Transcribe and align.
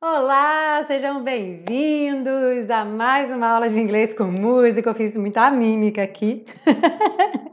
Olá, 0.00 0.82
sejam 0.86 1.22
bem-vindos 1.22 2.68
a 2.68 2.84
mais 2.84 3.30
uma 3.30 3.46
aula 3.46 3.68
de 3.68 3.78
inglês 3.78 4.12
com 4.12 4.24
música. 4.24 4.90
Eu 4.90 4.94
fiz 4.94 5.16
muita 5.16 5.48
mímica 5.50 6.02
aqui. 6.02 6.44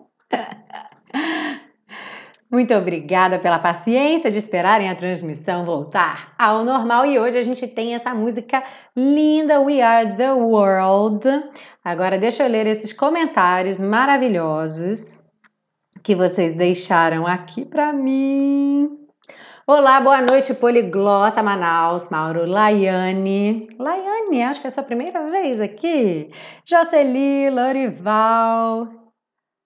Muito 2.51 2.73
obrigada 2.73 3.37
pela 3.37 3.59
paciência 3.59 4.31
de 4.31 4.39
esperarem 4.39 4.89
a 4.89 4.95
transmissão 4.95 5.63
voltar 5.63 6.33
ao 6.39 6.65
normal 6.65 7.05
e 7.05 7.19
hoje 7.19 7.37
a 7.37 7.43
gente 7.43 7.67
tem 7.67 7.93
essa 7.93 8.15
música 8.15 8.63
linda 8.97 9.61
We 9.61 9.81
Are 9.81 10.17
the 10.17 10.31
World. 10.31 11.27
Agora 11.83 12.17
deixa 12.17 12.43
eu 12.43 12.49
ler 12.49 12.65
esses 12.65 12.91
comentários 12.91 13.79
maravilhosos 13.79 15.28
que 16.03 16.15
vocês 16.15 16.53
deixaram 16.53 17.25
aqui 17.27 17.65
para 17.65 17.91
mim. 17.93 18.97
Olá, 19.67 20.01
boa 20.01 20.21
noite, 20.21 20.53
Poliglota 20.53 21.43
Manaus, 21.43 22.09
Mauro 22.09 22.45
Laiane. 22.45 23.67
Laiane, 23.77 24.43
acho 24.43 24.61
que 24.61 24.67
é 24.67 24.69
a 24.69 24.71
sua 24.71 24.83
primeira 24.83 25.29
vez 25.29 25.59
aqui. 25.59 26.31
Jocely, 26.65 27.49
Lorival, 27.51 28.89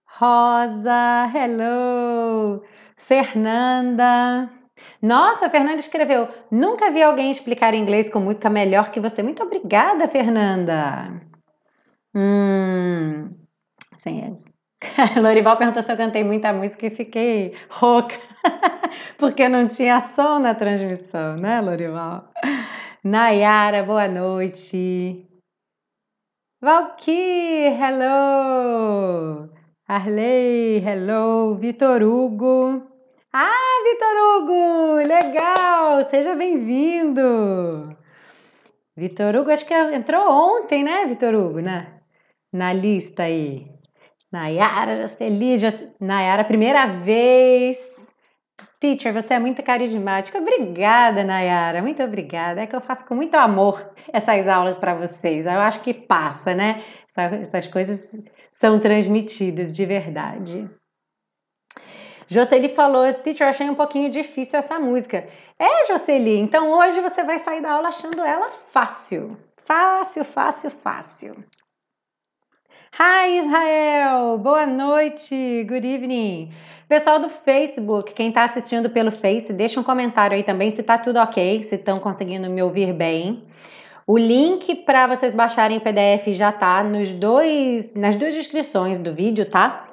Rosa, 0.05 1.31
hello. 1.33 2.63
Fernanda. 2.97 4.49
Nossa, 5.01 5.49
Fernanda 5.49 5.77
escreveu: 5.77 6.27
Nunca 6.51 6.91
vi 6.91 7.01
alguém 7.01 7.31
explicar 7.31 7.73
inglês 7.73 8.09
com 8.11 8.19
música 8.19 8.49
melhor 8.49 8.91
que 8.91 8.99
você. 8.99 9.23
Muito 9.23 9.43
obrigada, 9.43 10.07
Fernanda. 10.07 11.21
Hum. 12.13 13.29
Sim. 13.97 14.52
Lorival 15.21 15.57
perguntou 15.57 15.81
se 15.81 15.91
eu 15.91 15.97
cantei 15.97 16.23
muita 16.23 16.53
música 16.53 16.87
e 16.87 16.89
fiquei 16.89 17.55
rouca. 17.69 18.15
Porque 19.17 19.47
não 19.47 19.67
tinha 19.67 19.99
som 19.99 20.39
na 20.39 20.53
transmissão, 20.53 21.35
né, 21.37 21.61
Lorival? 21.61 22.29
Nayara, 23.03 23.83
boa 23.83 24.07
noite. 24.07 25.25
Valkyr, 26.61 27.73
hello. 27.77 29.49
Arley, 29.87 30.77
hello. 30.79 31.55
Vitor 31.55 32.01
Hugo. 32.01 32.83
Ah, 33.33 33.83
Vitor 33.83 34.15
Hugo, 34.21 34.95
legal. 35.07 36.03
Seja 36.05 36.35
bem-vindo. 36.35 37.97
Vitor 38.95 39.35
Hugo, 39.35 39.51
acho 39.51 39.65
que 39.65 39.73
entrou 39.73 40.29
ontem, 40.29 40.83
né, 40.83 41.05
Vitor 41.07 41.33
Hugo, 41.33 41.59
né? 41.59 41.99
Na 42.51 42.71
lista 42.71 43.23
aí. 43.23 43.72
Nayara, 44.33 44.97
Jaceli, 44.97 45.57
Nayara, 45.99 46.43
primeira 46.43 46.87
vez. 46.87 48.07
Teacher, 48.79 49.13
você 49.13 49.35
é 49.35 49.39
muito 49.39 49.61
carismática. 49.61 50.39
Obrigada, 50.39 51.23
Nayara. 51.23 51.83
Muito 51.83 52.01
obrigada. 52.01 52.61
É 52.61 52.67
que 52.67 52.75
eu 52.75 52.81
faço 52.81 53.07
com 53.07 53.13
muito 53.13 53.35
amor 53.35 53.93
essas 54.11 54.47
aulas 54.47 54.75
para 54.75 54.95
vocês. 54.95 55.45
Eu 55.45 55.59
acho 55.59 55.81
que 55.81 55.93
passa, 55.93 56.55
né? 56.55 56.83
Essas 57.15 57.67
coisas 57.67 58.15
são 58.51 58.79
transmitidas 58.79 59.75
de 59.75 59.85
verdade. 59.85 60.67
Jocely 62.27 62.69
falou, 62.69 63.13
teacher, 63.13 63.47
achei 63.47 63.69
um 63.69 63.75
pouquinho 63.75 64.09
difícil 64.09 64.57
essa 64.57 64.79
música. 64.79 65.27
É, 65.59 65.85
Jocely, 65.85 66.39
então 66.39 66.71
hoje 66.71 66.99
você 67.01 67.23
vai 67.23 67.37
sair 67.37 67.61
da 67.61 67.71
aula 67.71 67.89
achando 67.89 68.21
ela 68.23 68.49
fácil. 68.51 69.37
Fácil, 69.63 70.25
fácil, 70.25 70.71
fácil. 70.71 71.35
Hi, 72.95 73.39
Israel! 73.39 74.37
Boa 74.37 74.67
noite! 74.67 75.63
Good 75.67 75.83
evening! 75.83 76.51
Pessoal 76.87 77.19
do 77.19 77.27
Facebook, 77.27 78.13
quem 78.13 78.27
está 78.27 78.43
assistindo 78.43 78.87
pelo 78.87 79.11
Face, 79.11 79.51
deixa 79.51 79.79
um 79.79 79.83
comentário 79.83 80.35
aí 80.35 80.43
também 80.43 80.69
se 80.69 80.81
está 80.81 80.99
tudo 80.99 81.17
ok, 81.17 81.63
se 81.63 81.73
estão 81.73 81.99
conseguindo 81.99 82.47
me 82.51 82.61
ouvir 82.61 82.93
bem. 82.93 83.47
O 84.05 84.15
link 84.15 84.75
para 84.85 85.07
vocês 85.07 85.33
baixarem 85.33 85.79
o 85.79 85.81
PDF 85.81 86.27
já 86.33 86.51
tá 86.51 86.83
nos 86.83 87.11
dois, 87.11 87.95
nas 87.95 88.15
duas 88.15 88.35
descrições 88.35 88.99
do 88.99 89.11
vídeo, 89.11 89.49
tá? 89.49 89.89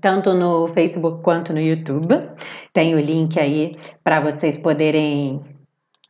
Tanto 0.00 0.34
no 0.34 0.66
Facebook 0.66 1.22
quanto 1.22 1.52
no 1.52 1.60
YouTube. 1.60 2.20
Tem 2.72 2.96
o 2.96 3.00
link 3.00 3.38
aí 3.38 3.78
para 4.02 4.18
vocês 4.18 4.58
poderem 4.58 5.40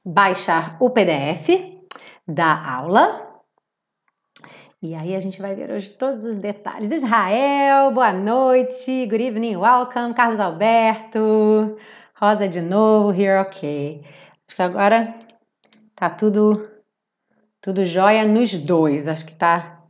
baixar 0.02 0.78
o 0.80 0.88
PDF 0.88 1.50
da 2.26 2.76
aula. 2.76 3.23
E 4.84 4.94
aí 4.94 5.16
a 5.16 5.20
gente 5.20 5.40
vai 5.40 5.54
ver 5.54 5.70
hoje 5.70 5.88
todos 5.88 6.26
os 6.26 6.36
detalhes. 6.36 6.92
Israel, 6.92 7.90
boa 7.90 8.12
noite, 8.12 9.06
good 9.06 9.24
evening, 9.24 9.56
welcome, 9.56 10.12
Carlos 10.12 10.38
Alberto, 10.38 11.78
Rosa 12.14 12.46
de 12.46 12.60
novo, 12.60 13.10
here, 13.10 13.40
ok. 13.40 14.02
Acho 14.46 14.56
que 14.56 14.60
agora 14.60 15.14
tá 15.96 16.10
tudo, 16.10 16.68
tudo 17.62 17.82
jóia 17.86 18.26
nos 18.26 18.52
dois, 18.52 19.08
acho 19.08 19.24
que 19.24 19.32
tá 19.32 19.80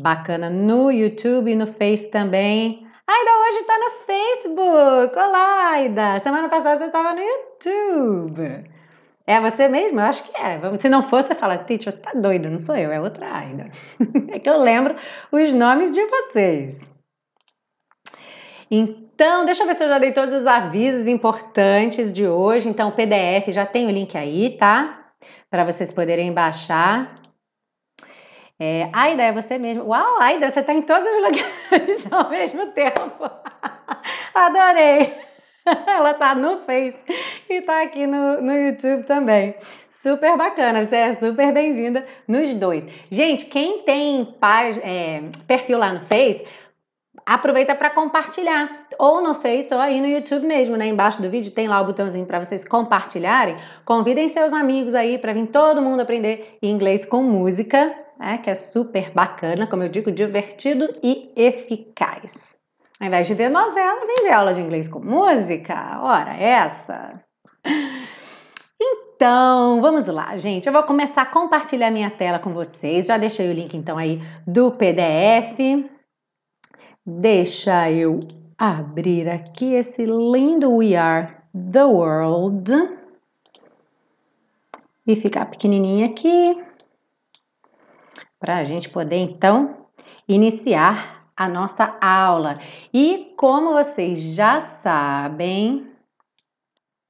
bacana 0.00 0.48
no 0.48 0.92
YouTube 0.92 1.50
e 1.50 1.56
no 1.56 1.66
Face 1.66 2.08
também. 2.08 2.86
Aida 3.04 3.30
hoje 3.48 3.64
tá 3.64 3.78
no 3.80 3.90
Facebook, 4.06 5.18
olá 5.18 5.70
Aida, 5.72 6.20
semana 6.20 6.48
passada 6.48 6.78
você 6.78 6.88
tava 6.92 7.14
no 7.14 7.20
YouTube. 7.20 8.75
É 9.26 9.40
você 9.40 9.66
mesmo? 9.66 9.98
Eu 10.00 10.04
acho 10.04 10.22
que 10.22 10.36
é. 10.36 10.58
Se 10.76 10.88
não 10.88 11.02
for, 11.02 11.22
você 11.22 11.34
fala, 11.34 11.58
Tite, 11.58 11.90
você 11.90 11.98
tá 11.98 12.12
doida, 12.14 12.48
não 12.48 12.58
sou 12.58 12.76
eu, 12.76 12.92
é 12.92 13.00
outra 13.00 13.26
Aina. 13.26 13.70
é 14.30 14.38
que 14.38 14.48
eu 14.48 14.56
lembro 14.58 14.94
os 15.32 15.52
nomes 15.52 15.90
de 15.90 16.04
vocês. 16.06 16.88
Então, 18.70 19.44
deixa 19.44 19.64
eu 19.64 19.66
ver 19.66 19.74
se 19.74 19.84
eu 19.84 19.88
já 19.88 19.98
dei 19.98 20.12
todos 20.12 20.32
os 20.32 20.46
avisos 20.46 21.08
importantes 21.08 22.12
de 22.12 22.26
hoje. 22.26 22.68
Então, 22.68 22.90
o 22.90 22.92
PDF 22.92 23.48
já 23.48 23.66
tem 23.66 23.86
o 23.86 23.90
link 23.90 24.16
aí, 24.16 24.56
tá? 24.56 25.10
Para 25.50 25.64
vocês 25.64 25.90
poderem 25.90 26.32
baixar. 26.32 27.20
É, 28.60 28.88
Aida, 28.92 29.24
é 29.24 29.32
você 29.32 29.58
mesmo. 29.58 29.84
Uau, 29.84 30.20
Aida, 30.20 30.48
você 30.48 30.60
está 30.60 30.72
em 30.72 30.82
todos 30.82 31.04
os 31.04 31.16
lugares 31.22 32.12
ao 32.12 32.30
mesmo 32.30 32.66
tempo. 32.68 33.28
Adorei! 34.34 35.35
Ela 35.86 36.14
tá 36.14 36.34
no 36.34 36.58
Face 36.58 36.98
e 37.48 37.60
tá 37.62 37.82
aqui 37.82 38.06
no, 38.06 38.40
no 38.40 38.52
YouTube 38.52 39.02
também. 39.04 39.54
Super 39.90 40.36
bacana, 40.36 40.84
você 40.84 40.96
é 40.96 41.12
super 41.12 41.52
bem-vinda 41.52 42.06
nos 42.28 42.54
dois. 42.54 42.86
Gente, 43.10 43.46
quem 43.46 43.82
tem 43.82 44.24
paz, 44.24 44.78
é, 44.78 45.22
perfil 45.46 45.78
lá 45.78 45.92
no 45.92 46.00
Face, 46.00 46.46
aproveita 47.24 47.74
para 47.74 47.90
compartilhar, 47.90 48.86
ou 48.98 49.20
no 49.20 49.34
Face 49.34 49.74
ou 49.74 49.80
aí 49.80 50.00
no 50.00 50.06
YouTube 50.06 50.46
mesmo, 50.46 50.76
né? 50.76 50.86
Embaixo 50.86 51.20
do 51.20 51.28
vídeo 51.28 51.50
tem 51.50 51.66
lá 51.66 51.80
o 51.80 51.86
botãozinho 51.86 52.24
para 52.24 52.38
vocês 52.38 52.66
compartilharem. 52.66 53.56
Convidem 53.84 54.28
seus 54.28 54.52
amigos 54.52 54.94
aí 54.94 55.18
para 55.18 55.32
vir 55.32 55.48
todo 55.48 55.82
mundo 55.82 56.00
aprender 56.00 56.56
inglês 56.62 57.04
com 57.04 57.22
música, 57.22 57.92
né? 58.16 58.38
Que 58.38 58.50
é 58.50 58.54
super 58.54 59.10
bacana, 59.10 59.66
como 59.66 59.82
eu 59.82 59.88
digo, 59.88 60.12
divertido 60.12 60.94
e 61.02 61.32
eficaz. 61.34 62.55
Ao 62.98 63.06
invés 63.06 63.26
de 63.26 63.34
ver 63.34 63.50
novela, 63.50 64.06
vem 64.06 64.24
ver 64.24 64.32
aula 64.32 64.54
de 64.54 64.60
inglês 64.60 64.88
com 64.88 65.00
música. 65.00 66.00
Ora, 66.02 66.34
essa. 66.34 67.22
Então, 68.80 69.80
vamos 69.80 70.06
lá, 70.06 70.36
gente. 70.36 70.66
Eu 70.66 70.72
vou 70.72 70.82
começar 70.82 71.22
a 71.22 71.26
compartilhar 71.26 71.90
minha 71.90 72.10
tela 72.10 72.38
com 72.38 72.52
vocês. 72.52 73.06
Já 73.06 73.16
deixei 73.16 73.48
o 73.48 73.52
link 73.52 73.74
então 73.74 73.96
aí 73.96 74.20
do 74.46 74.70
PDF. 74.72 75.58
Deixa 77.04 77.90
eu 77.90 78.20
abrir 78.58 79.28
aqui 79.28 79.74
esse 79.74 80.04
lindo 80.04 80.70
We 80.76 80.96
Are 80.96 81.34
the 81.54 81.84
World 81.84 82.72
e 85.06 85.16
ficar 85.16 85.46
pequenininho 85.46 86.06
aqui 86.06 86.62
para 88.38 88.56
a 88.58 88.64
gente 88.64 88.88
poder 88.88 89.16
então 89.16 89.86
iniciar 90.28 91.25
a 91.36 91.48
nossa 91.48 91.96
aula. 92.00 92.58
E 92.92 93.34
como 93.36 93.72
vocês 93.72 94.18
já 94.18 94.58
sabem, 94.60 95.86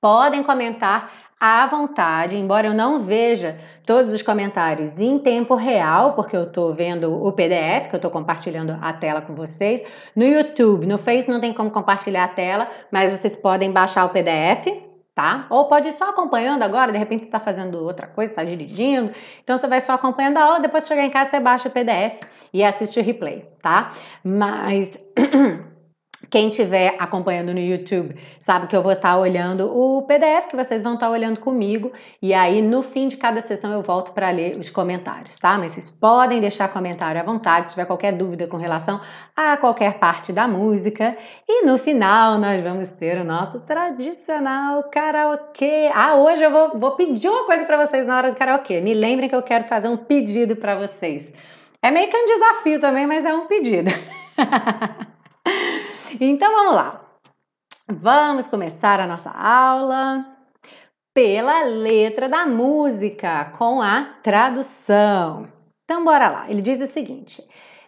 podem 0.01 0.43
comentar 0.43 1.13
à 1.39 1.67
vontade, 1.67 2.37
embora 2.37 2.67
eu 2.67 2.75
não 2.75 3.01
veja 3.01 3.59
todos 3.85 4.13
os 4.13 4.23
comentários 4.23 4.99
em 4.99 5.19
tempo 5.19 5.55
real, 5.55 6.15
porque 6.15 6.37
eu 6.37 6.45
estou 6.45 6.75
vendo 6.75 7.25
o 7.25 7.31
PDF, 7.31 7.89
que 7.89 7.95
eu 7.95 7.99
estou 7.99 8.11
compartilhando 8.11 8.77
a 8.81 8.93
tela 8.93 9.21
com 9.21 9.35
vocês. 9.35 9.85
No 10.17 10.25
YouTube, 10.25 10.87
no 10.87 10.99
Face 10.99 11.31
não 11.31 11.41
tem 11.41 11.53
como 11.53 11.71
compartilhar 11.71 12.25
a 12.25 12.29
tela, 12.29 12.69
mas 12.91 13.11
vocês 13.17 13.37
podem 13.37 13.71
baixar 13.71 14.07
o 14.07 14.09
PDF 14.09 14.86
tá? 15.17 15.47
Ou 15.49 15.65
pode 15.65 15.89
ir 15.89 15.93
só 15.93 16.11
acompanhando 16.11 16.63
agora, 16.63 16.93
de 16.93 16.99
repente 16.99 17.23
você 17.23 17.29
está 17.29 17.41
fazendo 17.41 17.83
outra 17.83 18.07
coisa, 18.07 18.31
está 18.31 18.45
dirigindo, 18.45 19.11
então 19.43 19.57
você 19.57 19.67
vai 19.67 19.81
só 19.81 19.95
acompanhando 19.95 20.37
a 20.37 20.45
aula, 20.45 20.61
depois 20.61 20.83
de 20.83 20.89
chegar 20.89 21.05
em 21.05 21.11
casa 21.11 21.31
você 21.31 21.41
baixa 21.41 21.69
o 21.71 21.73
PDF 21.73 22.21
e 22.53 22.63
assiste 22.63 23.01
o 23.01 23.03
replay, 23.03 23.49
tá? 23.63 23.93
Mas 24.23 25.01
Quem 26.29 26.49
estiver 26.49 26.97
acompanhando 26.99 27.53
no 27.53 27.61
YouTube 27.61 28.17
sabe 28.41 28.67
que 28.67 28.77
eu 28.77 28.83
vou 28.83 28.93
estar 28.93 29.17
olhando 29.17 29.67
o 29.67 30.03
PDF 30.03 30.49
que 30.49 30.57
vocês 30.57 30.83
vão 30.83 30.95
estar 30.95 31.11
olhando 31.11 31.41
comigo 31.41 31.93
e 32.21 32.35
aí 32.35 32.61
no 32.61 32.83
fim 32.83 33.09
de 33.09 33.17
cada 33.17 33.41
sessão 33.41 33.73
eu 33.73 33.83
volto 33.83 34.13
para 34.13 34.31
ler 34.31 34.57
os 34.57 34.71
comentários, 34.71 35.39
tá? 35.39 35.57
Mas 35.57 35.73
vocês 35.73 35.91
podem 35.91 36.41
deixar 36.41 36.69
comentário 36.69 37.21
à 37.21 37.25
vontade 37.25 37.69
se 37.69 37.75
tiver 37.75 37.87
qualquer 37.87 38.13
dúvida 38.13 38.47
com 38.47 38.57
relação 38.57 39.01
a 39.37 39.57
qualquer 39.57 39.99
parte 39.99 40.33
da 40.33 40.49
música 40.49 41.17
e 41.49 41.65
no 41.65 41.79
final 41.79 42.39
nós 42.39 42.63
vamos 42.63 42.91
ter 42.91 43.19
o 43.19 43.25
nosso 43.25 43.61
tradicional 43.61 44.85
karaokê. 44.85 45.91
Ah, 45.95 46.15
hoje 46.17 46.43
eu 46.43 46.51
vou, 46.51 46.79
vou 46.79 46.93
pedir 46.93 47.29
uma 47.29 47.45
coisa 47.45 47.65
para 47.65 47.87
vocês 47.87 48.07
na 48.07 48.17
hora 48.17 48.31
do 48.31 48.37
karaokê. 48.37 48.81
Me 48.81 48.95
lembrem 48.95 49.29
que 49.29 49.35
eu 49.35 49.43
quero 49.43 49.65
fazer 49.65 49.89
um 49.89 49.97
pedido 49.97 50.57
para 50.57 50.75
vocês. 50.75 51.33
É 51.83 51.91
meio 51.91 52.09
que 52.09 52.17
um 52.17 52.27
desafio 52.27 52.81
também, 52.81 53.07
mas 53.07 53.25
é 53.25 53.33
um 53.33 53.47
pedido. 53.47 53.91
Então 56.21 56.53
vamos 56.53 56.75
lá. 56.75 57.01
Vamos 57.89 58.47
começar 58.47 59.01
a 59.01 59.07
nossa 59.07 59.31
aula 59.31 60.25
pela 61.15 61.63
letra 61.65 62.29
da 62.29 62.47
música 62.47 63.47
com 63.57 63.81
a 63.81 64.17
tradução. 64.23 65.49
Então 65.85 66.05
bora 66.05 66.29
lá. 66.29 66.51
Ele 66.51 66.63
diz 66.63 66.81
o 66.81 66.87
seguinte: 66.87 67.43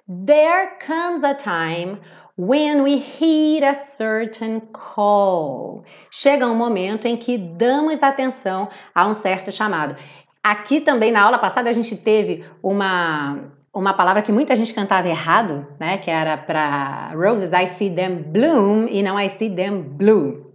There 0.06 0.70
comes 0.87 1.25
a 1.25 1.35
time 1.35 2.00
when 2.37 2.82
we 2.82 2.94
heed 2.94 3.65
a 3.65 3.75
certain 3.75 4.61
call. 4.73 5.85
Chega 6.11 6.47
um 6.47 6.55
momento 6.55 7.06
em 7.06 7.17
que 7.17 7.37
damos 7.37 8.03
atenção 8.03 8.69
a 8.94 9.06
um 9.06 9.15
certo 9.15 9.50
chamado. 9.53 9.97
Aqui 10.43 10.81
também 10.81 11.11
na 11.11 11.23
aula 11.23 11.38
passada 11.38 11.69
a 11.69 11.73
gente 11.73 11.97
teve 11.97 12.44
uma 12.62 13.53
uma 13.75 13.94
palavra 13.94 14.23
que 14.23 14.32
muita 14.32 14.56
gente 14.56 14.73
cantava 14.73 15.09
errado, 15.09 15.67
né? 15.79 15.99
Que 15.99 16.11
era 16.11 16.37
para 16.37 17.12
roses, 17.15 17.53
I 17.53 17.67
see 17.67 17.91
them 17.91 18.23
bloom 18.23 18.87
e 18.88 19.03
não 19.03 19.19
I 19.19 19.29
see 19.29 19.50
them 19.50 19.82
blue. 19.82 20.53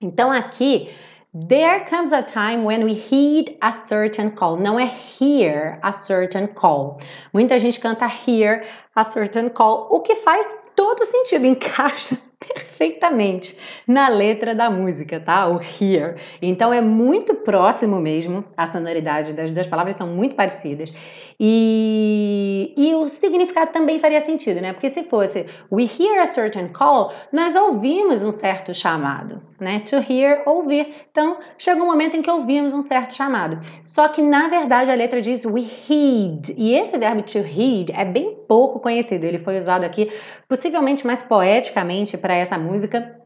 Então 0.00 0.30
aqui, 0.30 0.90
there 1.48 1.84
comes 1.88 2.12
a 2.12 2.22
time 2.22 2.64
when 2.64 2.84
we 2.84 2.92
heed 2.92 3.56
a 3.60 3.72
certain 3.72 4.30
call. 4.30 4.56
Não 4.56 4.78
é 4.78 4.92
hear 5.20 5.78
a 5.82 5.92
certain 5.92 6.46
call. 6.46 6.98
Muita 7.32 7.58
gente 7.58 7.78
canta 7.80 8.06
hear 8.06 8.66
a 8.94 9.04
certain 9.04 9.48
call, 9.48 9.88
o 9.90 10.00
que 10.00 10.16
faz 10.16 10.46
todo 10.74 11.04
sentido, 11.04 11.44
encaixa 11.46 12.29
perfeitamente 12.40 13.58
na 13.86 14.08
letra 14.08 14.54
da 14.54 14.70
música, 14.70 15.20
tá? 15.20 15.46
O 15.46 15.60
here. 15.60 16.16
Então 16.40 16.72
é 16.72 16.80
muito 16.80 17.34
próximo 17.34 18.00
mesmo, 18.00 18.42
a 18.56 18.66
sonoridade 18.66 19.34
das 19.34 19.50
duas 19.50 19.66
palavras 19.66 19.96
são 19.96 20.08
muito 20.08 20.34
parecidas. 20.34 20.92
E, 21.38 22.74
e 22.76 22.94
o 22.94 23.08
significado 23.08 23.72
também 23.72 23.98
faria 23.98 24.20
sentido, 24.20 24.60
né? 24.60 24.72
Porque 24.72 24.90
se 24.90 25.02
fosse 25.04 25.46
we 25.70 25.84
hear 25.84 26.20
a 26.20 26.26
certain 26.26 26.68
call, 26.68 27.12
nós 27.32 27.54
ouvimos 27.54 28.22
um 28.22 28.30
certo 28.30 28.74
chamado, 28.74 29.40
né? 29.58 29.80
To 29.80 29.96
hear, 29.96 30.42
ouvir. 30.46 30.94
Então 31.10 31.38
chega 31.58 31.82
um 31.82 31.86
momento 31.86 32.16
em 32.16 32.22
que 32.22 32.30
ouvimos 32.30 32.72
um 32.72 32.82
certo 32.82 33.14
chamado. 33.14 33.58
Só 33.84 34.08
que 34.08 34.22
na 34.22 34.48
verdade 34.48 34.90
a 34.90 34.94
letra 34.94 35.20
diz 35.20 35.44
we 35.44 35.66
heed. 35.88 36.54
E 36.56 36.74
esse 36.74 36.96
verbo 36.98 37.22
to 37.22 37.38
heed 37.38 37.90
é 37.92 38.04
bem 38.04 38.36
pouco 38.46 38.80
conhecido. 38.80 39.24
Ele 39.24 39.38
foi 39.38 39.56
usado 39.56 39.84
aqui 39.84 40.10
possivelmente 40.48 41.06
mais 41.06 41.22
poeticamente 41.22 42.18
para 42.18 42.29
essa 42.34 42.58
música, 42.58 43.20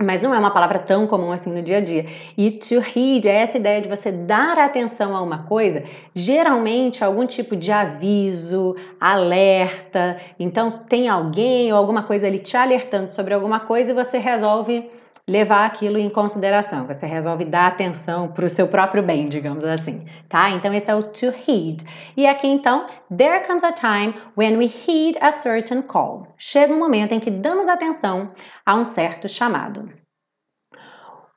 mas 0.00 0.22
não 0.22 0.34
é 0.34 0.38
uma 0.38 0.50
palavra 0.50 0.78
tão 0.78 1.06
comum 1.06 1.30
assim 1.30 1.52
no 1.52 1.62
dia 1.62 1.78
a 1.78 1.80
dia. 1.80 2.06
E 2.36 2.50
to 2.50 2.82
heed 2.94 3.26
é 3.26 3.36
essa 3.42 3.58
ideia 3.58 3.80
de 3.80 3.88
você 3.88 4.10
dar 4.10 4.58
atenção 4.58 5.14
a 5.16 5.22
uma 5.22 5.44
coisa, 5.44 5.84
geralmente 6.14 7.04
algum 7.04 7.26
tipo 7.26 7.56
de 7.56 7.70
aviso, 7.70 8.74
alerta. 9.00 10.16
Então 10.38 10.84
tem 10.88 11.08
alguém 11.08 11.72
ou 11.72 11.78
alguma 11.78 12.02
coisa 12.02 12.26
ali 12.26 12.38
te 12.38 12.56
alertando 12.56 13.12
sobre 13.12 13.34
alguma 13.34 13.60
coisa 13.60 13.92
e 13.92 13.94
você 13.94 14.18
resolve 14.18 14.90
levar 15.28 15.66
aquilo 15.66 15.98
em 15.98 16.10
consideração. 16.10 16.86
Você 16.86 17.06
resolve 17.06 17.44
dar 17.44 17.68
atenção 17.68 18.28
para 18.28 18.44
o 18.44 18.50
seu 18.50 18.66
próprio 18.68 19.02
bem, 19.02 19.28
digamos 19.28 19.64
assim, 19.64 20.06
tá? 20.28 20.50
Então 20.50 20.72
esse 20.74 20.90
é 20.90 20.94
o 20.94 21.02
to 21.02 21.26
heed. 21.46 21.84
E 22.16 22.26
aqui 22.26 22.48
então, 22.48 22.86
there 23.16 23.46
comes 23.46 23.62
a 23.62 23.72
time 23.72 24.14
when 24.36 24.56
we 24.56 24.66
heed 24.66 25.16
a 25.20 25.30
certain 25.30 25.82
call. 25.82 26.26
Chega 26.36 26.72
um 26.72 26.78
momento 26.78 27.12
em 27.12 27.20
que 27.20 27.30
damos 27.30 27.68
atenção 27.68 28.32
a 28.66 28.74
um 28.74 28.84
certo 28.84 29.28
chamado. 29.28 29.88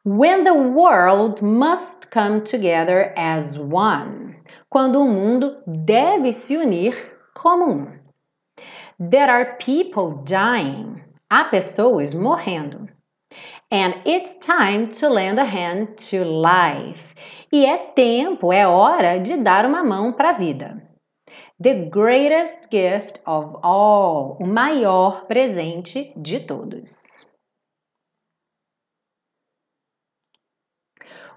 When 0.03 0.43
the 0.43 0.51
world 0.51 1.43
must 1.43 2.11
come 2.11 2.41
together 2.41 3.13
as 3.17 3.57
one. 3.57 4.35
Quando 4.69 5.01
o 5.01 5.07
mundo 5.07 5.57
deve 5.65 6.31
se 6.31 6.55
unir 6.57 7.17
como 7.33 7.71
um. 7.71 7.87
There 8.99 9.31
are 9.31 9.57
people 9.57 10.23
dying. 10.23 11.01
Há 11.29 11.45
pessoas 11.45 12.13
morrendo. 12.13 12.87
And 13.71 13.95
it's 14.05 14.37
time 14.37 14.89
to 14.99 15.09
lend 15.09 15.39
a 15.39 15.45
hand 15.45 15.97
to 16.09 16.23
life. 16.23 17.15
E 17.51 17.65
é 17.65 17.77
tempo, 17.77 18.53
é 18.53 18.67
hora 18.67 19.19
de 19.19 19.37
dar 19.37 19.65
uma 19.65 19.83
mão 19.83 20.13
para 20.13 20.29
a 20.29 20.33
vida. 20.33 20.81
The 21.59 21.89
greatest 21.89 22.69
gift 22.69 23.21
of 23.25 23.57
all, 23.63 24.37
o 24.39 24.45
maior 24.45 25.25
presente 25.25 26.13
de 26.15 26.39
todos. 26.41 27.31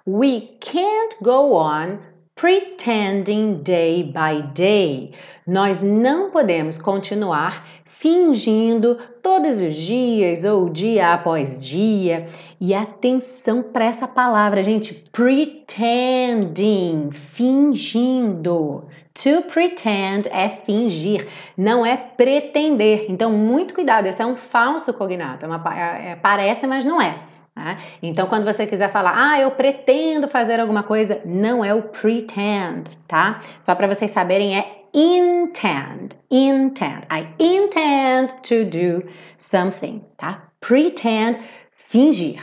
We 0.04 0.58
can't 0.60 1.16
go 1.22 1.54
on 1.54 2.00
pretending 2.34 3.62
day 3.62 4.02
by 4.02 4.42
day. 4.54 5.12
Nós 5.46 5.82
não 5.82 6.30
podemos 6.30 6.78
continuar 6.78 7.77
fingindo 7.88 8.96
todos 9.22 9.60
os 9.60 9.74
dias 9.74 10.44
ou 10.44 10.68
dia 10.68 11.14
após 11.14 11.60
dia. 11.60 12.26
E 12.60 12.74
atenção 12.74 13.62
para 13.62 13.86
essa 13.86 14.06
palavra, 14.06 14.62
gente, 14.62 14.94
pretending, 15.12 17.10
fingindo. 17.10 18.84
To 19.14 19.42
pretend 19.42 20.28
é 20.30 20.48
fingir, 20.48 21.26
não 21.56 21.84
é 21.84 21.96
pretender. 21.96 23.06
Então, 23.08 23.32
muito 23.32 23.74
cuidado, 23.74 24.06
esse 24.06 24.22
é 24.22 24.26
um 24.26 24.36
falso 24.36 24.94
cognato. 24.94 25.44
É 25.44 25.48
uma, 25.48 25.62
é, 25.76 26.14
parece, 26.14 26.68
mas 26.68 26.84
não 26.84 27.02
é. 27.02 27.16
Tá? 27.52 27.78
Então, 28.00 28.28
quando 28.28 28.44
você 28.44 28.64
quiser 28.68 28.92
falar, 28.92 29.14
ah, 29.16 29.40
eu 29.40 29.50
pretendo 29.50 30.28
fazer 30.28 30.60
alguma 30.60 30.84
coisa, 30.84 31.20
não 31.24 31.64
é 31.64 31.74
o 31.74 31.82
pretend, 31.82 32.84
tá? 33.08 33.40
Só 33.60 33.74
para 33.74 33.88
vocês 33.88 34.12
saberem, 34.12 34.56
é 34.56 34.77
intend, 34.92 36.16
intend. 36.30 37.06
I 37.10 37.28
intend 37.38 38.30
to 38.44 38.64
do 38.64 39.08
something, 39.38 40.04
tá? 40.18 40.42
Pretend, 40.60 41.38
fingir. 41.72 42.40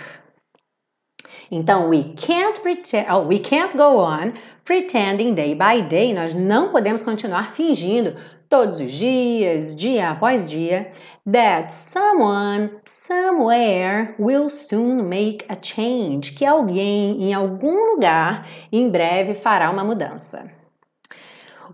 Então, 1.52 1.90
we 1.90 2.16
can't 2.16 2.60
pretend, 2.62 3.08
oh, 3.10 3.22
we 3.28 3.40
can't 3.40 3.76
go 3.78 4.00
on 4.00 4.34
pretending 4.66 5.36
day 5.36 5.54
by 5.54 5.82
day. 5.82 6.14
Nós 6.14 6.34
não 6.34 6.72
podemos 6.72 7.02
continuar 7.02 7.54
fingindo 7.54 8.16
todos 8.50 8.80
os 8.80 8.92
dias, 8.92 9.76
dia 9.76 10.12
após 10.12 10.50
dia, 10.50 10.92
that 11.26 11.72
someone 11.72 12.70
somewhere 12.86 14.16
will 14.20 14.50
soon 14.50 15.04
make 15.04 15.46
a 15.50 15.56
change, 15.62 16.32
que 16.32 16.46
alguém 16.46 17.24
em 17.24 17.34
algum 17.34 17.94
lugar 17.94 18.48
em 18.72 18.90
breve 18.90 19.34
fará 19.36 19.70
uma 19.70 19.84
mudança. 19.84 20.55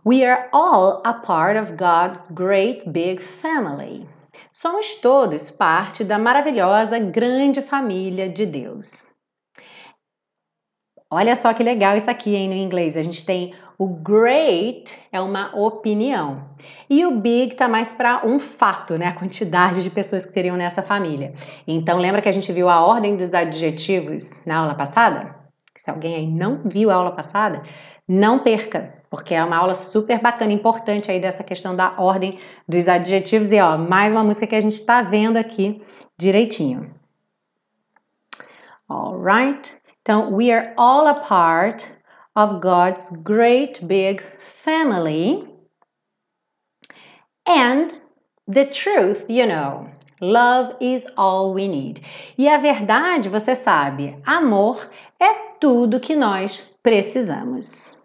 We 0.03 0.25
are 0.25 0.49
all 0.51 1.03
a 1.05 1.13
part 1.13 1.57
of 1.57 1.77
God's 1.77 2.27
great 2.31 2.89
big 2.89 3.21
family. 3.21 4.09
Somos 4.51 4.95
todos 4.95 5.51
parte 5.51 6.03
da 6.03 6.17
maravilhosa 6.17 6.97
grande 6.97 7.61
família 7.61 8.27
de 8.27 8.47
Deus. 8.47 9.05
Olha 11.07 11.35
só 11.35 11.53
que 11.53 11.61
legal 11.61 11.95
isso 11.95 12.09
aqui 12.09 12.35
hein, 12.35 12.49
no 12.49 12.55
inglês. 12.55 12.97
A 12.97 13.03
gente 13.03 13.23
tem 13.23 13.53
o 13.77 13.87
great 13.87 14.91
é 15.11 15.21
uma 15.21 15.55
opinião 15.55 16.49
e 16.89 17.05
o 17.05 17.19
big 17.19 17.53
tá 17.55 17.67
mais 17.67 17.93
para 17.93 18.25
um 18.25 18.39
fato, 18.39 18.97
né? 18.97 19.05
A 19.05 19.13
quantidade 19.13 19.83
de 19.83 19.91
pessoas 19.91 20.25
que 20.25 20.33
teriam 20.33 20.57
nessa 20.57 20.81
família. 20.81 21.35
Então 21.67 21.99
lembra 21.99 22.23
que 22.23 22.29
a 22.29 22.33
gente 22.33 22.51
viu 22.51 22.69
a 22.69 22.83
ordem 22.83 23.15
dos 23.15 23.35
adjetivos 23.35 24.43
na 24.47 24.57
aula 24.57 24.73
passada? 24.73 25.35
Se 25.77 25.91
alguém 25.91 26.15
aí 26.15 26.27
não 26.27 26.63
viu 26.65 26.89
a 26.89 26.95
aula 26.95 27.11
passada, 27.11 27.61
não 28.07 28.39
perca 28.39 28.99
porque 29.11 29.35
é 29.35 29.43
uma 29.43 29.57
aula 29.57 29.75
super 29.75 30.21
bacana, 30.21 30.53
importante 30.53 31.11
aí 31.11 31.19
dessa 31.19 31.43
questão 31.43 31.75
da 31.75 31.95
ordem 31.97 32.39
dos 32.65 32.87
adjetivos. 32.87 33.51
E 33.51 33.59
ó, 33.59 33.77
mais 33.77 34.13
uma 34.13 34.23
música 34.23 34.47
que 34.47 34.55
a 34.55 34.61
gente 34.61 34.75
está 34.75 35.01
vendo 35.01 35.35
aqui 35.35 35.83
direitinho. 36.17 36.95
Alright? 38.89 39.77
Então, 40.01 40.33
we 40.33 40.49
are 40.49 40.73
all 40.77 41.07
a 41.07 41.15
part 41.15 41.93
of 42.37 42.61
God's 42.61 43.11
great 43.21 43.85
big 43.85 44.23
family. 44.39 45.45
And 47.45 47.89
the 48.47 48.65
truth, 48.65 49.25
you 49.27 49.45
know, 49.45 49.89
love 50.21 50.77
is 50.79 51.05
all 51.17 51.53
we 51.53 51.67
need. 51.67 52.01
E 52.37 52.47
a 52.47 52.57
verdade, 52.57 53.27
você 53.27 53.55
sabe, 53.55 54.17
amor 54.25 54.89
é 55.19 55.33
tudo 55.59 55.99
que 55.99 56.15
nós 56.15 56.73
precisamos. 56.81 58.00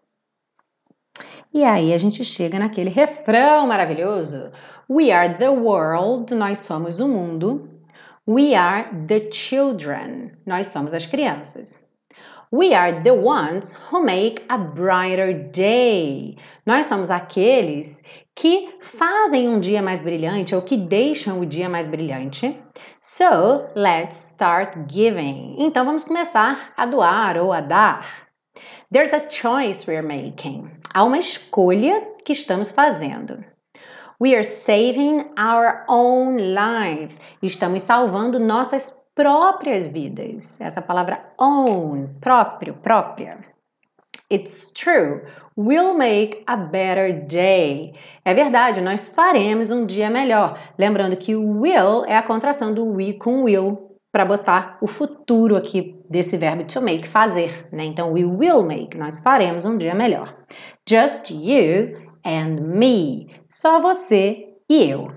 E 1.57 1.65
aí 1.65 1.95
a 1.95 1.97
gente 1.97 2.23
chega 2.23 2.59
naquele 2.59 2.91
refrão 2.91 3.67
maravilhoso: 3.67 4.53
We 4.91 5.11
are 5.11 5.39
the 5.39 5.49
world, 5.49 6.35
nós 6.35 6.59
somos 6.59 7.01
o 7.01 7.09
mundo. 7.09 7.71
We 8.29 8.55
are 8.55 8.91
the 9.09 9.31
children. 9.33 10.33
Nós 10.45 10.67
somos 10.67 10.93
as 10.93 11.07
crianças. 11.07 11.89
We 12.53 12.75
are 12.75 13.03
the 13.03 13.13
ones 13.13 13.75
who 13.91 14.05
make 14.05 14.45
a 14.51 14.59
brighter 14.59 15.51
day. 15.51 16.37
Nós 16.67 16.85
somos 16.85 17.11
aqueles 17.11 18.03
que 18.35 18.69
fazem 18.83 19.49
um 19.49 19.59
dia 19.59 19.81
mais 19.81 20.03
brilhante 20.03 20.55
ou 20.55 20.61
que 20.61 20.77
deixam 20.77 21.41
o 21.41 21.47
dia 21.47 21.71
mais 21.71 21.89
brilhante. 21.89 22.55
So, 23.01 23.65
let's 23.75 24.33
start 24.33 24.77
giving. 24.93 25.57
Então 25.59 25.87
vamos 25.87 26.05
começar 26.05 26.75
a 26.77 26.85
doar 26.85 27.39
ou 27.39 27.51
a 27.51 27.63
dar. 27.63 28.27
There's 28.93 29.15
a 29.15 29.31
choice 29.31 29.91
we're 29.91 30.07
making. 30.07 30.71
Há 30.97 31.05
uma 31.05 31.19
escolha 31.19 32.09
que 32.25 32.33
estamos 32.33 32.71
fazendo. 32.71 33.45
We 34.19 34.35
are 34.35 34.43
saving 34.43 35.27
our 35.39 35.85
own 35.91 36.39
lives. 36.39 37.21
Estamos 37.43 37.83
salvando 37.83 38.41
nossas 38.41 38.97
próprias 39.15 39.89
vidas. 39.89 40.59
Essa 40.59 40.81
palavra 40.81 41.35
own, 41.39 42.09
próprio, 42.19 42.73
própria. 42.77 43.45
It's 44.33 44.71
true. 44.71 45.21
We'll 45.55 45.99
make 45.99 46.43
a 46.47 46.57
better 46.57 47.13
day. 47.27 47.93
É 48.25 48.33
verdade, 48.33 48.81
nós 48.81 49.11
faremos 49.11 49.71
um 49.71 49.85
dia 49.85 50.09
melhor. 50.09 50.59
Lembrando 50.79 51.19
que 51.19 51.37
will 51.37 52.07
é 52.07 52.17
a 52.17 52.23
contração 52.23 52.73
do 52.73 52.87
we 52.87 53.13
com 53.13 53.43
will 53.43 53.86
para 54.17 54.25
botar 54.25 54.79
o 54.81 54.87
futuro 54.87 55.57
aqui 55.57 56.03
desse 56.09 56.39
verbo 56.39 56.65
to 56.65 56.81
make, 56.81 57.07
fazer, 57.07 57.69
né? 57.71 57.85
Então, 57.85 58.15
we 58.15 58.25
will 58.25 58.65
make, 58.65 58.97
nós 58.97 59.21
faremos 59.21 59.67
um 59.67 59.77
dia 59.77 59.95
melhor. 59.95 60.35
Just 60.89 61.31
you 61.31 62.09
and 62.25 62.63
me. 62.63 63.29
Só 63.47 63.79
você 63.79 64.55
e 64.71 64.89
eu. 64.89 65.13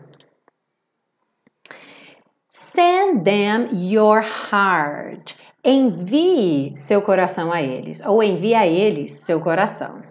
Send 2.45 3.23
them 3.23 3.69
your 3.71 4.21
heart. 4.21 5.37
Envie 5.63 6.75
seu 6.75 7.01
coração 7.01 7.53
a 7.53 7.61
eles, 7.61 8.05
ou 8.05 8.21
envie 8.21 8.53
a 8.53 8.67
eles 8.67 9.11
seu 9.21 9.39
coração. 9.39 10.08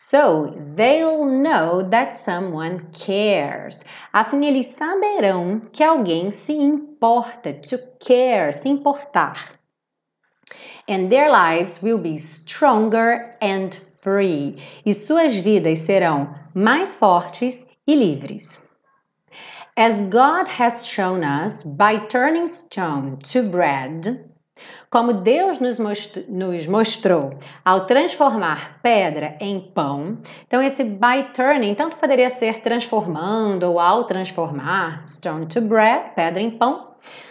So 0.00 0.54
they'll 0.76 1.24
know 1.24 1.82
that 1.82 2.14
someone 2.24 2.86
cares. 2.92 3.84
Assim 4.14 4.46
eles 4.46 4.68
saberão 4.68 5.60
que 5.72 5.82
alguém 5.82 6.30
se 6.30 6.52
importa, 6.52 7.52
to 7.52 7.76
care, 7.98 8.52
se 8.52 8.68
importar. 8.68 9.58
And 10.88 11.10
their 11.10 11.28
lives 11.28 11.82
will 11.82 11.98
be 11.98 12.16
stronger 12.16 13.36
and 13.42 13.74
free. 14.00 14.62
E 14.86 14.94
suas 14.94 15.34
vidas 15.34 15.80
serão 15.80 16.32
mais 16.54 16.94
fortes 16.94 17.66
e 17.84 17.96
livres. 17.96 18.68
As 19.76 20.00
God 20.02 20.46
has 20.46 20.86
shown 20.86 21.24
us 21.24 21.64
by 21.64 22.06
turning 22.06 22.46
stone 22.46 23.16
to 23.32 23.42
bread, 23.42 24.27
como 24.90 25.12
Deus 25.12 25.58
nos, 25.58 25.78
nos 26.28 26.66
mostrou 26.66 27.34
ao 27.64 27.86
transformar 27.86 28.80
pedra 28.82 29.36
em 29.40 29.60
pão, 29.60 30.18
então 30.46 30.62
esse 30.62 30.84
by 30.84 31.30
turning 31.34 31.74
tanto 31.74 31.96
poderia 31.96 32.30
ser 32.30 32.60
transformando 32.60 33.64
ou 33.64 33.78
ao 33.78 34.04
transformar 34.04 35.04
stone 35.08 35.46
to 35.46 35.60
bread, 35.60 36.14
pedra 36.14 36.42
em 36.42 36.50
pão. 36.50 36.88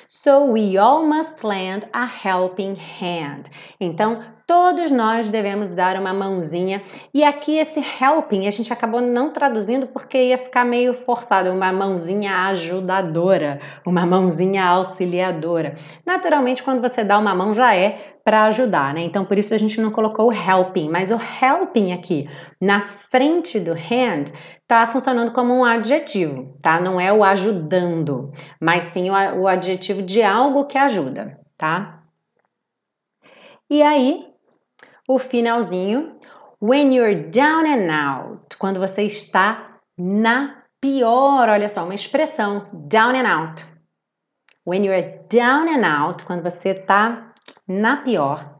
So 0.08 0.52
we 0.52 0.78
all 0.78 1.06
must 1.06 1.46
lend 1.46 1.86
a 1.92 2.06
helping 2.06 2.76
hand. 2.76 3.50
Então, 3.80 4.24
todos 4.48 4.90
nós 4.90 5.28
devemos 5.28 5.76
dar 5.76 6.00
uma 6.00 6.14
mãozinha. 6.14 6.82
E 7.14 7.22
aqui 7.22 7.58
esse 7.58 7.82
helping 7.82 8.48
a 8.48 8.52
gente 8.52 8.72
acabou 8.72 9.02
não 9.02 9.32
traduzindo 9.32 9.88
porque 9.88 10.18
ia 10.18 10.38
ficar 10.38 10.64
meio 10.64 10.94
forçado, 10.94 11.52
uma 11.52 11.72
mãozinha 11.74 12.48
ajudadora, 12.48 13.60
uma 13.86 14.06
mãozinha 14.06 14.64
auxiliadora. 14.64 15.76
Naturalmente, 16.06 16.64
quando 16.64 16.82
você 16.82 17.04
dá 17.04 17.20
uma 17.20 17.36
mão 17.36 17.54
já 17.54 17.76
é 17.76 18.16
para 18.24 18.46
ajudar, 18.46 18.94
né? 18.94 19.02
Então 19.02 19.26
por 19.26 19.38
isso 19.38 19.54
a 19.54 19.58
gente 19.58 19.80
não 19.80 19.92
colocou 19.92 20.30
o 20.30 20.34
helping, 20.34 20.90
mas 20.90 21.12
o 21.12 21.16
helping 21.16 21.92
aqui 21.92 22.30
na 22.60 22.82
frente 22.82 23.60
do 23.60 23.72
hand 23.72 24.34
tá 24.66 24.88
funcionando 24.88 25.32
como 25.32 25.54
um 25.54 25.64
adjetivo, 25.64 26.58
tá? 26.62 26.80
Não 26.80 27.00
é 27.00 27.12
o 27.12 27.24
ajudando, 27.24 28.32
mas 28.62 28.86
sim 28.86 29.10
o, 29.10 29.14
o 29.42 29.48
adjetivo 29.48 30.02
de 30.02 30.22
algo 30.24 30.66
que 30.66 30.78
ajuda, 30.78 31.40
tá? 31.58 32.04
E 33.70 33.82
aí, 33.82 34.26
o 35.08 35.18
finalzinho. 35.18 36.18
When 36.62 36.94
you're 36.94 37.30
down 37.30 37.66
and 37.66 37.92
out, 37.92 38.58
quando 38.58 38.80
você 38.80 39.04
está 39.04 39.80
na 39.98 40.64
pior, 40.82 41.50
olha 41.50 41.70
só, 41.70 41.84
uma 41.84 41.96
expressão, 41.96 42.68
down 42.74 43.16
and 43.16 43.28
out. 43.28 43.66
When 44.66 44.86
you're 44.86 45.24
down 45.30 45.68
and 45.70 45.86
out, 45.86 46.26
quando 46.26 46.44
você 46.44 46.70
está 46.70 47.34
na 47.68 47.98
pior. 47.98 48.60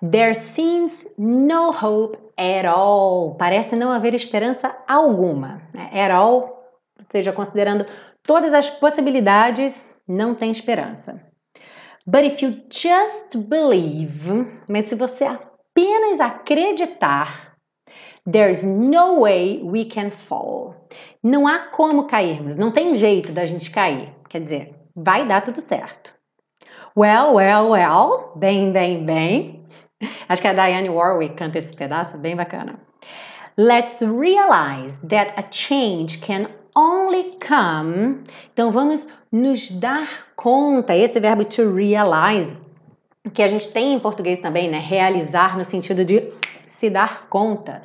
There 0.00 0.34
seems 0.34 1.06
no 1.18 1.70
hope 1.70 2.18
at 2.36 2.66
all. 2.66 3.34
Parece 3.36 3.74
não 3.74 3.90
haver 3.90 4.14
esperança 4.14 4.74
alguma. 4.86 5.62
Né? 5.74 5.90
At 5.92 6.12
all, 6.12 6.58
ou 6.98 7.06
seja, 7.10 7.32
considerando 7.32 7.84
todas 8.22 8.52
as 8.52 8.68
possibilidades, 8.68 9.84
não 10.06 10.34
tem 10.34 10.50
esperança. 10.50 11.26
But 12.06 12.24
if 12.24 12.42
you 12.42 12.62
just 12.70 13.36
believe, 13.48 14.62
mas 14.68 14.86
se 14.86 14.94
você 14.94 15.24
apenas 15.78 16.18
acreditar, 16.18 17.56
there's 18.26 18.64
no 18.64 19.20
way 19.20 19.60
we 19.62 19.84
can 19.84 20.10
fall. 20.10 20.88
Não 21.22 21.46
há 21.46 21.70
como 21.70 22.06
cairmos, 22.06 22.56
não 22.56 22.72
tem 22.72 22.94
jeito 22.94 23.32
da 23.32 23.46
gente 23.46 23.70
cair. 23.70 24.12
Quer 24.28 24.40
dizer, 24.40 24.74
vai 24.96 25.26
dar 25.26 25.42
tudo 25.42 25.60
certo. 25.60 26.12
Well, 26.96 27.34
well, 27.34 27.70
well, 27.70 28.32
bem, 28.36 28.72
bem, 28.72 29.04
bem. 29.04 29.64
Acho 30.28 30.42
que 30.42 30.48
a 30.48 30.52
Diane 30.52 30.90
Warwick 30.90 31.36
canta 31.36 31.58
esse 31.58 31.74
pedaço, 31.74 32.18
bem 32.18 32.34
bacana. 32.34 32.80
Let's 33.56 34.00
realize 34.02 35.00
that 35.08 35.32
a 35.36 35.42
change 35.50 36.20
can 36.20 36.48
only 36.76 37.36
come. 37.40 38.24
Então 38.52 38.70
vamos 38.70 39.08
nos 39.30 39.70
dar 39.70 40.08
conta, 40.36 40.94
esse 40.94 41.18
verbo 41.20 41.44
to 41.44 41.70
realize 41.70 42.56
que 43.30 43.42
a 43.42 43.48
gente 43.48 43.68
tem 43.70 43.94
em 43.94 43.98
português 43.98 44.40
também, 44.40 44.68
né? 44.68 44.78
Realizar 44.78 45.56
no 45.56 45.64
sentido 45.64 46.04
de 46.04 46.32
se 46.66 46.88
dar 46.88 47.28
conta. 47.28 47.82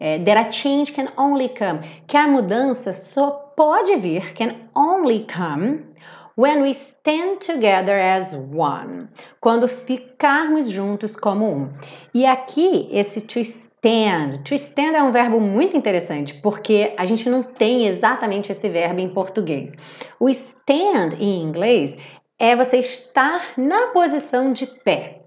É, 0.00 0.18
that 0.20 0.38
a 0.38 0.50
change 0.50 0.92
can 0.92 1.08
only 1.16 1.48
come. 1.48 1.80
Que 2.06 2.16
a 2.16 2.28
mudança 2.28 2.92
só 2.92 3.30
pode 3.56 3.96
vir, 3.96 4.32
can 4.34 4.54
only 4.74 5.26
come, 5.26 5.84
when 6.36 6.62
we 6.62 6.70
stand 6.70 7.38
together 7.40 7.98
as 7.98 8.32
one. 8.32 9.08
Quando 9.40 9.66
ficarmos 9.66 10.70
juntos 10.70 11.16
como 11.16 11.44
um. 11.44 11.68
E 12.14 12.24
aqui, 12.24 12.88
esse 12.92 13.20
to 13.22 13.40
stand. 13.40 14.44
To 14.44 14.54
stand 14.54 14.92
é 14.94 15.02
um 15.02 15.10
verbo 15.10 15.40
muito 15.40 15.76
interessante, 15.76 16.34
porque 16.34 16.94
a 16.96 17.04
gente 17.04 17.28
não 17.28 17.42
tem 17.42 17.88
exatamente 17.88 18.52
esse 18.52 18.68
verbo 18.68 19.00
em 19.00 19.08
português. 19.08 19.74
O 20.20 20.28
stand 20.28 21.16
em 21.18 21.42
inglês 21.42 21.98
é 22.38 22.54
você 22.54 22.78
estar 22.78 23.58
na 23.58 23.88
posição 23.88 24.52
de 24.52 24.66
pé. 24.66 25.22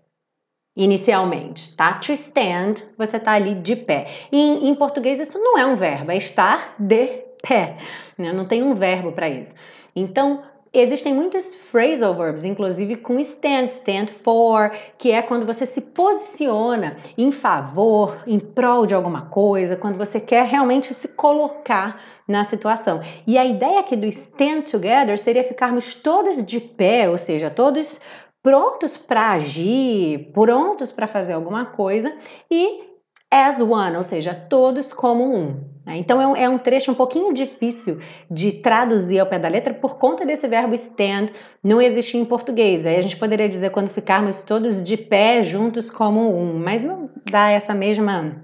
Inicialmente, 0.75 1.75
tá? 1.75 1.95
To 1.95 2.13
stand, 2.13 2.75
você 2.97 3.19
tá 3.19 3.33
ali 3.33 3.55
de 3.55 3.75
pé. 3.75 4.07
E 4.31 4.37
em, 4.37 4.69
em 4.69 4.75
português 4.75 5.19
isso 5.19 5.37
não 5.37 5.57
é 5.57 5.65
um 5.65 5.75
verbo, 5.75 6.11
é 6.11 6.17
estar 6.17 6.75
de 6.79 7.25
pé. 7.45 7.77
Né? 8.17 8.31
Não 8.31 8.45
tem 8.45 8.63
um 8.63 8.73
verbo 8.73 9.11
para 9.11 9.27
isso. 9.27 9.55
Então, 9.93 10.43
Existem 10.73 11.13
muitos 11.13 11.53
phrasal 11.53 12.13
verbs, 12.13 12.45
inclusive 12.45 12.95
com 12.95 13.19
stand, 13.19 13.65
stand 13.65 14.07
for, 14.07 14.71
que 14.97 15.11
é 15.11 15.21
quando 15.21 15.45
você 15.45 15.65
se 15.65 15.81
posiciona 15.81 16.95
em 17.17 17.29
favor, 17.29 18.23
em 18.25 18.39
prol 18.39 18.85
de 18.85 18.93
alguma 18.93 19.25
coisa, 19.25 19.75
quando 19.75 19.97
você 19.97 20.17
quer 20.17 20.45
realmente 20.45 20.93
se 20.93 21.09
colocar 21.09 22.01
na 22.25 22.45
situação. 22.45 23.01
E 23.27 23.37
a 23.37 23.43
ideia 23.43 23.81
aqui 23.81 23.97
do 23.97 24.05
stand 24.05 24.61
together 24.61 25.19
seria 25.19 25.43
ficarmos 25.43 25.93
todos 25.95 26.45
de 26.45 26.61
pé, 26.61 27.09
ou 27.09 27.17
seja, 27.17 27.49
todos 27.49 27.99
prontos 28.41 28.95
para 28.95 29.31
agir, 29.31 30.31
prontos 30.31 30.89
para 30.89 31.05
fazer 31.05 31.33
alguma 31.33 31.65
coisa 31.65 32.15
e 32.49 32.90
as 33.31 33.61
one, 33.61 33.95
ou 33.95 34.03
seja, 34.03 34.35
todos 34.35 34.91
como 34.91 35.23
um. 35.23 35.63
Né? 35.85 35.97
Então 35.97 36.21
é 36.21 36.27
um, 36.27 36.35
é 36.35 36.49
um, 36.49 36.57
trecho 36.57 36.91
um 36.91 36.95
pouquinho 36.95 37.33
difícil 37.33 37.99
de 38.29 38.51
traduzir 38.51 39.19
ao 39.19 39.25
pé 39.25 39.39
da 39.39 39.47
letra 39.47 39.73
por 39.73 39.97
conta 39.97 40.25
desse 40.25 40.47
verbo 40.47 40.75
stand 40.75 41.27
não 41.63 41.81
existir 41.81 42.17
em 42.17 42.25
português. 42.25 42.85
Aí 42.85 42.97
a 42.97 43.01
gente 43.01 43.17
poderia 43.17 43.47
dizer 43.47 43.71
quando 43.71 43.89
ficarmos 43.89 44.43
todos 44.43 44.83
de 44.83 44.97
pé 44.97 45.43
juntos 45.43 45.89
como 45.89 46.35
um, 46.35 46.59
mas 46.59 46.83
não 46.83 47.09
dá 47.29 47.49
essa 47.49 47.73
mesma 47.73 48.35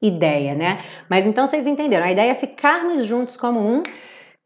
ideia, 0.00 0.54
né? 0.54 0.78
Mas 1.08 1.26
então 1.26 1.46
vocês 1.46 1.66
entenderam, 1.66 2.06
a 2.06 2.12
ideia 2.12 2.30
é 2.30 2.34
ficarmos 2.34 3.04
juntos 3.04 3.36
como 3.36 3.60
um, 3.60 3.82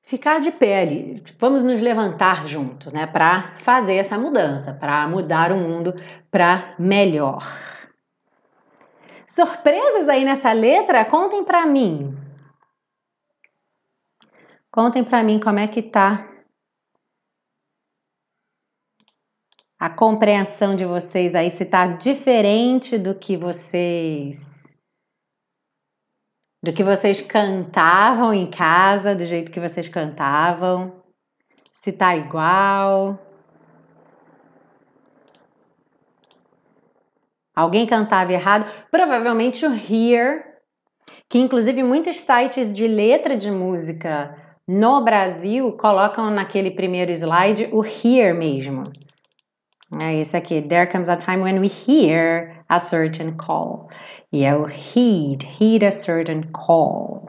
ficar 0.03 0.41
de 0.41 0.50
pé 0.50 0.81
ali. 0.81 1.23
Vamos 1.38 1.62
nos 1.62 1.81
levantar 1.81 2.47
juntos, 2.47 2.93
né, 2.93 3.07
para 3.07 3.53
fazer 3.59 3.95
essa 3.95 4.19
mudança, 4.19 4.73
para 4.73 5.07
mudar 5.07 5.53
o 5.53 5.57
mundo 5.57 5.95
para 6.31 6.75
melhor. 6.79 7.45
Surpresas 9.35 10.09
aí 10.09 10.25
nessa 10.25 10.53
letra? 10.53 11.05
Contem 11.05 11.45
para 11.45 11.67
mim. 11.67 12.17
Contem 14.71 15.03
para 15.03 15.25
mim 15.25 15.41
como 15.41 15.59
é 15.59 15.67
que 15.67 15.83
tá 15.83 16.31
a 19.76 19.91
compreensão 19.91 20.76
de 20.76 20.85
vocês 20.85 21.35
aí, 21.35 21.50
se 21.50 21.64
tá 21.64 21.88
diferente 21.88 22.97
do 22.97 23.12
que 23.12 23.37
vocês 23.37 24.62
do 26.62 26.73
que 26.73 26.85
vocês 26.85 27.21
cantavam 27.21 28.33
em 28.33 28.49
casa, 28.49 29.17
do 29.17 29.25
jeito 29.25 29.50
que 29.50 29.61
vocês 29.61 29.88
cantavam, 29.88 31.03
se 31.73 31.91
tá 31.91 32.17
igual. 32.17 33.19
Alguém 37.54 37.87
cantava 37.87 38.32
errado? 38.32 38.70
Provavelmente 38.90 39.64
o 39.64 39.73
hear, 39.73 40.44
que 41.28 41.38
inclusive 41.38 41.82
muitos 41.82 42.16
sites 42.16 42.75
de 42.75 42.87
letra 42.87 43.37
de 43.37 43.50
música 43.50 44.37
no 44.66 45.02
Brasil 45.02 45.73
colocam 45.76 46.30
naquele 46.30 46.70
primeiro 46.70 47.12
slide 47.12 47.68
o 47.73 47.84
hear 47.84 48.34
mesmo. 48.34 48.90
É 50.00 50.14
esse 50.14 50.37
aqui. 50.37 50.61
There 50.62 50.90
comes 50.90 51.08
a 51.08 51.16
time 51.16 51.42
when 51.42 51.61
we 51.61 51.68
hear 51.68 52.64
a 52.68 52.78
certain 52.78 53.37
call. 53.37 53.88
E 54.32 54.44
é 54.44 54.56
o 54.56 54.66
heed, 54.66 55.46
heed 55.61 55.84
a 55.84 55.92
certain 55.92 56.50
call. 56.50 57.28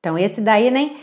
Então, 0.00 0.18
esse 0.18 0.40
daí 0.40 0.68
nem, 0.68 0.96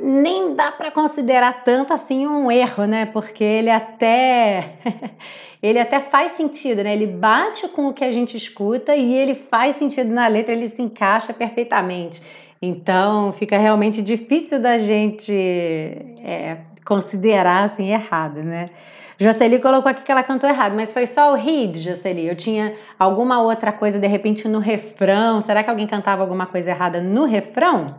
nem 0.00 0.54
dá 0.54 0.72
para 0.72 0.90
considerar 0.90 1.64
tanto 1.64 1.92
assim 1.92 2.26
um 2.26 2.50
erro, 2.50 2.84
né? 2.86 3.06
Porque 3.06 3.44
ele 3.44 3.70
até 3.70 4.74
ele 5.62 5.78
até 5.78 6.00
faz 6.00 6.32
sentido, 6.32 6.82
né? 6.82 6.92
Ele 6.92 7.06
bate 7.06 7.68
com 7.68 7.88
o 7.88 7.92
que 7.92 8.04
a 8.04 8.12
gente 8.12 8.36
escuta 8.36 8.94
e 8.94 9.14
ele 9.14 9.34
faz 9.34 9.76
sentido 9.76 10.12
na 10.12 10.26
letra, 10.26 10.52
ele 10.52 10.68
se 10.68 10.82
encaixa 10.82 11.32
perfeitamente. 11.32 12.22
Então, 12.60 13.32
fica 13.32 13.58
realmente 13.58 14.00
difícil 14.02 14.60
da 14.60 14.78
gente 14.78 15.32
é, 15.32 16.58
considerar 16.84 17.64
assim 17.64 17.90
errado, 17.90 18.42
né? 18.42 18.70
Jocely 19.18 19.60
colocou 19.60 19.90
aqui 19.90 20.02
que 20.02 20.12
ela 20.12 20.22
cantou 20.22 20.48
errado, 20.48 20.74
mas 20.74 20.92
foi 20.92 21.06
só 21.06 21.32
o 21.32 21.36
read, 21.36 21.78
Jocely. 21.78 22.26
Eu 22.28 22.36
tinha 22.36 22.74
alguma 22.98 23.40
outra 23.40 23.72
coisa 23.72 23.98
de 23.98 24.06
repente 24.06 24.46
no 24.46 24.58
refrão. 24.58 25.40
Será 25.40 25.62
que 25.62 25.70
alguém 25.70 25.86
cantava 25.86 26.22
alguma 26.22 26.44
coisa 26.44 26.70
errada 26.70 27.00
no 27.00 27.24
refrão? 27.24 27.94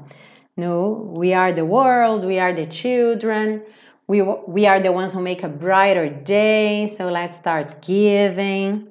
No, 0.58 1.14
we 1.16 1.34
are 1.34 1.54
the 1.54 1.64
world, 1.64 2.26
we 2.26 2.40
are 2.40 2.54
the 2.54 2.66
children, 2.66 3.62
we, 4.08 4.24
we 4.48 4.66
are 4.66 4.82
the 4.82 4.92
ones 4.92 5.14
who 5.14 5.22
make 5.22 5.44
a 5.44 5.48
brighter 5.48 6.10
day, 6.10 6.88
so 6.88 7.10
let's 7.10 7.38
start 7.38 7.80
giving. 7.82 8.88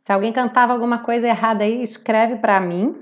Se 0.00 0.12
alguém 0.12 0.32
cantava 0.32 0.72
alguma 0.72 1.00
coisa 1.00 1.26
errada 1.26 1.64
aí, 1.64 1.82
escreve 1.82 2.36
para 2.36 2.60
mim, 2.60 2.94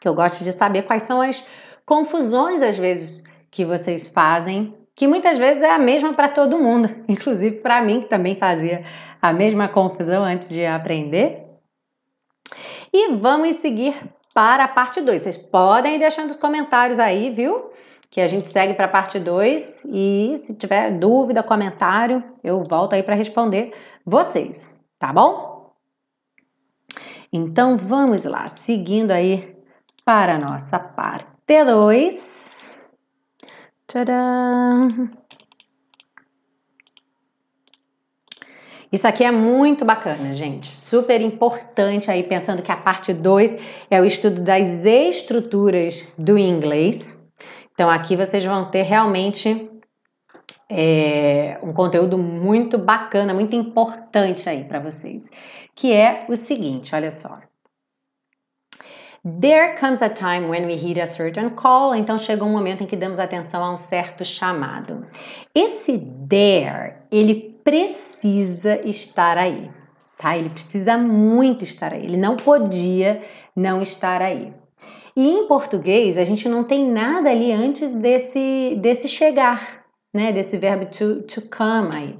que 0.00 0.08
eu 0.08 0.14
gosto 0.14 0.42
de 0.42 0.52
saber 0.52 0.82
quais 0.82 1.02
são 1.02 1.20
as 1.20 1.46
confusões 1.84 2.62
às 2.62 2.78
vezes 2.78 3.22
que 3.50 3.64
vocês 3.64 4.08
fazem 4.08 4.74
que 4.96 5.08
muitas 5.08 5.38
vezes 5.38 5.62
é 5.62 5.70
a 5.70 5.78
mesma 5.78 6.12
para 6.12 6.28
todo 6.28 6.58
mundo, 6.58 6.88
inclusive 7.08 7.56
para 7.56 7.82
mim, 7.82 8.02
que 8.02 8.08
também 8.08 8.36
fazia 8.36 8.84
a 9.20 9.32
mesma 9.32 9.68
confusão 9.68 10.24
antes 10.24 10.48
de 10.48 10.64
aprender. 10.64 11.44
E 12.92 13.14
vamos 13.16 13.56
seguir 13.56 13.94
para 14.34 14.64
a 14.64 14.68
parte 14.68 15.00
2. 15.00 15.22
Vocês 15.22 15.36
podem 15.36 15.94
ir 15.94 15.98
deixando 16.00 16.30
os 16.30 16.36
comentários 16.36 16.98
aí, 16.98 17.30
viu? 17.30 17.70
Que 18.10 18.20
a 18.20 18.28
gente 18.28 18.48
segue 18.48 18.74
para 18.74 18.86
a 18.86 18.88
parte 18.88 19.18
2 19.18 19.84
e 19.86 20.34
se 20.36 20.56
tiver 20.56 20.90
dúvida, 20.90 21.42
comentário, 21.42 22.22
eu 22.42 22.62
volto 22.64 22.92
aí 22.92 23.02
para 23.02 23.14
responder 23.14 23.72
vocês, 24.04 24.78
tá 24.98 25.12
bom? 25.12 25.72
Então 27.32 27.78
vamos 27.78 28.24
lá, 28.24 28.48
seguindo 28.48 29.10
aí 29.10 29.56
para 30.04 30.34
a 30.34 30.38
nossa 30.38 30.78
parte 30.78 31.64
2. 31.64 32.78
Tcharam! 33.86 35.23
Isso 38.94 39.08
aqui 39.08 39.24
é 39.24 39.30
muito 39.32 39.84
bacana, 39.84 40.32
gente. 40.32 40.68
Super 40.76 41.20
importante 41.20 42.12
aí, 42.12 42.22
pensando 42.22 42.62
que 42.62 42.70
a 42.70 42.76
parte 42.76 43.12
2 43.12 43.56
é 43.90 44.00
o 44.00 44.04
estudo 44.04 44.40
das 44.40 44.84
estruturas 44.84 46.06
do 46.16 46.38
inglês. 46.38 47.18
Então, 47.72 47.90
aqui 47.90 48.14
vocês 48.14 48.44
vão 48.44 48.70
ter 48.70 48.82
realmente 48.82 49.68
é, 50.70 51.58
um 51.60 51.72
conteúdo 51.72 52.16
muito 52.16 52.78
bacana, 52.78 53.34
muito 53.34 53.56
importante 53.56 54.48
aí 54.48 54.62
para 54.62 54.78
vocês, 54.78 55.28
que 55.74 55.92
é 55.92 56.24
o 56.28 56.36
seguinte, 56.36 56.94
olha 56.94 57.10
só. 57.10 57.40
There 59.40 59.76
comes 59.80 60.02
a 60.02 60.08
time 60.08 60.46
when 60.46 60.66
we 60.66 60.74
heed 60.74 61.00
a 61.00 61.08
certain 61.08 61.50
call. 61.50 61.96
Então 61.96 62.16
chega 62.16 62.44
um 62.44 62.52
momento 62.52 62.84
em 62.84 62.86
que 62.86 62.94
damos 62.94 63.18
atenção 63.18 63.64
a 63.64 63.72
um 63.72 63.76
certo 63.76 64.24
chamado. 64.24 65.04
Esse 65.52 65.98
there, 66.28 66.98
ele 67.10 67.53
precisa 67.64 68.80
estar 68.86 69.36
aí, 69.38 69.70
tá? 70.18 70.36
Ele 70.36 70.50
precisa 70.50 70.96
muito 70.96 71.64
estar 71.64 71.92
aí. 71.92 72.04
Ele 72.04 72.16
não 72.16 72.36
podia 72.36 73.24
não 73.56 73.82
estar 73.82 74.22
aí. 74.22 74.52
E 75.16 75.28
em 75.28 75.48
português, 75.48 76.18
a 76.18 76.24
gente 76.24 76.48
não 76.48 76.62
tem 76.62 76.88
nada 76.88 77.30
ali 77.30 77.50
antes 77.50 77.94
desse, 77.94 78.76
desse 78.80 79.08
chegar, 79.08 79.84
né? 80.12 80.32
Desse 80.32 80.58
verbo 80.58 80.86
to, 80.86 81.22
to 81.22 81.42
come 81.42 81.96
aí. 81.96 82.18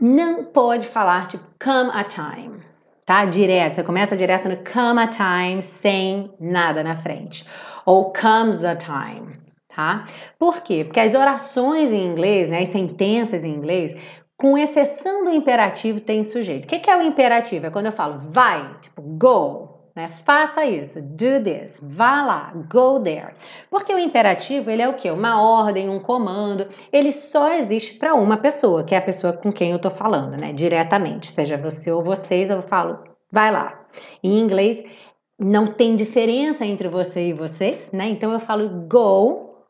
Não 0.00 0.44
pode 0.44 0.86
falar 0.86 1.28
tipo 1.28 1.44
come 1.58 1.90
a 1.92 2.04
time 2.04 2.64
tá? 3.04 3.24
Direto, 3.24 3.74
você 3.74 3.84
começa 3.84 4.16
direto 4.16 4.48
no 4.48 4.56
come 4.56 5.00
a 5.00 5.08
time 5.08 5.62
sem 5.62 6.32
nada 6.40 6.82
na 6.82 6.96
frente. 6.96 7.44
Ou 7.84 8.12
comes 8.12 8.64
a 8.64 8.74
time, 8.74 9.38
tá? 9.74 10.06
Por 10.38 10.62
quê? 10.62 10.84
Porque 10.84 11.00
as 11.00 11.14
orações 11.14 11.92
em 11.92 12.06
inglês, 12.06 12.48
né, 12.48 12.62
as 12.62 12.70
sentenças 12.70 13.44
em 13.44 13.52
inglês, 13.52 13.94
com 14.36 14.58
exceção 14.58 15.24
do 15.24 15.30
imperativo, 15.30 16.00
tem 16.00 16.22
sujeito. 16.22 16.64
O 16.64 16.68
que 16.68 16.90
é 16.90 16.96
o 16.96 17.02
imperativo? 17.02 17.66
É 17.66 17.70
quando 17.70 17.86
eu 17.86 17.92
falo 17.92 18.18
vai, 18.18 18.78
tipo 18.80 19.00
go, 19.02 19.74
né? 19.94 20.08
Faça 20.08 20.64
isso, 20.64 21.00
do 21.00 21.42
this, 21.42 21.78
vá 21.80 22.24
lá, 22.24 22.52
go 22.68 23.00
there. 23.00 23.34
Porque 23.70 23.94
o 23.94 23.98
imperativo, 23.98 24.68
ele 24.70 24.82
é 24.82 24.88
o 24.88 24.94
quê? 24.94 25.10
Uma 25.10 25.40
ordem, 25.40 25.88
um 25.88 26.00
comando, 26.00 26.68
ele 26.92 27.12
só 27.12 27.52
existe 27.54 27.96
para 27.96 28.14
uma 28.14 28.36
pessoa, 28.36 28.82
que 28.82 28.94
é 28.94 28.98
a 28.98 29.02
pessoa 29.02 29.32
com 29.32 29.52
quem 29.52 29.70
eu 29.70 29.78
tô 29.78 29.90
falando, 29.90 30.38
né? 30.40 30.52
Diretamente, 30.52 31.30
seja 31.30 31.56
você 31.56 31.92
ou 31.92 32.02
vocês, 32.02 32.50
eu 32.50 32.60
falo, 32.62 33.04
vai 33.30 33.52
lá. 33.52 33.86
Em 34.22 34.40
inglês, 34.40 34.82
não 35.38 35.68
tem 35.68 35.94
diferença 35.94 36.64
entre 36.66 36.88
você 36.88 37.28
e 37.28 37.32
vocês, 37.32 37.92
né? 37.92 38.08
Então 38.08 38.32
eu 38.32 38.40
falo 38.40 38.68
go 38.88 39.64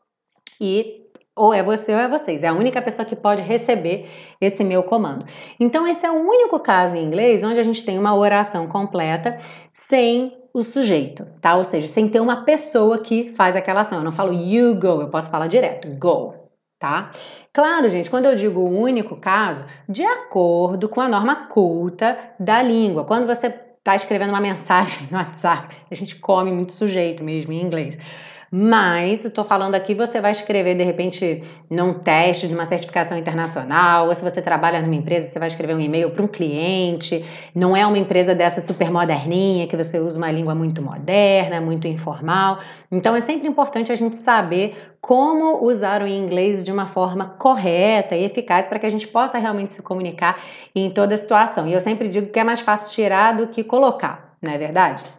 e 0.59 1.04
ou 1.35 1.53
é 1.53 1.61
você 1.61 1.93
ou 1.93 1.99
é 1.99 2.07
vocês. 2.07 2.43
É 2.43 2.47
a 2.47 2.53
única 2.53 2.81
pessoa 2.81 3.05
que 3.05 3.15
pode 3.15 3.41
receber 3.41 4.09
esse 4.39 4.63
meu 4.63 4.83
comando. 4.83 5.25
Então, 5.59 5.85
esse 5.85 6.05
é 6.05 6.11
o 6.11 6.15
único 6.15 6.59
caso 6.59 6.95
em 6.95 7.03
inglês 7.03 7.43
onde 7.43 7.59
a 7.59 7.63
gente 7.63 7.83
tem 7.83 7.99
uma 7.99 8.15
oração 8.15 8.67
completa 8.67 9.37
sem 9.71 10.37
o 10.53 10.63
sujeito, 10.63 11.25
tá? 11.41 11.57
Ou 11.57 11.65
seja, 11.65 11.87
sem 11.87 12.07
ter 12.07 12.21
uma 12.21 12.45
pessoa 12.45 12.99
que 12.99 13.33
faz 13.35 13.57
aquela 13.57 13.81
ação. 13.81 13.97
Eu 13.97 14.05
não 14.05 14.13
falo 14.13 14.31
you 14.31 14.73
go, 14.75 15.01
eu 15.01 15.09
posso 15.09 15.29
falar 15.29 15.47
direto 15.47 15.89
go, 15.99 16.33
tá? 16.79 17.11
Claro, 17.51 17.89
gente, 17.89 18.09
quando 18.09 18.25
eu 18.25 18.35
digo 18.35 18.61
o 18.61 18.79
único 18.79 19.17
caso, 19.17 19.67
de 19.89 20.05
acordo 20.05 20.87
com 20.87 21.01
a 21.01 21.09
norma 21.09 21.47
culta 21.47 22.17
da 22.39 22.61
língua. 22.61 23.03
Quando 23.03 23.27
você 23.27 23.47
está 23.47 23.95
escrevendo 23.95 24.29
uma 24.29 24.39
mensagem 24.39 25.09
no 25.11 25.17
WhatsApp, 25.17 25.75
a 25.91 25.95
gente 25.95 26.15
come 26.15 26.53
muito 26.53 26.71
sujeito 26.71 27.21
mesmo 27.21 27.51
em 27.51 27.61
inglês. 27.61 27.99
Mas 28.57 29.25
estou 29.25 29.43
falando 29.43 29.75
aqui, 29.75 29.93
você 29.93 30.21
vai 30.21 30.31
escrever 30.31 30.77
de 30.77 30.83
repente 30.85 31.43
num 31.69 31.95
teste 31.95 32.47
de 32.47 32.53
uma 32.53 32.65
certificação 32.65 33.17
internacional, 33.17 34.07
ou 34.07 34.15
se 34.15 34.23
você 34.23 34.41
trabalha 34.41 34.81
numa 34.81 34.95
empresa, 34.95 35.27
você 35.27 35.37
vai 35.37 35.49
escrever 35.49 35.75
um 35.75 35.79
e-mail 35.81 36.11
para 36.11 36.23
um 36.23 36.27
cliente. 36.27 37.25
Não 37.53 37.75
é 37.75 37.85
uma 37.85 37.97
empresa 37.97 38.33
dessa 38.33 38.61
super 38.61 38.89
moderninha 38.89 39.67
que 39.67 39.75
você 39.75 39.99
usa 39.99 40.17
uma 40.17 40.31
língua 40.31 40.55
muito 40.55 40.81
moderna, 40.81 41.59
muito 41.59 41.85
informal. 41.85 42.59
Então 42.89 43.13
é 43.13 43.19
sempre 43.19 43.45
importante 43.45 43.91
a 43.91 43.95
gente 43.97 44.15
saber 44.15 44.95
como 45.01 45.61
usar 45.65 46.01
o 46.01 46.07
inglês 46.07 46.63
de 46.63 46.71
uma 46.71 46.87
forma 46.87 47.35
correta 47.37 48.15
e 48.15 48.23
eficaz 48.23 48.67
para 48.67 48.79
que 48.79 48.85
a 48.85 48.89
gente 48.89 49.05
possa 49.05 49.37
realmente 49.37 49.73
se 49.73 49.83
comunicar 49.83 50.39
em 50.73 50.89
toda 50.89 51.17
situação. 51.17 51.67
E 51.67 51.73
eu 51.73 51.81
sempre 51.81 52.07
digo 52.07 52.31
que 52.31 52.39
é 52.39 52.43
mais 52.45 52.61
fácil 52.61 52.95
tirar 52.95 53.35
do 53.35 53.49
que 53.49 53.65
colocar, 53.65 54.37
não 54.41 54.53
é 54.53 54.57
verdade? 54.57 55.14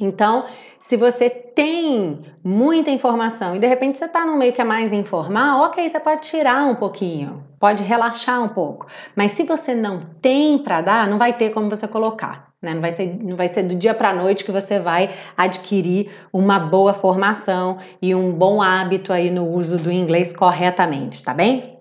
Então, 0.00 0.46
se 0.78 0.96
você 0.96 1.30
tem 1.30 2.24
muita 2.42 2.90
informação 2.90 3.54
e 3.54 3.60
de 3.60 3.66
repente 3.66 3.96
você 3.96 4.06
está 4.06 4.26
num 4.26 4.36
meio 4.36 4.52
que 4.52 4.60
é 4.60 4.64
mais 4.64 4.92
informal, 4.92 5.62
ok, 5.66 5.88
você 5.88 6.00
pode 6.00 6.22
tirar 6.22 6.66
um 6.66 6.74
pouquinho, 6.74 7.44
pode 7.60 7.84
relaxar 7.84 8.42
um 8.42 8.48
pouco. 8.48 8.86
Mas 9.14 9.32
se 9.32 9.44
você 9.44 9.72
não 9.72 10.00
tem 10.20 10.58
para 10.58 10.80
dar, 10.80 11.08
não 11.08 11.16
vai 11.16 11.32
ter 11.32 11.50
como 11.50 11.70
você 11.70 11.86
colocar. 11.86 12.52
Né? 12.60 12.74
Não, 12.74 12.80
vai 12.80 12.90
ser, 12.90 13.16
não 13.22 13.36
vai 13.36 13.46
ser 13.46 13.62
do 13.62 13.76
dia 13.76 13.94
para 13.94 14.10
a 14.10 14.14
noite 14.14 14.42
que 14.42 14.50
você 14.50 14.80
vai 14.80 15.10
adquirir 15.36 16.10
uma 16.32 16.58
boa 16.58 16.92
formação 16.92 17.78
e 18.02 18.14
um 18.14 18.32
bom 18.32 18.60
hábito 18.60 19.12
aí 19.12 19.30
no 19.30 19.48
uso 19.48 19.78
do 19.78 19.92
inglês 19.92 20.36
corretamente, 20.36 21.22
tá 21.22 21.32
bem? 21.32 21.78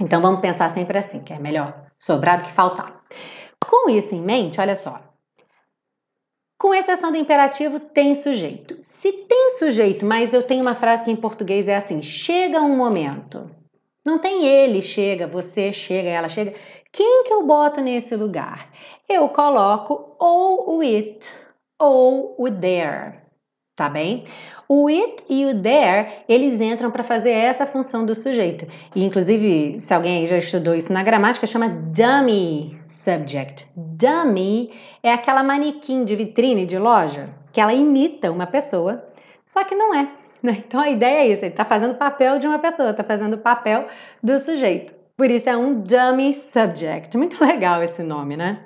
Então 0.00 0.20
vamos 0.20 0.40
pensar 0.40 0.68
sempre 0.68 0.98
assim, 0.98 1.20
que 1.20 1.32
é 1.32 1.38
melhor 1.38 1.74
sobrar 1.98 2.38
do 2.38 2.44
que 2.44 2.52
faltar. 2.52 3.00
Com 3.58 3.90
isso 3.90 4.14
em 4.14 4.20
mente, 4.20 4.60
olha 4.60 4.74
só, 4.74 5.00
com 6.58 6.74
exceção 6.74 7.12
do 7.12 7.18
imperativo, 7.18 7.78
tem 7.78 8.14
sujeito. 8.14 8.76
Se 8.80 9.12
tem 9.12 9.58
sujeito, 9.58 10.06
mas 10.06 10.32
eu 10.32 10.42
tenho 10.42 10.62
uma 10.62 10.74
frase 10.74 11.04
que 11.04 11.10
em 11.10 11.16
português 11.16 11.68
é 11.68 11.76
assim: 11.76 12.02
chega 12.02 12.60
um 12.60 12.76
momento. 12.76 13.50
Não 14.04 14.18
tem 14.18 14.46
ele 14.46 14.80
chega, 14.80 15.26
você 15.26 15.72
chega, 15.72 16.08
ela 16.08 16.28
chega. 16.28 16.54
Quem 16.92 17.24
que 17.24 17.32
eu 17.32 17.44
boto 17.44 17.80
nesse 17.80 18.16
lugar? 18.16 18.70
Eu 19.08 19.28
coloco 19.28 20.16
ou 20.18 20.76
o 20.76 20.80
it 20.80 21.30
ou 21.78 22.34
o 22.38 22.50
there, 22.50 23.20
tá 23.74 23.88
bem? 23.88 24.24
O 24.68 24.88
it 24.88 25.24
e 25.28 25.46
o 25.46 25.62
there, 25.62 26.08
eles 26.28 26.60
entram 26.60 26.90
para 26.90 27.04
fazer 27.04 27.30
essa 27.30 27.66
função 27.66 28.04
do 28.04 28.14
sujeito. 28.14 28.66
E 28.94 29.04
inclusive, 29.04 29.78
se 29.78 29.94
alguém 29.94 30.26
já 30.26 30.38
estudou 30.38 30.74
isso 30.74 30.92
na 30.92 31.02
gramática, 31.02 31.46
chama 31.46 31.68
dummy 31.68 32.76
subject. 32.88 33.68
Dummy 33.76 34.72
é 35.02 35.12
aquela 35.12 35.42
manequim 35.42 36.04
de 36.04 36.16
vitrine 36.16 36.66
de 36.66 36.78
loja 36.78 37.28
que 37.52 37.60
ela 37.60 37.72
imita 37.72 38.30
uma 38.30 38.46
pessoa, 38.46 39.02
só 39.46 39.64
que 39.64 39.74
não 39.74 39.94
é. 39.94 40.10
Né? 40.42 40.62
Então 40.66 40.80
a 40.80 40.90
ideia 40.90 41.20
é 41.20 41.28
isso, 41.28 41.42
ele 41.42 41.52
está 41.52 41.64
fazendo 41.64 41.92
o 41.92 41.96
papel 41.96 42.38
de 42.38 42.46
uma 42.46 42.58
pessoa, 42.58 42.90
está 42.90 43.02
fazendo 43.02 43.34
o 43.34 43.38
papel 43.38 43.86
do 44.22 44.38
sujeito. 44.38 44.94
Por 45.16 45.30
isso 45.30 45.48
é 45.48 45.56
um 45.56 45.80
dummy 45.80 46.34
subject. 46.34 47.16
Muito 47.16 47.40
legal 47.42 47.82
esse 47.82 48.02
nome, 48.02 48.36
né? 48.36 48.60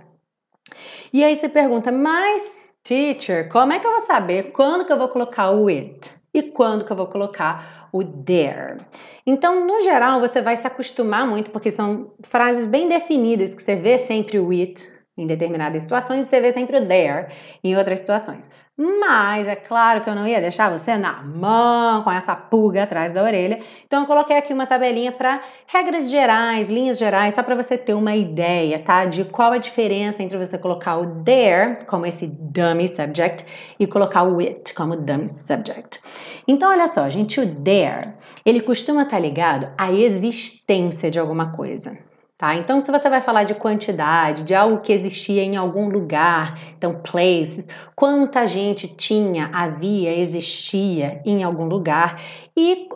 E 1.12 1.22
aí 1.22 1.36
você 1.36 1.48
pergunta, 1.48 1.92
mas 1.92 2.59
teacher, 2.82 3.48
como 3.48 3.72
é 3.72 3.78
que 3.78 3.86
eu 3.86 3.90
vou 3.90 4.00
saber 4.00 4.52
quando 4.52 4.84
que 4.84 4.92
eu 4.92 4.98
vou 4.98 5.08
colocar 5.08 5.50
o 5.50 5.68
it 5.68 6.10
e 6.32 6.42
quando 6.42 6.84
que 6.84 6.92
eu 6.92 6.96
vou 6.96 7.06
colocar 7.06 7.88
o 7.92 8.04
there? 8.04 8.78
Então, 9.26 9.66
no 9.66 9.82
geral, 9.82 10.20
você 10.20 10.40
vai 10.40 10.56
se 10.56 10.66
acostumar 10.66 11.26
muito, 11.26 11.50
porque 11.50 11.70
são 11.70 12.12
frases 12.22 12.66
bem 12.66 12.88
definidas 12.88 13.54
que 13.54 13.62
você 13.62 13.76
vê 13.76 13.98
sempre 13.98 14.38
o 14.38 14.50
it 14.50 14.88
em 15.16 15.26
determinadas 15.26 15.82
situações 15.82 16.26
e 16.26 16.28
você 16.28 16.40
vê 16.40 16.52
sempre 16.52 16.78
o 16.78 16.86
there 16.86 17.32
em 17.62 17.76
outras 17.76 18.00
situações. 18.00 18.48
Mas 18.82 19.46
é 19.46 19.56
claro 19.56 20.00
que 20.00 20.08
eu 20.08 20.14
não 20.14 20.26
ia 20.26 20.40
deixar 20.40 20.70
você 20.70 20.96
na 20.96 21.22
mão 21.22 22.02
com 22.02 22.10
essa 22.10 22.34
pulga 22.34 22.84
atrás 22.84 23.12
da 23.12 23.22
orelha. 23.22 23.60
Então 23.86 24.00
eu 24.00 24.06
coloquei 24.06 24.38
aqui 24.38 24.54
uma 24.54 24.66
tabelinha 24.66 25.12
para 25.12 25.42
regras 25.66 26.08
gerais, 26.08 26.70
linhas 26.70 26.96
gerais, 26.96 27.34
só 27.34 27.42
para 27.42 27.54
você 27.54 27.76
ter 27.76 27.92
uma 27.92 28.16
ideia, 28.16 28.78
tá? 28.78 29.04
De 29.04 29.26
qual 29.26 29.52
a 29.52 29.58
diferença 29.58 30.22
entre 30.22 30.38
você 30.38 30.56
colocar 30.56 30.96
o 30.96 31.22
there 31.22 31.84
como 31.84 32.06
esse 32.06 32.26
dummy 32.26 32.88
subject 32.88 33.44
e 33.78 33.86
colocar 33.86 34.22
o 34.22 34.38
it 34.38 34.72
como 34.72 34.96
dummy 34.96 35.28
subject. 35.28 36.00
Então 36.48 36.70
olha 36.70 36.86
só, 36.86 37.06
gente, 37.10 37.38
o 37.38 37.54
there, 37.56 38.14
ele 38.46 38.62
costuma 38.62 39.02
estar 39.02 39.16
tá 39.16 39.20
ligado 39.20 39.68
à 39.76 39.92
existência 39.92 41.10
de 41.10 41.18
alguma 41.18 41.52
coisa. 41.52 42.09
Tá? 42.40 42.54
Então, 42.54 42.80
se 42.80 42.90
você 42.90 43.10
vai 43.10 43.20
falar 43.20 43.44
de 43.44 43.54
quantidade, 43.54 44.44
de 44.44 44.54
algo 44.54 44.80
que 44.80 44.94
existia 44.94 45.42
em 45.42 45.58
algum 45.58 45.90
lugar, 45.90 46.58
então 46.74 46.94
places, 46.94 47.68
quanta 47.94 48.48
gente 48.48 48.88
tinha, 48.88 49.50
havia, 49.52 50.16
existia 50.16 51.20
em 51.26 51.44
algum 51.44 51.66
lugar 51.66 52.18
e 52.56 52.88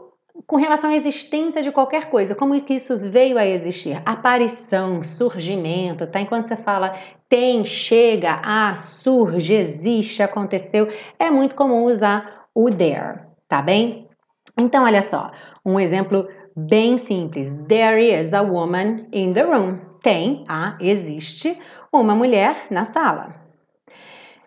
com 0.46 0.56
relação 0.56 0.88
à 0.88 0.94
existência 0.94 1.62
de 1.62 1.70
qualquer 1.70 2.08
coisa, 2.08 2.34
como 2.34 2.58
que 2.62 2.72
isso 2.72 2.98
veio 2.98 3.36
a 3.36 3.44
existir? 3.44 4.00
Aparição, 4.06 5.02
surgimento, 5.02 6.06
tá? 6.06 6.22
Enquanto 6.22 6.46
você 6.46 6.56
fala 6.56 6.94
tem, 7.28 7.66
chega, 7.66 8.40
ah, 8.42 8.74
surge, 8.74 9.52
existe, 9.52 10.22
aconteceu, 10.22 10.88
é 11.18 11.30
muito 11.30 11.54
comum 11.54 11.84
usar 11.84 12.46
o 12.54 12.70
there, 12.70 13.20
tá 13.46 13.60
bem? 13.60 14.08
Então, 14.56 14.84
olha 14.84 15.02
só, 15.02 15.30
um 15.62 15.78
exemplo 15.78 16.26
bem 16.56 16.98
simples. 16.98 17.54
There 17.68 17.98
is 17.98 18.32
a 18.32 18.42
woman 18.42 19.08
in 19.12 19.32
the 19.32 19.44
room. 19.44 19.80
Tem, 20.02 20.44
ah, 20.48 20.76
existe 20.80 21.58
uma 21.92 22.14
mulher 22.14 22.66
na 22.70 22.84
sala. 22.84 23.34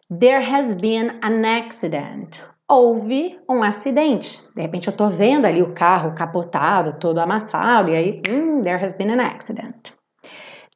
There 0.09 0.41
has 0.41 0.73
been 0.75 1.19
an 1.21 1.43
accident. 1.43 2.43
Houve 2.69 3.39
um 3.49 3.63
acidente. 3.63 4.43
De 4.55 4.61
repente 4.61 4.87
eu 4.87 4.91
estou 4.91 5.09
vendo 5.09 5.45
ali 5.45 5.61
o 5.61 5.73
carro 5.73 6.13
capotado, 6.13 6.99
todo 6.99 7.19
amassado, 7.19 7.89
e 7.89 7.95
aí, 7.95 8.21
hmm, 8.27 8.61
there 8.61 8.83
has 8.83 8.93
been 8.93 9.11
an 9.11 9.21
accident. 9.21 9.96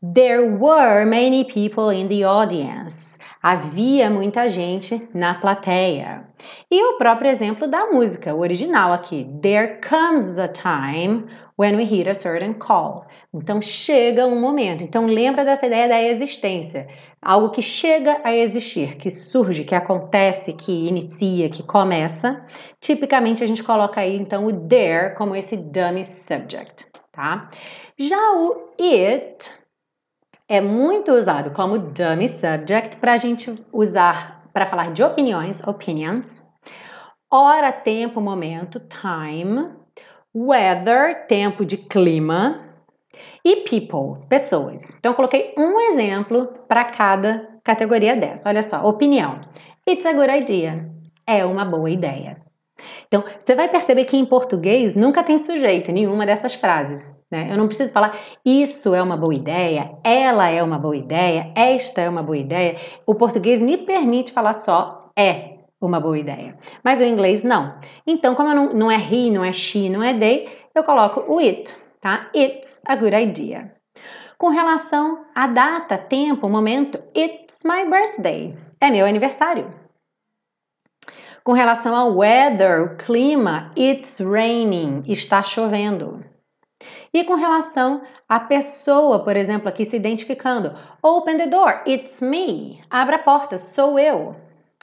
There 0.03 0.57
were 0.57 1.05
many 1.05 1.43
people 1.43 1.91
in 1.91 2.07
the 2.07 2.23
audience. 2.23 3.19
Havia 3.43 4.09
muita 4.09 4.49
gente 4.49 5.07
na 5.13 5.35
plateia. 5.35 6.25
E 6.71 6.83
o 6.83 6.97
próprio 6.97 7.29
exemplo 7.29 7.67
da 7.67 7.85
música, 7.85 8.33
o 8.33 8.39
original 8.39 8.91
aqui. 8.93 9.29
There 9.43 9.79
comes 9.79 10.39
a 10.39 10.47
time 10.47 11.27
when 11.55 11.75
we 11.75 11.83
hear 11.83 12.09
a 12.09 12.15
certain 12.15 12.55
call. 12.55 13.05
Então 13.31 13.61
chega 13.61 14.25
um 14.25 14.41
momento. 14.41 14.83
Então 14.83 15.05
lembra 15.05 15.45
dessa 15.45 15.67
ideia 15.67 15.87
da 15.87 16.01
existência. 16.01 16.87
Algo 17.21 17.51
que 17.51 17.61
chega 17.61 18.21
a 18.23 18.35
existir, 18.35 18.97
que 18.97 19.11
surge, 19.11 19.63
que 19.63 19.75
acontece, 19.75 20.53
que 20.53 20.87
inicia, 20.87 21.47
que 21.47 21.61
começa. 21.61 22.43
Tipicamente 22.79 23.43
a 23.43 23.47
gente 23.47 23.63
coloca 23.63 24.01
aí 24.01 24.17
então 24.17 24.47
o 24.47 24.67
there 24.67 25.13
como 25.13 25.35
esse 25.35 25.55
dummy 25.55 26.03
subject, 26.03 26.87
tá? 27.11 27.51
Já 27.99 28.17
o 28.33 28.71
it 28.79 29.60
é 30.51 30.59
muito 30.59 31.13
usado 31.13 31.51
como 31.51 31.79
dummy 31.79 32.27
subject 32.27 32.97
para 32.97 33.13
a 33.13 33.17
gente 33.17 33.57
usar 33.71 34.43
para 34.51 34.65
falar 34.65 34.91
de 34.91 35.01
opiniões, 35.01 35.65
opinions, 35.65 36.43
hora, 37.31 37.71
tempo, 37.71 38.19
momento, 38.19 38.77
time, 38.81 39.69
weather, 40.35 41.25
tempo 41.25 41.63
de 41.63 41.77
clima 41.77 42.65
e 43.45 43.61
people, 43.61 44.27
pessoas. 44.27 44.89
Então 44.99 45.13
eu 45.13 45.15
coloquei 45.15 45.53
um 45.57 45.79
exemplo 45.79 46.47
para 46.67 46.83
cada 46.83 47.47
categoria 47.63 48.13
dessa. 48.13 48.49
Olha 48.49 48.61
só, 48.61 48.85
opinião. 48.85 49.39
It's 49.87 50.05
a 50.05 50.11
good 50.11 50.29
idea. 50.29 50.85
É 51.25 51.45
uma 51.45 51.63
boa 51.63 51.89
ideia. 51.89 52.41
Então, 53.07 53.23
você 53.39 53.55
vai 53.55 53.69
perceber 53.69 54.03
que 54.03 54.17
em 54.17 54.25
português 54.25 54.95
nunca 54.95 55.23
tem 55.23 55.37
sujeito 55.37 55.93
nenhuma 55.93 56.25
dessas 56.25 56.55
frases. 56.55 57.15
Né? 57.31 57.47
Eu 57.49 57.57
não 57.57 57.67
preciso 57.67 57.93
falar 57.93 58.17
isso 58.45 58.93
é 58.93 59.01
uma 59.01 59.15
boa 59.15 59.33
ideia, 59.33 59.97
ela 60.03 60.49
é 60.49 60.61
uma 60.61 60.77
boa 60.77 60.95
ideia, 60.95 61.51
esta 61.55 62.01
é 62.01 62.09
uma 62.09 62.21
boa 62.21 62.37
ideia. 62.37 62.75
O 63.05 63.15
português 63.15 63.61
me 63.61 63.77
permite 63.77 64.33
falar 64.33 64.53
só 64.53 65.11
é 65.17 65.59
uma 65.79 65.99
boa 65.99 66.19
ideia, 66.19 66.57
mas 66.83 66.99
o 66.99 67.03
inglês 67.03 67.43
não. 67.43 67.73
Então, 68.05 68.35
como 68.35 68.53
não, 68.53 68.73
não 68.73 68.91
é 68.91 68.97
he, 68.97 69.31
não 69.31 69.43
é 69.43 69.53
she, 69.53 69.89
não 69.89 70.03
é 70.03 70.13
they, 70.13 70.49
eu 70.75 70.83
coloco 70.83 71.21
o 71.31 71.39
it, 71.39 71.75
tá? 72.01 72.29
It's 72.35 72.81
a 72.85 72.95
good 72.95 73.15
idea. 73.15 73.73
Com 74.37 74.49
relação 74.49 75.25
à 75.33 75.47
data, 75.47 75.97
tempo, 75.97 76.49
momento, 76.49 76.99
it's 77.15 77.59
my 77.63 77.89
birthday. 77.89 78.57
É 78.79 78.89
meu 78.89 79.05
aniversário. 79.05 79.71
Com 81.43 81.53
relação 81.53 81.95
ao 81.95 82.15
weather, 82.17 82.83
o 82.83 82.97
clima, 82.97 83.71
it's 83.77 84.19
raining. 84.19 85.03
Está 85.07 85.43
chovendo. 85.43 86.30
E 87.13 87.25
com 87.25 87.35
relação 87.35 88.01
à 88.27 88.39
pessoa, 88.39 89.23
por 89.23 89.35
exemplo, 89.35 89.67
aqui 89.67 89.83
se 89.83 89.97
identificando, 89.97 90.73
open 91.01 91.37
the 91.37 91.47
door, 91.47 91.81
it's 91.85 92.21
me. 92.21 92.81
Abra 92.89 93.17
a 93.17 93.19
porta, 93.19 93.57
sou 93.57 93.99
eu. 93.99 94.35